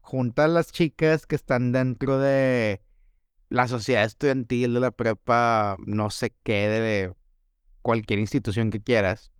junta 0.00 0.44
a 0.44 0.48
las 0.48 0.72
chicas 0.72 1.26
que 1.26 1.36
están 1.36 1.72
dentro 1.72 2.18
de 2.18 2.82
la 3.52 3.68
sociedad 3.68 4.04
estudiantil 4.04 4.72
de 4.72 4.80
la 4.80 4.90
prepa, 4.90 5.76
no 5.84 6.08
sé 6.08 6.34
qué, 6.42 6.68
de 6.68 7.14
cualquier 7.82 8.18
institución 8.18 8.70
que 8.70 8.80
quieras. 8.80 9.30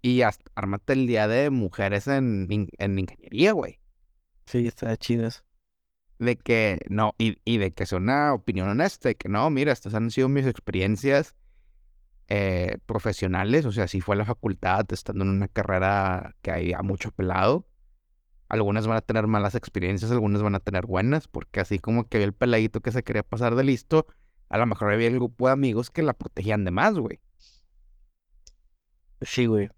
Y 0.00 0.22
hasta, 0.22 0.48
ármate 0.54 0.92
el 0.92 1.08
día 1.08 1.26
de 1.26 1.50
mujeres 1.50 2.06
en, 2.06 2.46
en 2.78 2.98
ingeniería, 2.98 3.52
güey. 3.52 3.80
Sí, 4.46 4.68
está 4.68 4.96
chido 4.96 5.26
eso. 5.26 5.42
De 6.20 6.36
que, 6.36 6.80
no, 6.88 7.14
y, 7.18 7.38
y 7.44 7.58
de 7.58 7.72
que 7.72 7.86
sea 7.86 7.98
una 7.98 8.32
opinión 8.32 8.68
honesta, 8.68 9.08
de 9.08 9.16
que 9.16 9.28
no, 9.28 9.50
mira, 9.50 9.72
estas 9.72 9.94
han 9.94 10.10
sido 10.12 10.28
mis 10.28 10.46
experiencias 10.46 11.34
eh, 12.28 12.78
profesionales, 12.86 13.64
o 13.64 13.72
sea, 13.72 13.88
si 13.88 14.00
fue 14.00 14.14
a 14.14 14.18
la 14.18 14.24
facultad, 14.24 14.86
estando 14.92 15.24
en 15.24 15.30
una 15.30 15.48
carrera 15.48 16.36
que 16.42 16.52
había 16.52 16.82
mucho 16.82 17.10
pelado. 17.10 17.66
Algunas 18.48 18.86
van 18.86 18.96
a 18.96 19.02
tener 19.02 19.26
malas 19.26 19.54
experiencias, 19.54 20.10
algunas 20.10 20.42
van 20.42 20.54
a 20.54 20.60
tener 20.60 20.86
buenas, 20.86 21.28
porque 21.28 21.60
así 21.60 21.78
como 21.78 22.08
que 22.08 22.16
había 22.16 22.26
el 22.26 22.32
peladito 22.32 22.80
que 22.80 22.92
se 22.92 23.02
quería 23.02 23.22
pasar 23.22 23.54
de 23.54 23.64
listo, 23.64 24.06
a 24.48 24.58
lo 24.58 24.66
mejor 24.66 24.92
había 24.92 25.08
el 25.08 25.14
grupo 25.14 25.46
de 25.46 25.52
amigos 25.52 25.90
que 25.90 26.02
la 26.02 26.14
protegían 26.14 26.64
de 26.64 26.70
más, 26.70 26.98
güey. 26.98 27.20
Sí, 29.20 29.46
güey. 29.46 29.68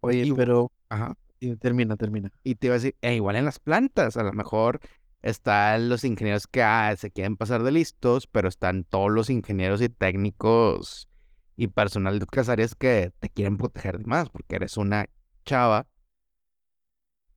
Oye, 0.00 0.32
pero... 0.34 0.72
Ajá. 0.88 1.16
Y 1.40 1.54
termina, 1.56 1.96
termina. 1.96 2.32
Y 2.42 2.56
te 2.56 2.66
iba 2.66 2.74
a 2.74 2.78
decir, 2.78 2.96
eh, 3.00 3.14
igual 3.14 3.36
en 3.36 3.44
las 3.44 3.60
plantas, 3.60 4.16
a 4.16 4.24
lo 4.24 4.32
mejor 4.32 4.80
están 5.22 5.88
los 5.88 6.02
ingenieros 6.04 6.46
que 6.46 6.62
ah, 6.62 6.94
se 6.96 7.10
quieren 7.10 7.36
pasar 7.36 7.62
de 7.62 7.70
listos, 7.70 8.26
pero 8.26 8.48
están 8.48 8.84
todos 8.84 9.10
los 9.10 9.30
ingenieros 9.30 9.80
y 9.80 9.88
técnicos 9.88 11.08
y 11.56 11.68
personal 11.68 12.18
de 12.18 12.24
otras 12.24 12.48
áreas 12.48 12.74
que 12.74 13.12
te 13.18 13.28
quieren 13.28 13.56
proteger 13.56 13.98
de 13.98 14.04
más, 14.04 14.30
porque 14.30 14.56
eres 14.56 14.76
una 14.76 15.06
chava 15.44 15.86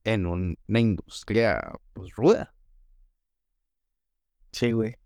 en 0.04 0.26
una 0.26 0.80
industria 0.80 1.60
pues 1.92 2.14
ruda. 2.14 2.54
Sí, 4.52 4.72
güey. 4.72 4.96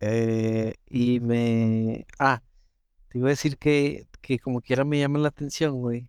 Eh, 0.00 0.74
y 0.86 1.20
me... 1.20 2.06
Ah, 2.18 2.42
te 3.08 3.18
iba 3.18 3.28
a 3.28 3.30
decir 3.30 3.58
que, 3.58 4.06
que 4.20 4.38
como 4.38 4.60
quiera 4.60 4.84
me 4.84 4.98
llama 4.98 5.18
la 5.18 5.28
atención, 5.28 5.78
güey. 5.80 6.08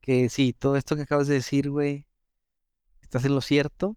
Que 0.00 0.28
sí, 0.28 0.52
todo 0.52 0.76
esto 0.76 0.96
que 0.96 1.02
acabas 1.02 1.28
de 1.28 1.34
decir, 1.34 1.70
güey, 1.70 2.06
estás 3.02 3.24
en 3.24 3.34
lo 3.34 3.40
cierto. 3.40 3.96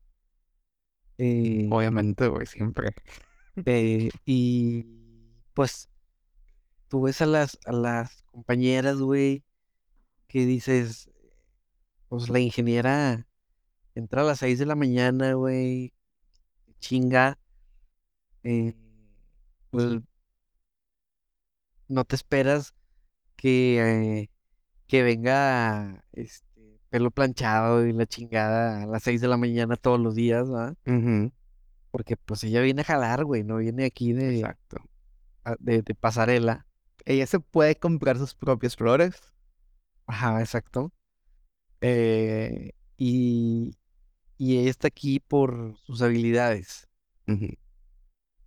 Eh, 1.17 1.67
Obviamente, 1.71 2.28
güey, 2.28 2.45
siempre. 2.45 2.91
eh, 3.65 4.09
y 4.25 4.86
pues 5.53 5.89
tú 6.88 7.01
ves 7.01 7.21
a 7.21 7.25
las, 7.25 7.59
a 7.65 7.71
las 7.71 8.23
compañeras, 8.23 8.97
güey, 8.97 9.43
que 10.28 10.45
dices, 10.45 11.09
pues 12.10 12.30
la 12.30 12.39
ingeniera 12.39 13.28
entra 13.95 14.22
a 14.22 14.26
las 14.26 14.39
6 14.39 14.60
de 14.60 14.66
la 14.66 14.76
mañana, 14.76 15.34
güey, 15.34 15.93
chinga, 16.80 17.39
eh, 18.43 18.74
pues 19.72 19.99
no 21.88 22.05
te 22.05 22.16
esperas 22.16 22.74
que, 23.36 23.80
eh, 24.22 24.30
que 24.88 25.03
venga 25.03 26.03
este 26.14 26.45
pelo 26.89 27.12
planchado 27.12 27.86
y 27.86 27.93
la 27.93 28.05
chingada 28.05 28.84
a 28.84 28.86
las 28.86 29.03
6 29.03 29.22
de 29.22 29.28
la 29.28 29.38
mañana 29.38 29.76
todos 29.76 29.99
los 29.99 30.16
días. 30.16 30.47
Ujú, 30.86 31.32
Porque 31.91 32.18
pues 32.18 32.43
ella 32.43 32.62
viene 32.62 32.82
a 32.82 32.86
jalar, 32.86 33.26
güey, 33.26 33.43
no 33.43 33.58
viene 33.58 33.86
aquí 33.86 34.14
de, 34.14 34.39
Exacto. 34.39 34.78
a- 35.43 35.55
de, 35.60 35.82
de 35.82 35.95
pasarela. 35.95 36.66
Ella 37.05 37.28
se 37.28 37.39
puede 37.39 37.76
comprar 37.78 38.18
sus 38.18 38.36
propias 38.36 38.76
flores. 38.76 39.16
Ajá, 40.05 40.39
exacto. 40.41 40.91
Eh, 41.82 42.71
y, 42.97 43.78
y 44.38 44.59
ella 44.59 44.69
está 44.69 44.88
aquí 44.89 45.19
por 45.19 45.78
sus 45.86 46.01
habilidades, 46.01 46.88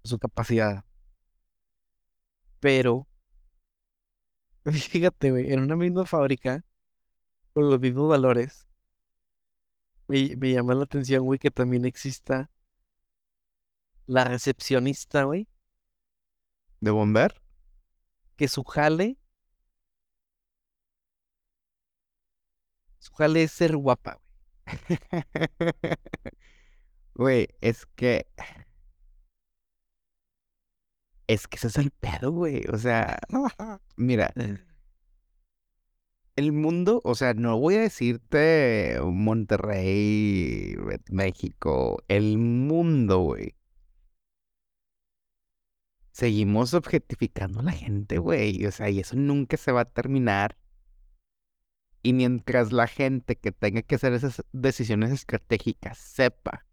su 0.05 0.19
capacidad. 0.19 0.85
Pero, 2.61 3.07
fíjate, 4.65 5.31
güey, 5.31 5.53
en 5.53 5.61
una 5.61 5.77
misma 5.77 6.07
fábrica, 6.07 6.65
con 7.55 7.71
los 7.71 7.81
mismos 7.81 8.09
valores, 8.09 8.69
me, 10.09 10.37
me 10.37 10.53
llama 10.53 10.75
la 10.75 10.85
atención, 10.85 11.25
güey, 11.25 11.39
que 11.39 11.51
también 11.51 11.85
exista 11.87 12.51
la 14.07 14.25
recepcionista, 14.25 15.25
güey, 15.25 15.49
¿De 16.81 16.91
bomber? 16.91 17.41
que 18.37 18.49
su 18.49 18.65
jale, 18.65 19.20
su 23.01 23.13
jale 23.15 23.43
es 23.43 23.53
ser 23.53 23.77
guapa, 23.77 24.21
güey. 24.21 24.39
Güey, 27.15 27.49
es 27.61 27.85
que 27.97 28.27
Es 31.31 31.47
que 31.47 31.57
ese 31.57 31.69
es 31.69 31.77
el 31.79 31.91
pedo, 31.93 32.33
güey. 32.33 32.65
O 32.73 32.77
sea, 32.79 33.19
mira, 33.97 34.33
el 36.37 36.53
mundo, 36.53 37.01
o 37.05 37.15
sea, 37.15 37.35
no 37.35 37.59
voy 37.59 37.77
a 37.77 37.81
decirte 37.83 38.99
Monterrey, 39.05 40.77
México, 41.11 42.03
el 42.09 42.37
mundo, 42.39 43.21
güey. 43.21 43.55
Seguimos 46.13 46.75
objetificando 46.75 47.61
a 47.61 47.63
la 47.65 47.73
gente, 47.73 48.19
güey. 48.19 48.65
O 48.67 48.71
sea, 48.73 48.91
y 48.91 49.01
eso 49.01 49.17
nunca 49.17 49.57
se 49.57 49.73
va 49.73 49.83
a 49.83 49.85
terminar. 49.85 50.57
Y 52.03 52.13
mientras 52.15 52.73
la 52.73 52.87
gente 52.87 53.37
que 53.37 53.53
tenga 53.53 53.83
que 53.83 53.97
hacer 53.97 54.13
esas 54.15 54.43
decisiones 54.53 55.11
estratégicas 55.11 55.99
sepa 55.99 56.67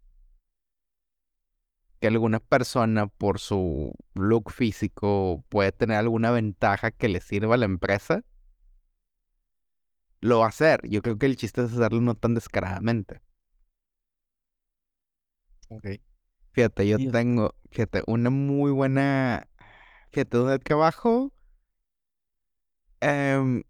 que 2.00 2.06
alguna 2.06 2.40
persona 2.40 3.08
por 3.08 3.38
su 3.40 3.92
look 4.14 4.50
físico 4.52 5.44
puede 5.48 5.72
tener 5.72 5.96
alguna 5.98 6.30
ventaja 6.30 6.90
que 6.90 7.08
le 7.08 7.20
sirva 7.20 7.54
a 7.56 7.58
la 7.58 7.64
empresa, 7.66 8.24
lo 10.20 10.40
va 10.40 10.46
a 10.46 10.48
hacer. 10.48 10.80
Yo 10.88 11.02
creo 11.02 11.18
que 11.18 11.26
el 11.26 11.36
chiste 11.36 11.62
es 11.64 11.72
hacerlo 11.72 12.00
no 12.00 12.14
tan 12.14 12.34
descaradamente. 12.34 13.20
Ok. 15.70 15.86
Fíjate, 16.52 16.88
yo 16.88 16.98
Dios. 16.98 17.12
tengo, 17.12 17.54
fíjate, 17.70 18.02
una 18.06 18.30
muy 18.30 18.70
buena, 18.72 19.48
fíjate, 20.10 20.36
donde 20.38 20.58
trabajo, 20.58 21.32
em, 23.00 23.62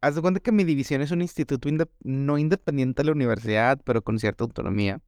haz 0.00 0.14
de 0.14 0.22
cuenta 0.22 0.40
que 0.40 0.52
mi 0.52 0.64
división 0.64 1.02
es 1.02 1.10
un 1.10 1.22
instituto 1.22 1.68
no 2.02 2.38
independiente 2.38 3.02
de 3.02 3.06
la 3.06 3.12
universidad, 3.12 3.80
pero 3.84 4.02
con 4.02 4.18
cierta 4.18 4.44
autonomía. 4.44 5.00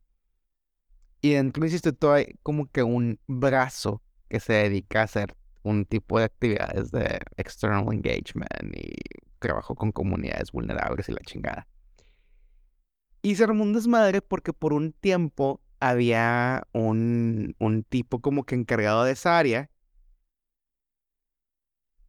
Y 1.21 1.33
dentro 1.33 1.63
del 1.63 1.73
instituto 1.73 2.13
hay 2.13 2.35
como 2.43 2.67
que 2.71 2.83
un 2.83 3.19
brazo 3.27 4.03
que 4.29 4.41
se 4.41 4.55
dedica 4.55 5.01
a 5.01 5.05
hacer 5.05 5.37
un 5.63 5.85
tipo 5.85 6.19
de 6.19 6.25
actividades 6.25 6.91
de 6.91 7.21
external 7.37 7.93
engagement 7.93 8.49
y 8.75 8.95
trabajo 9.39 9.75
con 9.75 9.93
comunidades 9.93 10.53
vulnerables 10.53 11.09
y 11.09 11.13
la 11.13 11.21
chingada. 11.21 11.67
Y 13.23 13.35
se 13.35 13.45
armó 13.45 13.65
un 13.65 13.75
desmadre 13.75 14.23
porque 14.23 14.53
por 14.55 14.73
un 14.73 14.93
tiempo 14.93 15.61
había 15.79 16.67
un, 16.73 17.55
un 17.59 17.83
tipo 17.85 18.21
como 18.21 18.45
que 18.45 18.55
encargado 18.55 19.05
de 19.05 19.13
esa 19.13 19.39
área 19.39 19.71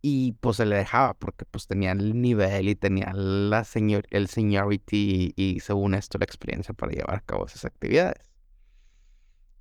y 0.01 0.33
pues 0.33 0.57
se 0.57 0.65
le 0.65 0.77
dejaba 0.77 1.13
porque 1.13 1.45
pues 1.45 1.67
tenía 1.67 1.91
el 1.91 2.19
nivel 2.19 2.69
y 2.69 2.75
tenía 2.75 3.13
la 3.13 3.63
señor, 3.63 4.05
el 4.09 4.27
seniority 4.27 5.33
y, 5.35 5.59
según 5.59 5.93
esto 5.93 6.17
la 6.17 6.25
experiencia 6.25 6.73
para 6.73 6.91
llevar 6.91 7.17
a 7.17 7.21
cabo 7.21 7.45
esas 7.45 7.65
actividades. 7.65 8.27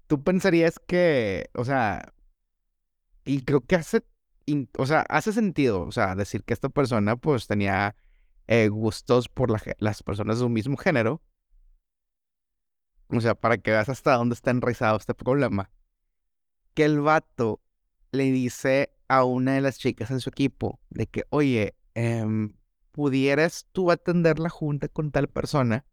Tú 0.06 0.22
pensarías 0.22 0.78
que, 0.78 1.50
o 1.54 1.64
sea, 1.64 2.12
y 3.24 3.42
creo 3.42 3.60
que 3.60 3.76
hace, 3.76 4.02
o 4.78 4.86
sea, 4.86 5.02
hace 5.02 5.32
sentido, 5.32 5.82
o 5.82 5.92
sea, 5.92 6.14
decir 6.14 6.42
que 6.42 6.54
esta 6.54 6.70
persona 6.70 7.16
pues 7.16 7.46
tenía 7.46 7.94
eh, 8.48 8.68
gustos 8.68 9.28
por 9.28 9.50
la 9.50 9.62
las 9.78 10.02
personas 10.02 10.38
de 10.38 10.40
su 10.40 10.48
mismo 10.48 10.76
género. 10.76 11.22
O 13.08 13.20
sea, 13.20 13.34
para 13.34 13.58
que 13.58 13.72
veas 13.72 13.88
hasta 13.88 14.14
dónde 14.14 14.34
está 14.34 14.50
enraizado 14.50 14.96
este 14.96 15.14
problema. 15.14 15.70
Que 16.74 16.84
el 16.84 17.00
vato 17.00 17.60
le 18.12 18.30
dice 18.30 18.92
a 19.10 19.24
una 19.24 19.54
de 19.54 19.60
las 19.62 19.78
chicas 19.78 20.10
en 20.12 20.20
su 20.20 20.30
equipo 20.30 20.80
de 20.90 21.06
que, 21.08 21.24
oye, 21.30 21.74
em, 21.94 22.54
¿pudieras 22.92 23.66
tú 23.72 23.90
atender 23.90 24.38
la 24.38 24.50
junta 24.50 24.88
con 24.88 25.10
tal 25.12 25.28
persona? 25.28 25.84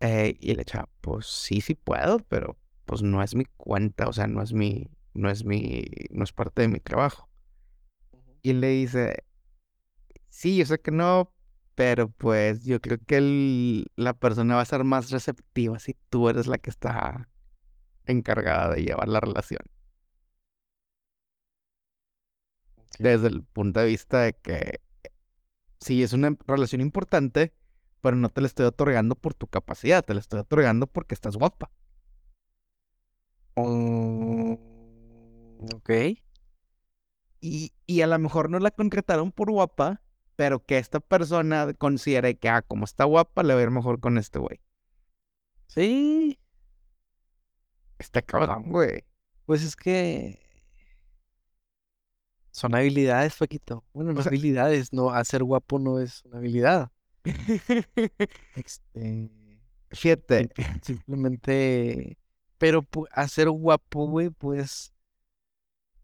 Eh, 0.00 0.36
y 0.40 0.54
le 0.54 0.64
chava, 0.64 0.88
pues 1.00 1.26
sí, 1.26 1.60
sí 1.60 1.74
puedo, 1.74 2.18
pero 2.28 2.58
pues 2.86 3.02
no 3.02 3.22
es 3.22 3.34
mi 3.36 3.44
cuenta, 3.56 4.08
o 4.08 4.12
sea, 4.12 4.26
no 4.26 4.42
es 4.42 4.52
mi, 4.52 4.88
no 5.14 5.30
es 5.30 5.44
mi, 5.44 5.84
no 6.10 6.24
es 6.24 6.32
parte 6.32 6.62
de 6.62 6.68
mi 6.68 6.80
trabajo. 6.80 7.28
Y 8.42 8.50
él 8.50 8.60
le 8.60 8.68
dice, 8.68 9.24
sí, 10.28 10.56
yo 10.56 10.66
sé 10.66 10.80
que 10.80 10.90
no, 10.90 11.32
pero 11.74 12.08
pues 12.10 12.64
yo 12.64 12.80
creo 12.80 12.98
que 13.06 13.16
el- 13.18 13.86
la 13.96 14.14
persona 14.14 14.56
va 14.56 14.62
a 14.62 14.64
ser 14.64 14.84
más 14.84 15.10
receptiva 15.10 15.78
si 15.78 15.96
tú 16.10 16.28
eres 16.28 16.46
la 16.46 16.58
que 16.58 16.70
está 16.70 17.28
encargada 18.06 18.74
de 18.74 18.84
llevar 18.84 19.08
la 19.08 19.20
relación. 19.20 19.60
Desde 22.98 23.28
el 23.28 23.42
punto 23.42 23.80
de 23.80 23.86
vista 23.86 24.20
de 24.22 24.34
que 24.34 24.80
sí 25.80 26.02
es 26.02 26.12
una 26.12 26.36
relación 26.46 26.80
importante, 26.80 27.52
pero 28.00 28.16
no 28.16 28.28
te 28.28 28.40
la 28.40 28.46
estoy 28.46 28.66
otorgando 28.66 29.14
por 29.14 29.34
tu 29.34 29.46
capacidad, 29.46 30.04
te 30.04 30.14
la 30.14 30.20
estoy 30.20 30.40
otorgando 30.40 30.86
porque 30.86 31.14
estás 31.14 31.36
guapa. 31.36 31.70
Mm, 33.56 34.52
ok. 35.74 35.90
Y, 37.40 37.72
y 37.86 38.00
a 38.02 38.06
lo 38.06 38.18
mejor 38.18 38.50
no 38.50 38.58
la 38.60 38.70
contrataron 38.70 39.32
por 39.32 39.50
guapa, 39.50 40.00
pero 40.36 40.64
que 40.64 40.78
esta 40.78 41.00
persona 41.00 41.74
considere 41.74 42.36
que, 42.38 42.48
ah, 42.48 42.62
como 42.62 42.84
está 42.84 43.04
guapa, 43.04 43.42
le 43.42 43.54
va 43.54 43.60
a 43.60 43.62
ir 43.64 43.70
mejor 43.70 44.00
con 44.00 44.16
este 44.18 44.38
güey. 44.38 44.60
Sí, 45.66 46.38
Está 47.98 48.20
cabrón, 48.22 48.70
güey. 48.70 49.04
pues 49.46 49.62
es 49.62 49.76
que 49.76 50.41
son 52.52 52.74
habilidades, 52.76 53.34
Paquito. 53.36 53.84
Bueno, 53.92 54.12
no 54.12 54.20
O 54.20 54.22
sea- 54.22 54.30
habilidades, 54.30 54.92
no, 54.92 55.10
hacer 55.10 55.42
guapo 55.42 55.80
no 55.80 55.98
es 55.98 56.22
una 56.26 56.38
habilidad. 56.38 56.90
Este, 58.54 59.30
Fíjate, 59.90 60.48
simp- 60.54 60.82
simplemente, 60.82 62.16
pero 62.58 62.86
hacer 63.12 63.50
guapo, 63.50 64.06
güey, 64.06 64.30
pues, 64.30 64.92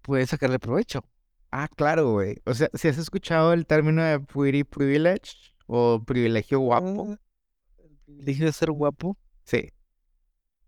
puedes 0.02 0.30
sacarle 0.30 0.58
provecho. 0.58 1.04
ah, 1.50 1.68
claro, 1.74 2.12
güey. 2.12 2.36
O 2.44 2.52
sea, 2.54 2.68
si 2.74 2.88
has 2.88 2.98
escuchado 2.98 3.52
el 3.54 3.66
término 3.66 4.02
de 4.02 4.20
pretty 4.20 4.64
privilege 4.64 5.32
o 5.66 6.02
privilegio 6.04 6.60
guapo, 6.60 7.08
Ah, 7.10 7.82
El 7.84 7.96
privilegio 8.04 8.46
de 8.46 8.52
ser 8.52 8.70
guapo, 8.72 9.16
sí. 9.44 9.70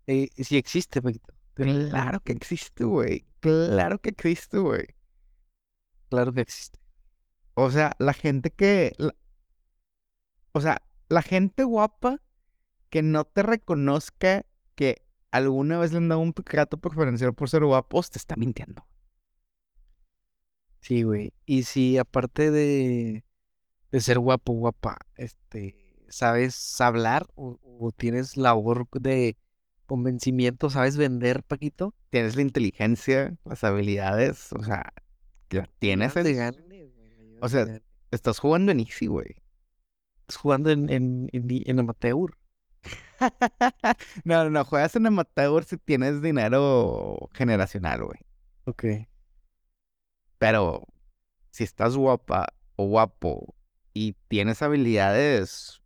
eh, 0.07 0.29
sí 0.37 0.57
existe, 0.57 1.01
Paquito. 1.01 1.33
Claro 1.53 2.21
que 2.21 2.31
existe, 2.33 2.83
güey. 2.85 3.25
Claro 3.39 3.99
que 3.99 4.09
existe, 4.09 4.57
güey. 4.57 4.87
Claro 6.11 6.31
que 6.33 6.41
existe. 6.41 6.79
O 7.55 7.71
sea, 7.71 7.93
la 7.99 8.13
gente 8.13 8.51
que... 8.51 8.93
la- 8.99 9.15
O 10.53 10.61
sea, 10.61 10.81
la 11.09 11.21
gente 11.21 11.63
guapa 11.65 12.21
que 12.89 13.01
no 13.03 13.25
te 13.25 13.43
reconozca 13.43 14.45
que 14.75 15.03
alguna 15.31 15.79
vez 15.79 15.91
le 15.93 15.99
han 15.99 16.09
dado 16.09 16.21
un 16.21 16.33
trato 16.33 16.77
preferencial 16.79 17.33
por 17.35 17.49
ser 17.49 17.65
guapos, 17.65 18.11
te 18.11 18.19
está 18.19 18.35
mintiendo. 18.37 18.85
Sí, 20.81 21.03
güey. 21.03 21.33
Y 21.45 21.63
si 21.63 21.97
aparte 21.97 22.51
de, 22.51 23.23
de 23.91 24.01
ser 24.01 24.19
guapo, 24.19 24.53
guapa, 24.53 24.97
este, 25.17 26.05
sabes 26.09 26.81
hablar 26.81 27.27
o, 27.35 27.59
o 27.63 27.91
tienes 27.93 28.37
labor 28.37 28.87
de 29.01 29.37
convencimiento, 29.87 30.69
sabes 30.69 30.97
vender, 30.97 31.43
Paquito, 31.43 31.95
Tienes 32.09 32.35
la 32.37 32.43
inteligencia, 32.43 33.37
las 33.45 33.63
habilidades, 33.65 34.53
o 34.53 34.63
sea, 34.63 34.93
tienes 35.79 36.15
llevas 36.15 36.55
O 37.41 37.49
sea. 37.49 37.81
Estás 38.11 38.39
jugando 38.39 38.73
en 38.73 38.81
easy, 38.81 39.07
güey. 39.07 39.37
Estás 40.21 40.35
jugando 40.35 40.69
en, 40.69 40.89
en, 40.89 41.29
en, 41.31 41.47
en 41.49 41.79
amateur. 41.79 42.37
No, 44.25 44.43
no, 44.43 44.49
no, 44.49 44.65
juegas 44.65 44.95
en 44.95 45.05
amateur 45.05 45.63
si 45.63 45.77
tienes 45.77 46.21
dinero 46.21 47.29
generacional, 47.33 48.03
güey. 48.03 48.19
Ok. 48.65 48.85
Pero 50.37 50.87
si 51.51 51.63
estás 51.63 51.95
guapa 51.95 52.53
o 52.75 52.87
guapo 52.87 53.55
y 53.93 54.15
tienes 54.27 54.61
habilidades, 54.61 55.81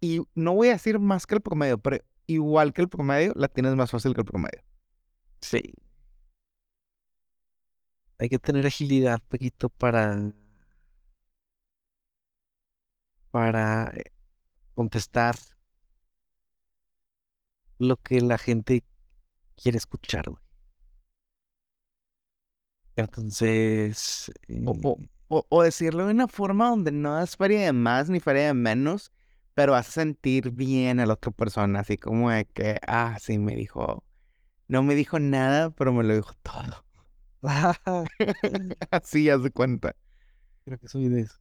y 0.00 0.20
no 0.34 0.54
voy 0.54 0.68
a 0.68 0.72
decir 0.72 0.98
más 0.98 1.26
que 1.26 1.36
el 1.36 1.40
promedio, 1.40 1.78
pero 1.78 1.98
igual 2.26 2.72
que 2.74 2.82
el 2.82 2.88
promedio, 2.88 3.32
la 3.36 3.48
tienes 3.48 3.74
más 3.74 3.90
fácil 3.90 4.14
que 4.14 4.20
el 4.20 4.26
promedio. 4.26 4.62
Sí. 5.40 5.74
Hay 8.24 8.28
que 8.30 8.38
tener 8.40 8.66
agilidad, 8.66 9.20
Paquito, 9.28 9.68
para, 9.70 10.32
para 13.30 13.90
eh, 13.94 14.12
contestar 14.74 15.36
lo 17.78 17.96
que 17.98 18.20
la 18.20 18.36
gente 18.36 18.82
quiere 19.56 19.78
escuchar, 19.78 20.30
güey. 20.30 20.42
Entonces, 22.96 24.30
O, 24.64 24.76
o- 24.82 24.98
eh, 25.00 25.08
o- 25.28 25.46
o 25.48 25.62
decirlo 25.62 26.06
de 26.06 26.12
una 26.12 26.28
forma 26.28 26.68
donde 26.70 26.92
no 26.92 27.20
es 27.20 27.36
feria 27.36 27.60
de 27.66 27.72
más 27.72 28.08
ni 28.10 28.20
feria 28.20 28.46
de 28.48 28.54
menos, 28.54 29.12
pero 29.54 29.74
hace 29.74 29.92
sentir 29.92 30.50
bien 30.50 31.00
a 31.00 31.06
la 31.06 31.14
otra 31.14 31.32
persona, 31.32 31.80
así 31.80 31.96
como 31.98 32.30
de 32.30 32.44
que, 32.46 32.78
ah, 32.86 33.16
sí, 33.20 33.38
me 33.38 33.54
dijo, 33.56 34.04
no 34.68 34.82
me 34.82 34.94
dijo 34.96 35.18
nada, 35.20 35.70
pero 35.72 35.92
me 35.92 36.04
lo 36.04 36.14
dijo 36.16 36.34
todo. 36.42 36.84
Así, 38.90 39.28
haz 39.30 39.42
de 39.42 39.50
cuenta. 39.50 39.96
creo 40.64 40.78
que 40.78 40.88
soy 40.88 41.08
de 41.08 41.22
eso. 41.22 41.38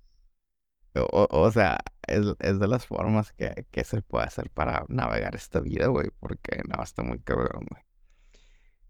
O, 0.95 1.01
o- 1.01 1.41
o 1.47 1.51
sea, 1.51 1.79
es, 2.07 2.25
es 2.39 2.59
de 2.59 2.67
las 2.67 2.85
formas 2.87 3.31
que, 3.33 3.65
que 3.71 3.83
se 3.83 4.01
puede 4.01 4.25
hacer 4.25 4.49
para 4.51 4.85
navegar 4.89 5.35
esta 5.35 5.59
vida, 5.59 5.87
güey, 5.87 6.09
porque 6.19 6.61
no, 6.69 6.83
está 6.83 7.03
muy 7.03 7.19
cabrón, 7.19 7.65
güey. 7.69 7.83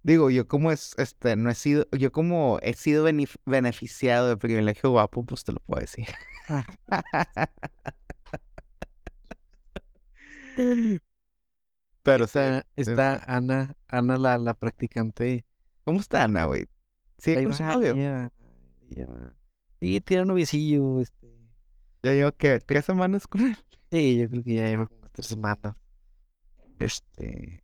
Digo, 0.03 0.29
yo 0.29 0.47
como 0.47 0.71
es, 0.71 0.93
este, 0.97 1.35
no 1.37 1.49
he 1.49 1.55
sido, 1.55 1.87
yo 1.97 2.11
como 2.11 2.59
he 2.61 2.73
sido 2.73 3.07
benef- 3.07 3.37
beneficiado 3.45 4.27
de 4.27 4.37
privilegio 4.37 4.89
guapo, 4.91 5.25
pues 5.25 5.43
te 5.45 5.53
lo 5.53 5.59
puedo 5.61 5.79
decir. 5.81 6.07
Pero 12.03 12.27
sí, 12.27 12.39
Está, 12.39 12.65
está 12.75 13.23
Ana, 13.27 13.75
Ana 13.87 14.17
la, 14.17 14.37
la 14.37 14.53
practicante. 14.53 15.45
¿cómo 15.83 15.99
está 15.99 16.23
Ana, 16.23 16.45
güey? 16.45 16.67
Sí, 17.17 17.35
novio. 17.35 17.93
ella- 17.93 18.31
ella- 18.89 19.33
Sí, 19.79 20.01
tiene 20.01 20.23
un 20.23 20.27
noviecillo, 20.29 21.01
este. 21.01 21.27
Ya 22.03 22.13
llevo 22.13 22.31
que 22.33 22.59
tres 22.59 22.85
semanas 22.85 23.27
con 23.27 23.41
él. 23.41 23.57
Sí, 23.91 24.17
yo 24.17 24.29
creo 24.29 24.43
que 24.43 24.53
ya 24.55 24.67
lleva 24.67 24.87
como 24.87 25.09
tres 25.11 25.27
semanas. 25.27 25.75
Este. 26.79 27.63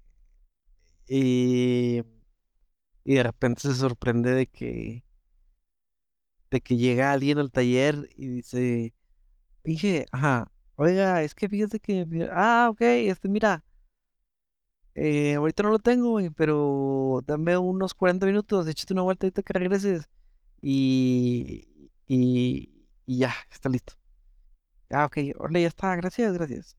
Y, 1.08 2.04
y 3.04 3.16
de 3.16 3.24
repente 3.24 3.62
se 3.62 3.74
sorprende 3.76 4.32
de 4.34 4.47
que, 4.47 5.04
de 6.52 6.62
que 6.62 6.78
llega 6.78 7.12
alguien 7.12 7.39
al 7.39 7.52
taller 7.52 8.10
y 8.16 8.28
dice, 8.28 8.93
dije, 9.64 10.06
ajá, 10.12 10.52
oiga, 10.76 11.24
es 11.24 11.36
que 11.36 11.50
fíjese 11.50 11.80
que, 11.80 12.06
ah, 12.32 12.70
ok, 12.72 12.82
este, 12.82 13.30
mira, 13.30 13.64
eh, 15.00 15.36
ahorita 15.36 15.64
no 15.64 15.70
lo 15.72 15.80
tengo, 15.80 16.12
güey, 16.12 16.30
pero 16.32 17.22
dame 17.26 17.58
unos 17.58 17.93
40 17.93 18.26
minutos, 18.26 18.68
échate 18.68 18.93
una 18.93 19.04
vuelta 19.04 19.26
ahorita 19.28 19.43
que 19.43 19.54
regreses 19.54 20.10
y, 20.62 21.89
y, 22.08 22.88
y 23.06 23.18
ya, 23.20 23.34
está 23.52 23.70
listo. 23.70 23.93
Ah, 24.91 25.06
ok, 25.06 25.18
órale, 25.39 25.62
ya 25.64 25.68
está, 25.70 25.95
gracias, 25.95 26.34
gracias. 26.34 26.78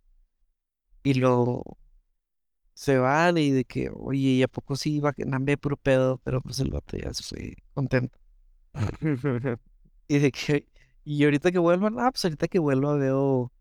Y 1.03 1.15
lo 1.15 1.63
se 2.75 2.99
van 2.99 3.37
y 3.39 3.51
de 3.51 3.65
que, 3.65 3.91
oye, 3.95 4.19
¿y 4.21 4.43
a 4.43 4.49
poco 4.49 4.77
sí 4.77 4.95
iba 4.97 5.11
a 5.11 5.15
nambe 5.27 5.57
puro 5.59 5.77
pedo? 5.77 6.19
Pero 6.25 6.41
pues 6.41 6.61
el 6.61 6.71
vato 6.71 6.97
ya 6.97 7.13
se 7.15 7.23
fue 7.23 7.57
contento. 7.75 8.19
Y 10.09 10.19
de 10.21 10.33
que, 10.33 10.67
y 11.05 11.25
ahorita 11.25 11.53
que 11.53 11.59
vuelvan, 11.59 11.99
ah, 12.01 12.11
pues 12.13 12.25
ahorita 12.25 12.49
que 12.49 12.59
vuelva 12.59 12.97
veo 12.97 13.53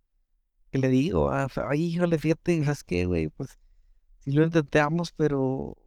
que 0.71 0.79
le 0.79 0.89
digo, 0.89 1.31
ah, 1.31 1.47
ay, 1.69 1.83
híjole, 1.85 2.19
fíjate, 2.19 2.63
¿sabes 2.65 2.83
qué, 2.83 3.05
güey? 3.05 3.29
Pues 3.29 3.59
sí 4.29 4.37
lo 4.37 4.43
intentamos, 4.43 5.11
pero 5.11 5.77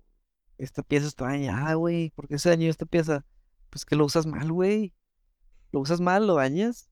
esta 0.58 0.82
pieza 0.82 1.06
está 1.06 1.26
dañada, 1.26 1.74
güey. 1.74 2.10
¿Por 2.10 2.28
qué 2.28 2.38
se 2.38 2.48
dañó 2.48 2.68
esta 2.68 2.86
pieza? 2.86 3.24
Pues 3.70 3.84
que 3.84 3.96
lo 3.96 4.04
usas 4.04 4.26
mal, 4.26 4.50
güey. 4.52 4.92
Lo 5.72 5.80
usas 5.80 6.00
mal, 6.00 6.26
lo 6.26 6.34
dañas, 6.34 6.90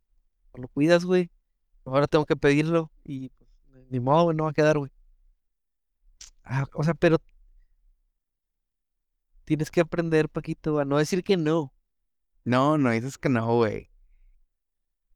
no 0.54 0.62
lo 0.62 0.68
cuidas, 0.68 1.04
güey. 1.04 1.30
Ahora 1.84 2.06
tengo 2.06 2.26
que 2.26 2.36
pedirlo 2.36 2.90
y 3.04 3.30
pues 3.68 3.84
ni 3.90 4.00
modo, 4.00 4.24
güey, 4.24 4.36
no 4.36 4.44
va 4.44 4.50
a 4.50 4.54
quedar, 4.54 4.78
güey. 4.78 4.90
Ah, 6.44 6.66
o 6.74 6.82
sea, 6.82 6.94
pero 6.94 7.18
tienes 9.44 9.70
que 9.70 9.80
aprender, 9.80 10.28
Paquito, 10.28 10.78
a 10.78 10.84
no 10.84 10.98
decir 10.98 11.22
que 11.22 11.36
no. 11.36 11.72
No, 12.44 12.78
no 12.78 12.90
dices 12.90 13.18
que 13.18 13.28
no, 13.28 13.54
güey. 13.56 13.90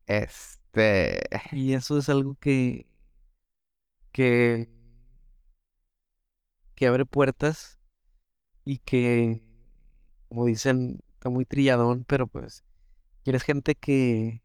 Este, 0.06 1.22
Y 1.52 1.72
eso 1.72 1.98
es 1.98 2.08
algo 2.08 2.34
que, 2.34 2.86
que, 4.12 4.68
que 6.84 6.88
abre 6.88 7.06
puertas 7.06 7.78
y 8.64 8.78
que, 8.78 9.42
como 10.28 10.46
dicen, 10.46 11.00
está 11.14 11.30
muy 11.30 11.44
trilladón, 11.46 12.04
pero 12.06 12.26
pues 12.26 12.64
quieres 13.24 13.42
gente 13.44 13.74
que, 13.76 14.42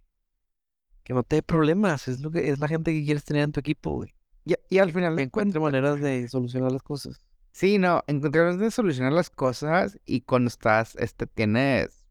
que 1.04 1.14
no 1.14 1.24
te 1.24 1.38
dé 1.38 1.44
problemas. 1.44 2.08
Es 2.08 2.20
lo 2.22 2.32
que, 2.32 2.50
es 2.50 2.60
la 2.60 2.68
gente 2.68 2.92
que 2.94 3.04
quieres 3.04 3.24
tener 3.26 3.44
en 3.44 3.52
tu 3.52 3.60
equipo, 3.60 3.92
güey. 3.92 4.14
y, 4.46 4.56
y 4.70 4.78
al 4.80 4.92
final 4.92 5.18
encuentre 5.20 5.60
maneras 5.60 6.00
de 6.00 6.28
solucionar 6.28 6.72
las 6.72 6.84
cosas. 6.84 7.22
sí, 7.52 7.78
no, 7.78 8.04
encontrar 8.08 8.58
de 8.58 8.72
solucionar 8.72 9.14
las 9.14 9.30
cosas 9.30 10.00
y 10.06 10.22
cuando 10.22 10.48
estás, 10.48 10.96
este, 10.96 11.28
tienes 11.28 12.06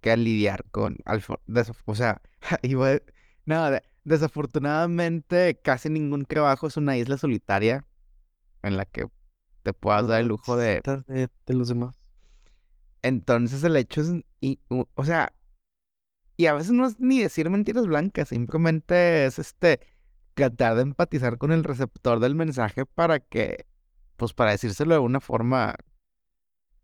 que 0.00 0.16
lidiar 0.16 0.64
con, 0.70 0.98
o 1.86 1.94
sea, 1.94 2.22
a- 2.50 2.58
no, 3.46 3.70
de- 3.70 3.82
desafortunadamente 4.04 5.60
casi 5.62 5.88
ningún 5.90 6.24
trabajo 6.26 6.66
es 6.68 6.76
una 6.76 6.96
isla 6.96 7.18
solitaria 7.18 7.86
en 8.62 8.76
la 8.76 8.86
que 8.86 9.06
te 9.62 9.72
puedas 9.72 10.06
dar 10.06 10.20
el 10.20 10.28
lujo 10.28 10.56
de, 10.56 10.80
de, 11.06 11.28
de 11.46 11.54
los 11.54 11.68
demás. 11.68 11.98
entonces 13.02 13.62
el 13.64 13.76
hecho 13.76 14.00
es, 14.00 14.12
y, 14.40 14.60
o 14.68 15.04
sea, 15.04 15.32
y 16.36 16.46
a 16.46 16.54
veces 16.54 16.72
no 16.72 16.86
es 16.86 16.98
ni 16.98 17.20
decir 17.20 17.50
mentiras 17.50 17.86
blancas, 17.86 18.28
simplemente 18.28 19.26
es, 19.26 19.38
este, 19.38 19.80
tratar 20.34 20.76
de 20.76 20.82
empatizar 20.82 21.38
con 21.38 21.52
el 21.52 21.64
receptor 21.64 22.20
del 22.20 22.34
mensaje 22.34 22.86
para 22.86 23.20
que, 23.20 23.66
pues 24.16 24.32
para 24.32 24.52
decírselo 24.52 24.94
de 24.94 25.00
una 25.00 25.20
forma 25.20 25.76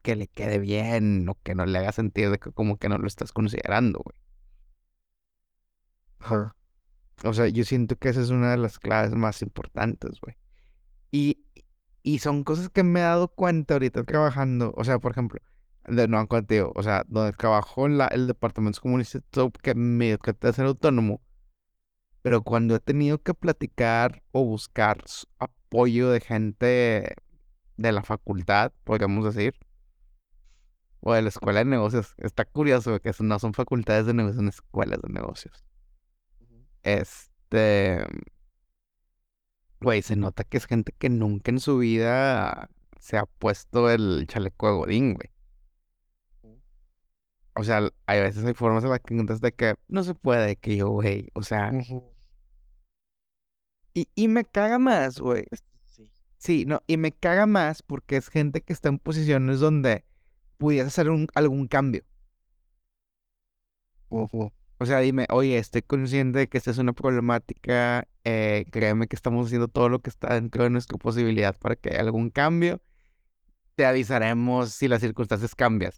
que 0.02 0.16
le 0.16 0.28
quede 0.28 0.58
bien 0.58 1.28
o 1.28 1.36
que 1.42 1.54
no 1.54 1.66
le 1.66 1.78
haga 1.78 1.92
sentir 1.92 2.30
de 2.30 2.38
que 2.38 2.52
como 2.52 2.78
que 2.78 2.88
no 2.88 2.98
lo 2.98 3.06
estás 3.06 3.32
considerando, 3.32 4.00
güey. 4.04 4.16
Ajá. 6.20 6.54
O 7.24 7.32
sea, 7.32 7.48
yo 7.48 7.64
siento 7.64 7.96
que 7.96 8.10
esa 8.10 8.20
es 8.20 8.30
una 8.30 8.52
de 8.52 8.58
las 8.58 8.78
claves 8.78 9.14
más 9.14 9.42
importantes, 9.42 10.20
güey. 10.20 10.36
Y, 11.10 11.44
y 12.02 12.20
son 12.20 12.44
cosas 12.44 12.68
que 12.70 12.82
me 12.82 13.00
he 13.00 13.02
dado 13.02 13.28
cuenta 13.28 13.74
ahorita 13.74 14.04
trabajando. 14.04 14.72
O 14.76 14.84
sea, 14.84 14.98
por 14.98 15.12
ejemplo, 15.12 15.40
de 15.86 16.08
no 16.08 16.26
contigo, 16.28 16.72
o 16.74 16.82
sea, 16.82 17.04
donde 17.08 17.32
trabajo 17.32 17.86
en 17.86 17.98
la, 17.98 18.06
el 18.08 18.26
departamento 18.26 18.80
comunista, 18.80 19.20
que 19.62 19.74
me 19.74 20.18
que 20.18 20.32
te 20.32 20.52
ser 20.52 20.66
autónomo. 20.66 21.20
Pero 22.22 22.42
cuando 22.42 22.74
he 22.74 22.80
tenido 22.80 23.22
que 23.22 23.34
platicar 23.34 24.22
o 24.32 24.44
buscar 24.44 25.02
apoyo 25.38 26.10
de 26.10 26.20
gente 26.20 27.16
de 27.76 27.92
la 27.92 28.02
facultad, 28.02 28.72
podríamos 28.84 29.24
decir, 29.24 29.54
o 31.00 31.14
de 31.14 31.22
la 31.22 31.28
escuela 31.28 31.60
de 31.60 31.64
negocios, 31.64 32.14
está 32.18 32.44
curioso 32.44 33.00
que 33.00 33.12
no 33.20 33.38
son 33.38 33.54
facultades 33.54 34.06
de 34.06 34.14
negocios, 34.14 34.36
son 34.36 34.48
escuelas 34.48 35.00
de 35.00 35.12
negocios. 35.12 35.64
Este, 36.82 38.04
güey, 39.80 40.02
se 40.02 40.16
nota 40.16 40.44
que 40.44 40.56
es 40.56 40.66
gente 40.66 40.92
que 40.92 41.08
nunca 41.08 41.50
en 41.50 41.60
su 41.60 41.78
vida 41.78 42.70
se 43.00 43.16
ha 43.16 43.26
puesto 43.26 43.90
el 43.90 44.26
chaleco 44.26 44.68
de 44.68 44.72
Godín, 44.74 45.14
güey. 45.14 45.30
O 47.54 47.64
sea, 47.64 47.90
hay 48.06 48.20
veces 48.20 48.44
hay 48.44 48.54
formas 48.54 48.84
en 48.84 48.90
las 48.90 49.00
que 49.00 49.14
encuentras 49.14 49.40
de 49.40 49.52
que 49.52 49.74
no 49.88 50.04
se 50.04 50.14
puede, 50.14 50.56
que 50.56 50.76
yo, 50.76 50.90
güey, 50.90 51.28
o 51.34 51.42
sea, 51.42 51.72
y, 53.94 54.08
y 54.14 54.28
me 54.28 54.44
caga 54.44 54.78
más, 54.78 55.18
güey. 55.18 55.44
Sí. 55.84 56.08
Sí, 56.36 56.64
no, 56.66 56.82
y 56.86 56.96
me 56.96 57.10
caga 57.10 57.46
más 57.46 57.82
porque 57.82 58.16
es 58.16 58.28
gente 58.28 58.60
que 58.60 58.72
está 58.72 58.88
en 58.88 58.98
posiciones 58.98 59.58
donde 59.58 60.04
pudieras 60.56 60.88
hacer 60.88 61.10
un, 61.10 61.26
algún 61.34 61.66
cambio. 61.66 62.04
Ujú. 64.10 64.52
O 64.78 64.86
sea, 64.86 65.00
dime, 65.00 65.26
oye, 65.30 65.58
estoy 65.58 65.82
consciente 65.82 66.38
de 66.40 66.48
que 66.48 66.58
esta 66.58 66.70
es 66.70 66.78
una 66.78 66.92
problemática, 66.92 68.06
eh, 68.24 68.64
créeme 68.70 69.08
que 69.08 69.16
estamos 69.16 69.46
haciendo 69.46 69.66
todo 69.68 69.88
lo 69.88 70.00
que 70.00 70.10
está 70.10 70.34
dentro 70.34 70.62
de 70.62 70.70
nuestra 70.70 70.96
posibilidad 70.98 71.56
para 71.58 71.74
que 71.76 71.90
haya 71.90 72.00
algún 72.00 72.30
cambio. 72.30 72.80
Te 73.74 73.86
avisaremos 73.86 74.70
si 74.72 74.88
las 74.88 75.00
circunstancias 75.00 75.54
cambian. 75.54 75.92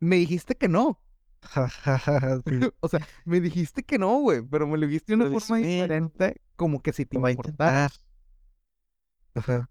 Me 0.00 0.16
dijiste 0.16 0.54
que 0.54 0.68
no. 0.68 1.00
O 2.80 2.88
sea, 2.88 3.06
me 3.24 3.40
dijiste 3.40 3.82
que 3.82 3.98
no, 3.98 4.20
güey, 4.20 4.42
pero 4.42 4.66
me 4.66 4.78
lo 4.78 4.86
dijiste 4.86 5.12
de 5.12 5.16
una 5.16 5.24
forma 5.24 5.58
dices, 5.58 5.72
"Bueno, 5.76 5.82
diferente, 5.82 6.40
como 6.56 6.82
que 6.82 6.92
si 6.92 7.04
te 7.06 7.18
va 7.18 7.30
a. 7.58 7.88
Ajá. 9.34 9.68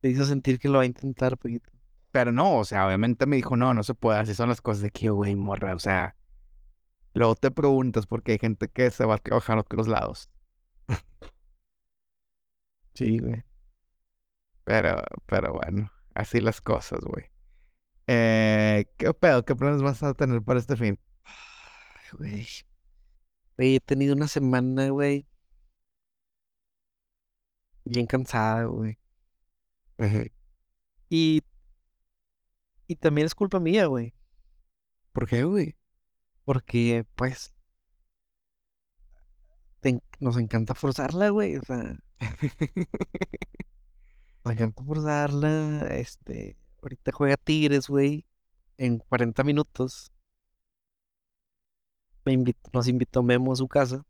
Te 0.00 0.08
hizo 0.08 0.24
sentir 0.24 0.58
que 0.58 0.68
lo 0.68 0.78
va 0.78 0.82
a 0.84 0.86
intentar, 0.86 1.36
Paquito. 1.38 1.70
Pero 2.10 2.32
no, 2.32 2.58
o 2.58 2.64
sea, 2.64 2.86
obviamente 2.86 3.26
me 3.26 3.36
dijo, 3.36 3.56
no, 3.56 3.74
no 3.74 3.82
se 3.82 3.94
puede, 3.94 4.18
así 4.18 4.34
son 4.34 4.48
las 4.48 4.60
cosas 4.60 4.82
de 4.82 4.90
que, 4.90 5.10
güey, 5.10 5.36
morra, 5.36 5.74
o 5.74 5.78
sea. 5.78 6.16
Luego 7.14 7.34
te 7.36 7.50
preguntas 7.50 8.06
porque 8.06 8.32
hay 8.32 8.38
gente 8.38 8.68
que 8.68 8.90
se 8.90 9.04
va 9.04 9.16
a 9.16 9.18
trabajar 9.18 9.58
a 9.58 9.62
otros 9.62 9.88
lados. 9.88 10.30
Sí, 12.94 13.18
güey. 13.18 13.44
Pero, 14.64 15.02
pero 15.26 15.52
bueno, 15.54 15.90
así 16.14 16.40
las 16.40 16.60
cosas, 16.60 17.00
güey. 17.00 17.26
Eh, 18.06 18.86
¿qué 18.96 19.12
pedo? 19.14 19.44
¿Qué 19.44 19.54
planes 19.56 19.82
vas 19.82 20.02
a 20.02 20.14
tener 20.14 20.42
para 20.42 20.60
este 20.60 20.76
fin? 20.76 20.98
Ay, 21.24 22.18
güey. 22.18 22.46
Güey, 23.56 23.76
he 23.76 23.80
tenido 23.80 24.14
una 24.14 24.28
semana, 24.28 24.88
güey, 24.90 25.26
bien 27.84 28.06
cansada, 28.06 28.64
güey. 28.64 28.98
Y, 31.10 31.42
y 32.88 32.96
también 32.96 33.26
es 33.26 33.34
culpa 33.36 33.60
mía, 33.60 33.86
güey. 33.86 34.14
¿Por 35.12 35.28
qué, 35.28 35.44
güey? 35.44 35.76
Porque, 36.44 37.04
pues, 37.14 37.54
te 39.80 40.00
nos 40.18 40.36
encanta 40.36 40.74
forzarla, 40.74 41.28
güey. 41.30 41.56
O 41.56 41.62
sea, 41.62 41.96
nos 44.44 44.52
encanta 44.54 44.82
forzarla. 44.84 45.86
Este, 45.96 46.56
ahorita 46.82 47.12
juega 47.12 47.36
Tigres, 47.36 47.88
güey, 47.88 48.26
en 48.76 48.98
40 48.98 49.44
minutos. 49.44 50.10
Me 52.24 52.32
invit- 52.34 52.56
nos 52.72 52.88
invitó 52.88 53.22
Memo 53.22 53.52
a 53.52 53.56
su 53.56 53.68
casa. 53.68 54.04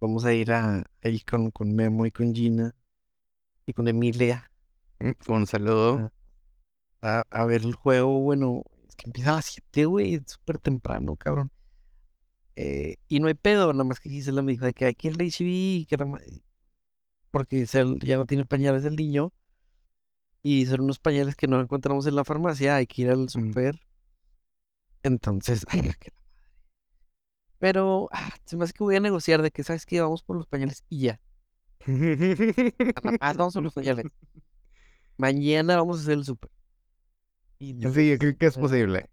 Vamos 0.00 0.24
a 0.24 0.32
ir 0.32 0.50
a, 0.52 0.82
ahí 1.02 1.20
con, 1.20 1.50
con 1.50 1.74
Memo 1.74 2.06
y 2.06 2.10
con 2.10 2.34
Gina. 2.34 2.74
y 3.66 3.72
con 3.72 3.86
Emilia. 3.88 4.50
Un 5.28 5.46
saludo. 5.46 6.12
A, 7.02 7.24
a 7.30 7.44
ver 7.46 7.62
el 7.62 7.74
juego, 7.74 8.20
bueno, 8.20 8.62
es 8.88 8.96
que 8.96 9.04
empieza 9.06 9.32
a 9.32 9.36
las 9.36 9.46
7, 9.46 9.84
güey, 9.86 10.14
es 10.14 10.22
súper 10.32 10.58
temprano, 10.58 11.16
cabrón. 11.16 11.50
Eh, 12.56 12.96
y 13.08 13.20
no 13.20 13.28
hay 13.28 13.34
pedo, 13.34 13.72
nada 13.72 13.84
más 13.84 14.00
que 14.00 14.10
Gisela 14.10 14.42
me 14.42 14.52
dijo 14.52 14.64
de 14.66 14.74
que 14.74 14.86
aquí 14.86 15.08
el 15.08 15.14
HB, 15.20 15.86
que 15.88 15.96
ma- 16.04 16.18
porque 17.30 17.64
ya 17.66 18.16
no 18.16 18.26
tiene 18.26 18.44
pañales 18.46 18.82
del 18.84 18.96
niño. 18.96 19.32
Y 20.42 20.66
son 20.66 20.82
unos 20.82 20.98
pañales 20.98 21.34
que 21.34 21.46
no 21.46 21.58
encontramos 21.62 22.06
en 22.06 22.14
la 22.14 22.24
farmacia, 22.26 22.76
hay 22.76 22.86
que 22.86 23.00
ir 23.02 23.10
al 23.10 23.30
super. 23.30 23.80
Entonces, 25.02 25.66
ay, 25.68 25.82
que 25.82 26.10
la 26.10 26.20
madre. 26.22 26.50
Pero 27.58 28.08
ah, 28.12 28.30
se 28.44 28.56
me 28.56 28.64
hace 28.64 28.72
que 28.72 28.84
voy 28.84 28.96
a 28.96 29.00
negociar 29.00 29.42
de 29.42 29.50
que, 29.50 29.62
¿sabes 29.64 29.86
qué? 29.86 30.00
Vamos 30.00 30.22
por 30.22 30.36
los 30.36 30.46
pañales 30.46 30.84
y 30.88 31.00
ya. 31.02 31.20
Ah, 33.20 33.34
vamos 33.34 33.54
por 33.54 33.62
los 33.64 33.74
pañales. 33.74 34.06
Mañana 35.16 35.76
vamos 35.76 35.98
a 35.98 36.02
hacer 36.02 36.14
el 36.14 36.24
super. 36.24 36.50
Y 37.60 37.74
no, 37.74 37.92
Sí, 37.92 38.08
yo 38.10 38.18
creo 38.18 38.36
que 38.36 38.46
es 38.46 38.56
posible. 38.56 39.08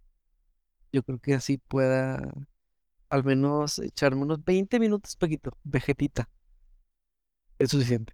yo 0.92 1.04
creo 1.04 1.20
que 1.20 1.34
así 1.36 1.58
pueda 1.58 2.20
al 3.10 3.24
menos 3.26 3.80
echarme 3.80 4.24
unos 4.24 4.44
20 4.46 4.80
minutos, 4.80 5.16
poquito, 5.18 5.58
vegetita. 5.64 6.30
Es 7.60 7.70
suficiente. 7.72 8.14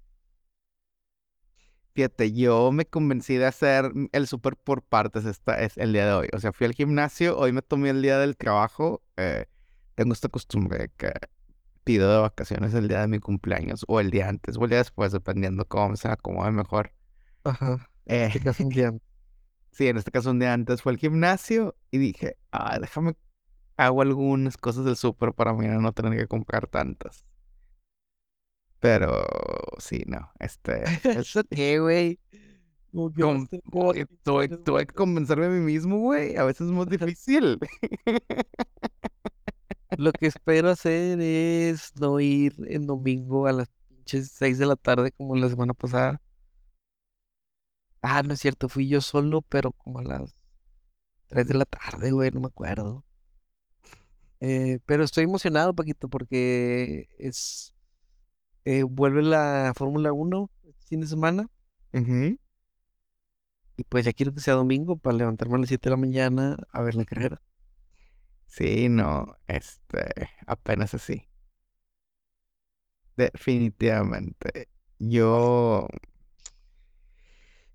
Fíjate, 1.95 2.31
yo 2.33 2.71
me 2.71 2.85
convencí 2.87 3.35
de 3.37 3.45
hacer 3.45 3.91
el 4.13 4.27
súper 4.27 4.55
por 4.57 4.81
partes 4.83 5.25
esta, 5.25 5.61
es 5.61 5.77
el 5.77 5.93
día 5.93 6.07
de 6.07 6.13
hoy. 6.13 6.27
O 6.33 6.39
sea, 6.39 6.51
fui 6.51 6.65
al 6.65 6.73
gimnasio, 6.73 7.37
hoy 7.37 7.51
me 7.51 7.61
tomé 7.61 7.89
el 7.91 8.01
día 8.01 8.17
del 8.17 8.35
trabajo. 8.35 9.03
eh, 9.17 9.45
tengo 9.95 10.13
esta 10.13 10.27
costumbre 10.29 10.79
de 10.79 10.89
que 10.89 11.11
pido 11.83 12.11
de 12.13 12.19
vacaciones 12.21 12.73
el 12.75 12.87
día 12.89 13.01
de 13.01 13.07
mi 13.09 13.19
cumpleaños, 13.19 13.85
o 13.87 13.99
el 13.99 14.11
día 14.11 14.29
antes, 14.29 14.57
o 14.57 14.63
el 14.65 14.69
día 14.71 14.79
después, 14.79 15.11
dependiendo 15.13 15.65
cómo 15.67 15.95
se 15.97 16.07
me 16.09 16.15
acomode 16.15 16.51
mejor. 16.51 16.93
Ajá. 17.43 17.89
Eh, 18.05 18.29
Te 18.33 18.39
quedas 18.39 18.59
un 18.59 18.69
día. 18.69 18.93
Sí, 19.73 19.87
en 19.87 19.97
este 19.97 20.11
caso 20.11 20.31
un 20.31 20.39
día 20.39 20.53
antes 20.53 20.81
fue 20.81 20.91
al 20.93 20.97
gimnasio 20.99 21.75
y 21.91 21.97
dije, 21.97 22.37
ah, 22.51 22.79
déjame, 22.79 23.15
hago 23.77 24.01
algunas 24.03 24.57
cosas 24.57 24.85
del 24.85 24.97
súper 24.97 25.33
para 25.33 25.53
mañana 25.53 25.79
no 25.79 25.93
tener 25.93 26.17
que 26.19 26.27
comprar 26.27 26.67
tantas. 26.67 27.25
Pero 28.79 29.23
sí, 29.79 30.03
no, 30.07 30.31
este... 30.39 30.83
es- 31.11 31.15
¿Eso 31.15 31.41
qué, 31.49 31.79
güey? 31.79 32.19
Tuve 34.63 34.85
que 34.87 34.93
convencerme 34.93 35.45
a 35.47 35.49
mí 35.49 35.59
mismo, 35.59 35.97
güey. 35.99 36.35
A 36.37 36.43
veces 36.43 36.67
es 36.67 36.73
muy 36.73 36.85
difícil. 36.85 37.59
Lo 39.95 40.11
que 40.13 40.27
espero 40.27 40.69
hacer 40.69 41.19
es 41.21 41.91
no 41.99 42.19
ir 42.19 42.55
en 42.67 42.87
domingo 42.87 43.47
a 43.47 43.51
las 43.53 43.69
pinches 43.87 44.31
6 44.31 44.57
de 44.57 44.65
la 44.65 44.75
tarde 44.75 45.11
como 45.11 45.35
la 45.35 45.49
semana 45.49 45.73
pasada. 45.73 46.21
Ah, 48.03 48.21
no 48.21 48.33
es 48.33 48.41
cierto, 48.41 48.67
fui 48.69 48.87
yo 48.87 49.01
solo, 49.01 49.41
pero 49.41 49.71
como 49.71 49.99
a 49.99 50.03
las 50.03 50.35
3 51.27 51.47
de 51.47 51.53
la 51.55 51.65
tarde, 51.65 52.11
güey, 52.11 52.29
no 52.31 52.41
me 52.41 52.47
acuerdo. 52.47 53.05
Eh, 54.41 54.79
pero 54.85 55.05
estoy 55.05 55.23
emocionado, 55.23 55.73
Paquito, 55.73 56.09
porque 56.09 57.07
es 57.17 57.73
eh, 58.65 58.83
vuelve 58.83 59.21
la 59.23 59.71
Fórmula 59.75 60.11
1 60.11 60.51
este 60.63 60.85
fin 60.87 60.99
de 60.99 61.07
semana 61.07 61.49
Ujú. 61.93 62.37
y 63.77 63.83
pues 63.87 64.03
ya 64.05 64.11
quiero 64.11 64.33
que 64.33 64.41
sea 64.41 64.55
domingo 64.55 64.97
para 64.97 65.17
levantarme 65.17 65.55
a 65.55 65.59
las 65.59 65.69
7 65.69 65.89
de 65.89 65.91
la 65.91 65.97
mañana 65.97 66.57
a 66.73 66.81
ver 66.81 66.95
la 66.95 67.05
carrera. 67.05 67.41
Sí, 68.47 68.89
no, 68.89 69.37
este, 69.47 70.29
apenas 70.45 70.93
así. 70.93 71.27
Definitivamente. 73.15 74.67
Yo, 74.99 75.87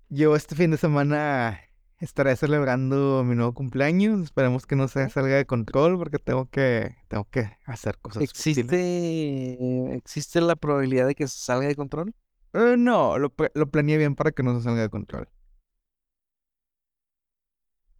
yo 0.09 0.35
este 0.35 0.55
fin 0.55 0.71
de 0.71 0.77
semana 0.77 1.61
estaré 1.99 2.35
celebrando 2.35 3.23
mi 3.23 3.35
nuevo 3.35 3.53
cumpleaños. 3.53 4.21
Esperemos 4.21 4.65
que 4.65 4.75
no 4.75 4.87
se 4.87 5.09
salga 5.09 5.35
de 5.35 5.45
control 5.45 5.97
porque 5.97 6.19
tengo 6.19 6.49
que, 6.49 6.95
tengo 7.07 7.25
que 7.29 7.57
hacer 7.65 7.97
cosas 7.99 8.23
útiles. 8.23 8.31
¿Existe, 8.31 9.95
existe 9.95 10.41
la 10.41 10.55
probabilidad 10.55 11.07
de 11.07 11.15
que 11.15 11.27
se 11.27 11.37
salga 11.37 11.67
de 11.67 11.75
control? 11.75 12.13
Eh, 12.53 12.75
no, 12.77 13.17
lo, 13.17 13.33
lo 13.53 13.69
planeé 13.69 13.97
bien 13.97 14.15
para 14.15 14.31
que 14.31 14.43
no 14.43 14.57
se 14.57 14.63
salga 14.63 14.81
de 14.81 14.89
control. 14.89 15.29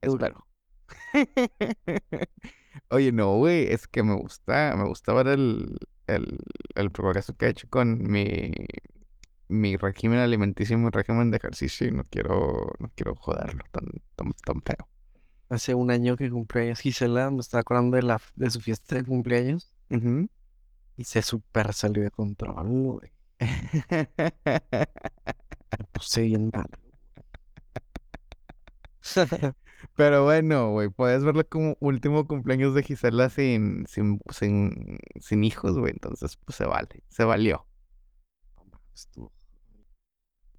Espero. 0.02 0.48
Oye, 2.90 3.12
no, 3.12 3.36
güey, 3.38 3.72
es 3.72 3.88
que 3.88 4.02
me 4.02 4.16
gusta, 4.16 4.74
me 4.78 4.86
gusta 4.86 5.14
ver 5.14 5.28
el, 5.28 5.78
el, 6.08 6.40
el 6.76 6.92
progreso 6.92 7.36
que 7.36 7.46
he 7.46 7.50
hecho 7.50 7.68
con 7.70 8.02
mi, 8.02 8.52
mi 9.50 9.76
régimen 9.78 10.20
alimenticio 10.20 10.78
y 10.78 10.80
mi 10.80 10.90
régimen 10.92 11.32
de 11.32 11.38
ejercicio 11.38 11.88
y 11.88 11.92
no 11.92 12.04
quiero, 12.06 12.74
no 12.80 12.92
quiero 12.96 13.16
joderlo 13.16 13.64
tan, 13.72 13.86
tan, 14.16 14.32
tan 14.46 14.62
feo. 14.62 14.88
Hace 15.50 15.76
un 15.76 15.92
año 15.92 16.16
que 16.16 16.30
cumpleaños 16.30 16.80
Gisela, 16.80 17.32
me 17.32 17.40
estaba 17.42 17.62
acordando 17.62 17.98
de, 17.98 18.04
la, 18.04 18.22
de 18.36 18.50
su 18.52 18.62
fiesta 18.62 18.96
de 18.96 19.04
cumpleaños 19.04 19.74
y 20.98 21.04
se 21.04 21.22
super 21.22 21.74
salió 21.74 22.04
de 22.04 22.12
control, 22.12 22.68
güey. 22.68 23.12
Me 25.78 25.86
puse 25.94 26.22
bien 26.24 26.50
mal. 26.54 26.70
Pero 29.96 30.24
bueno, 30.26 30.72
güey, 30.72 30.90
puedes 30.90 31.24
verlo 31.24 31.48
como 31.48 31.76
último 31.80 32.28
cumpleaños 32.28 32.74
de 32.76 32.84
Gisela 32.84 33.30
sin, 33.30 33.86
sin, 33.88 34.20
sin, 34.32 35.00
sin 35.20 35.44
hijos, 35.44 35.78
güey. 35.78 35.94
Entonces, 35.94 36.38
pues 36.38 36.56
se 36.58 36.66
vale, 36.66 37.04
se 37.08 37.24
valió. 37.24 37.66
Estuvo- 38.94 39.32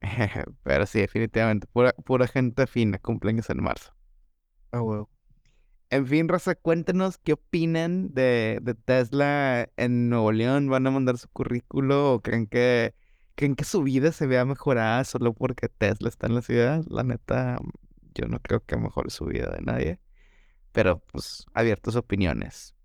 Pero 0.62 0.86
sí, 0.86 1.01
definitivamente, 1.01 1.66
pura, 1.66 1.92
pura 1.92 2.26
gente 2.26 2.66
fina, 2.66 2.98
cumpleaños 2.98 3.51
en 3.51 3.62
marzo. 3.62 3.92
En 5.90 6.07
fin, 6.07 6.28
Rosa, 6.28 6.55
cuéntanos 6.55 7.18
qué 7.18 7.32
opinan 7.32 8.14
de, 8.14 8.61
de 8.62 8.74
Tesla 8.74 9.68
en 9.76 10.09
Nuevo 10.09 10.30
León. 10.30 10.68
¿Van 10.68 10.86
a 10.86 10.90
mandar 10.90 11.18
su 11.18 11.28
currículo 11.28 12.14
o 12.14 12.20
creen 12.22 12.46
que, 12.46 12.94
creen 13.34 13.57
que 13.57 13.64
su 13.64 13.82
vida 13.82 14.12
se 14.12 14.26
vea 14.26 14.44
mejorada 14.44 15.03
solo 15.05 15.34
porque 15.34 15.68
Tesla 15.68 16.09
está 16.09 16.28
en 16.28 16.36
la 16.36 16.42
ciudad? 16.42 16.84
La 16.88 17.03
neta, 17.03 17.59
yo 18.14 18.26
no 18.26 18.38
creo 18.38 18.64
que 18.64 18.76
mejore 18.76 19.11
su 19.11 19.24
vida 19.24 19.51
de 19.51 19.62
nadie. 19.62 20.01
Pero 20.72 21.01
pues, 21.01 21.44
abiertos 21.55 21.96
opiniones. 21.96 22.76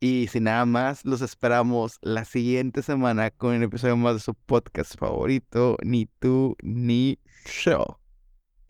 Y 0.00 0.28
sin 0.28 0.44
nada 0.44 0.64
más, 0.64 1.04
los 1.04 1.22
esperamos 1.22 1.98
la 2.02 2.24
siguiente 2.24 2.82
semana 2.82 3.30
con 3.32 3.56
un 3.56 3.62
episodio 3.64 3.96
más 3.96 4.14
de 4.14 4.20
su 4.20 4.34
podcast 4.34 4.96
favorito, 4.98 5.76
Ni 5.84 6.06
tú 6.20 6.56
ni 6.62 7.18
yo. 7.64 8.00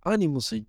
Ánimo, 0.02 0.40
señor. 0.40 0.66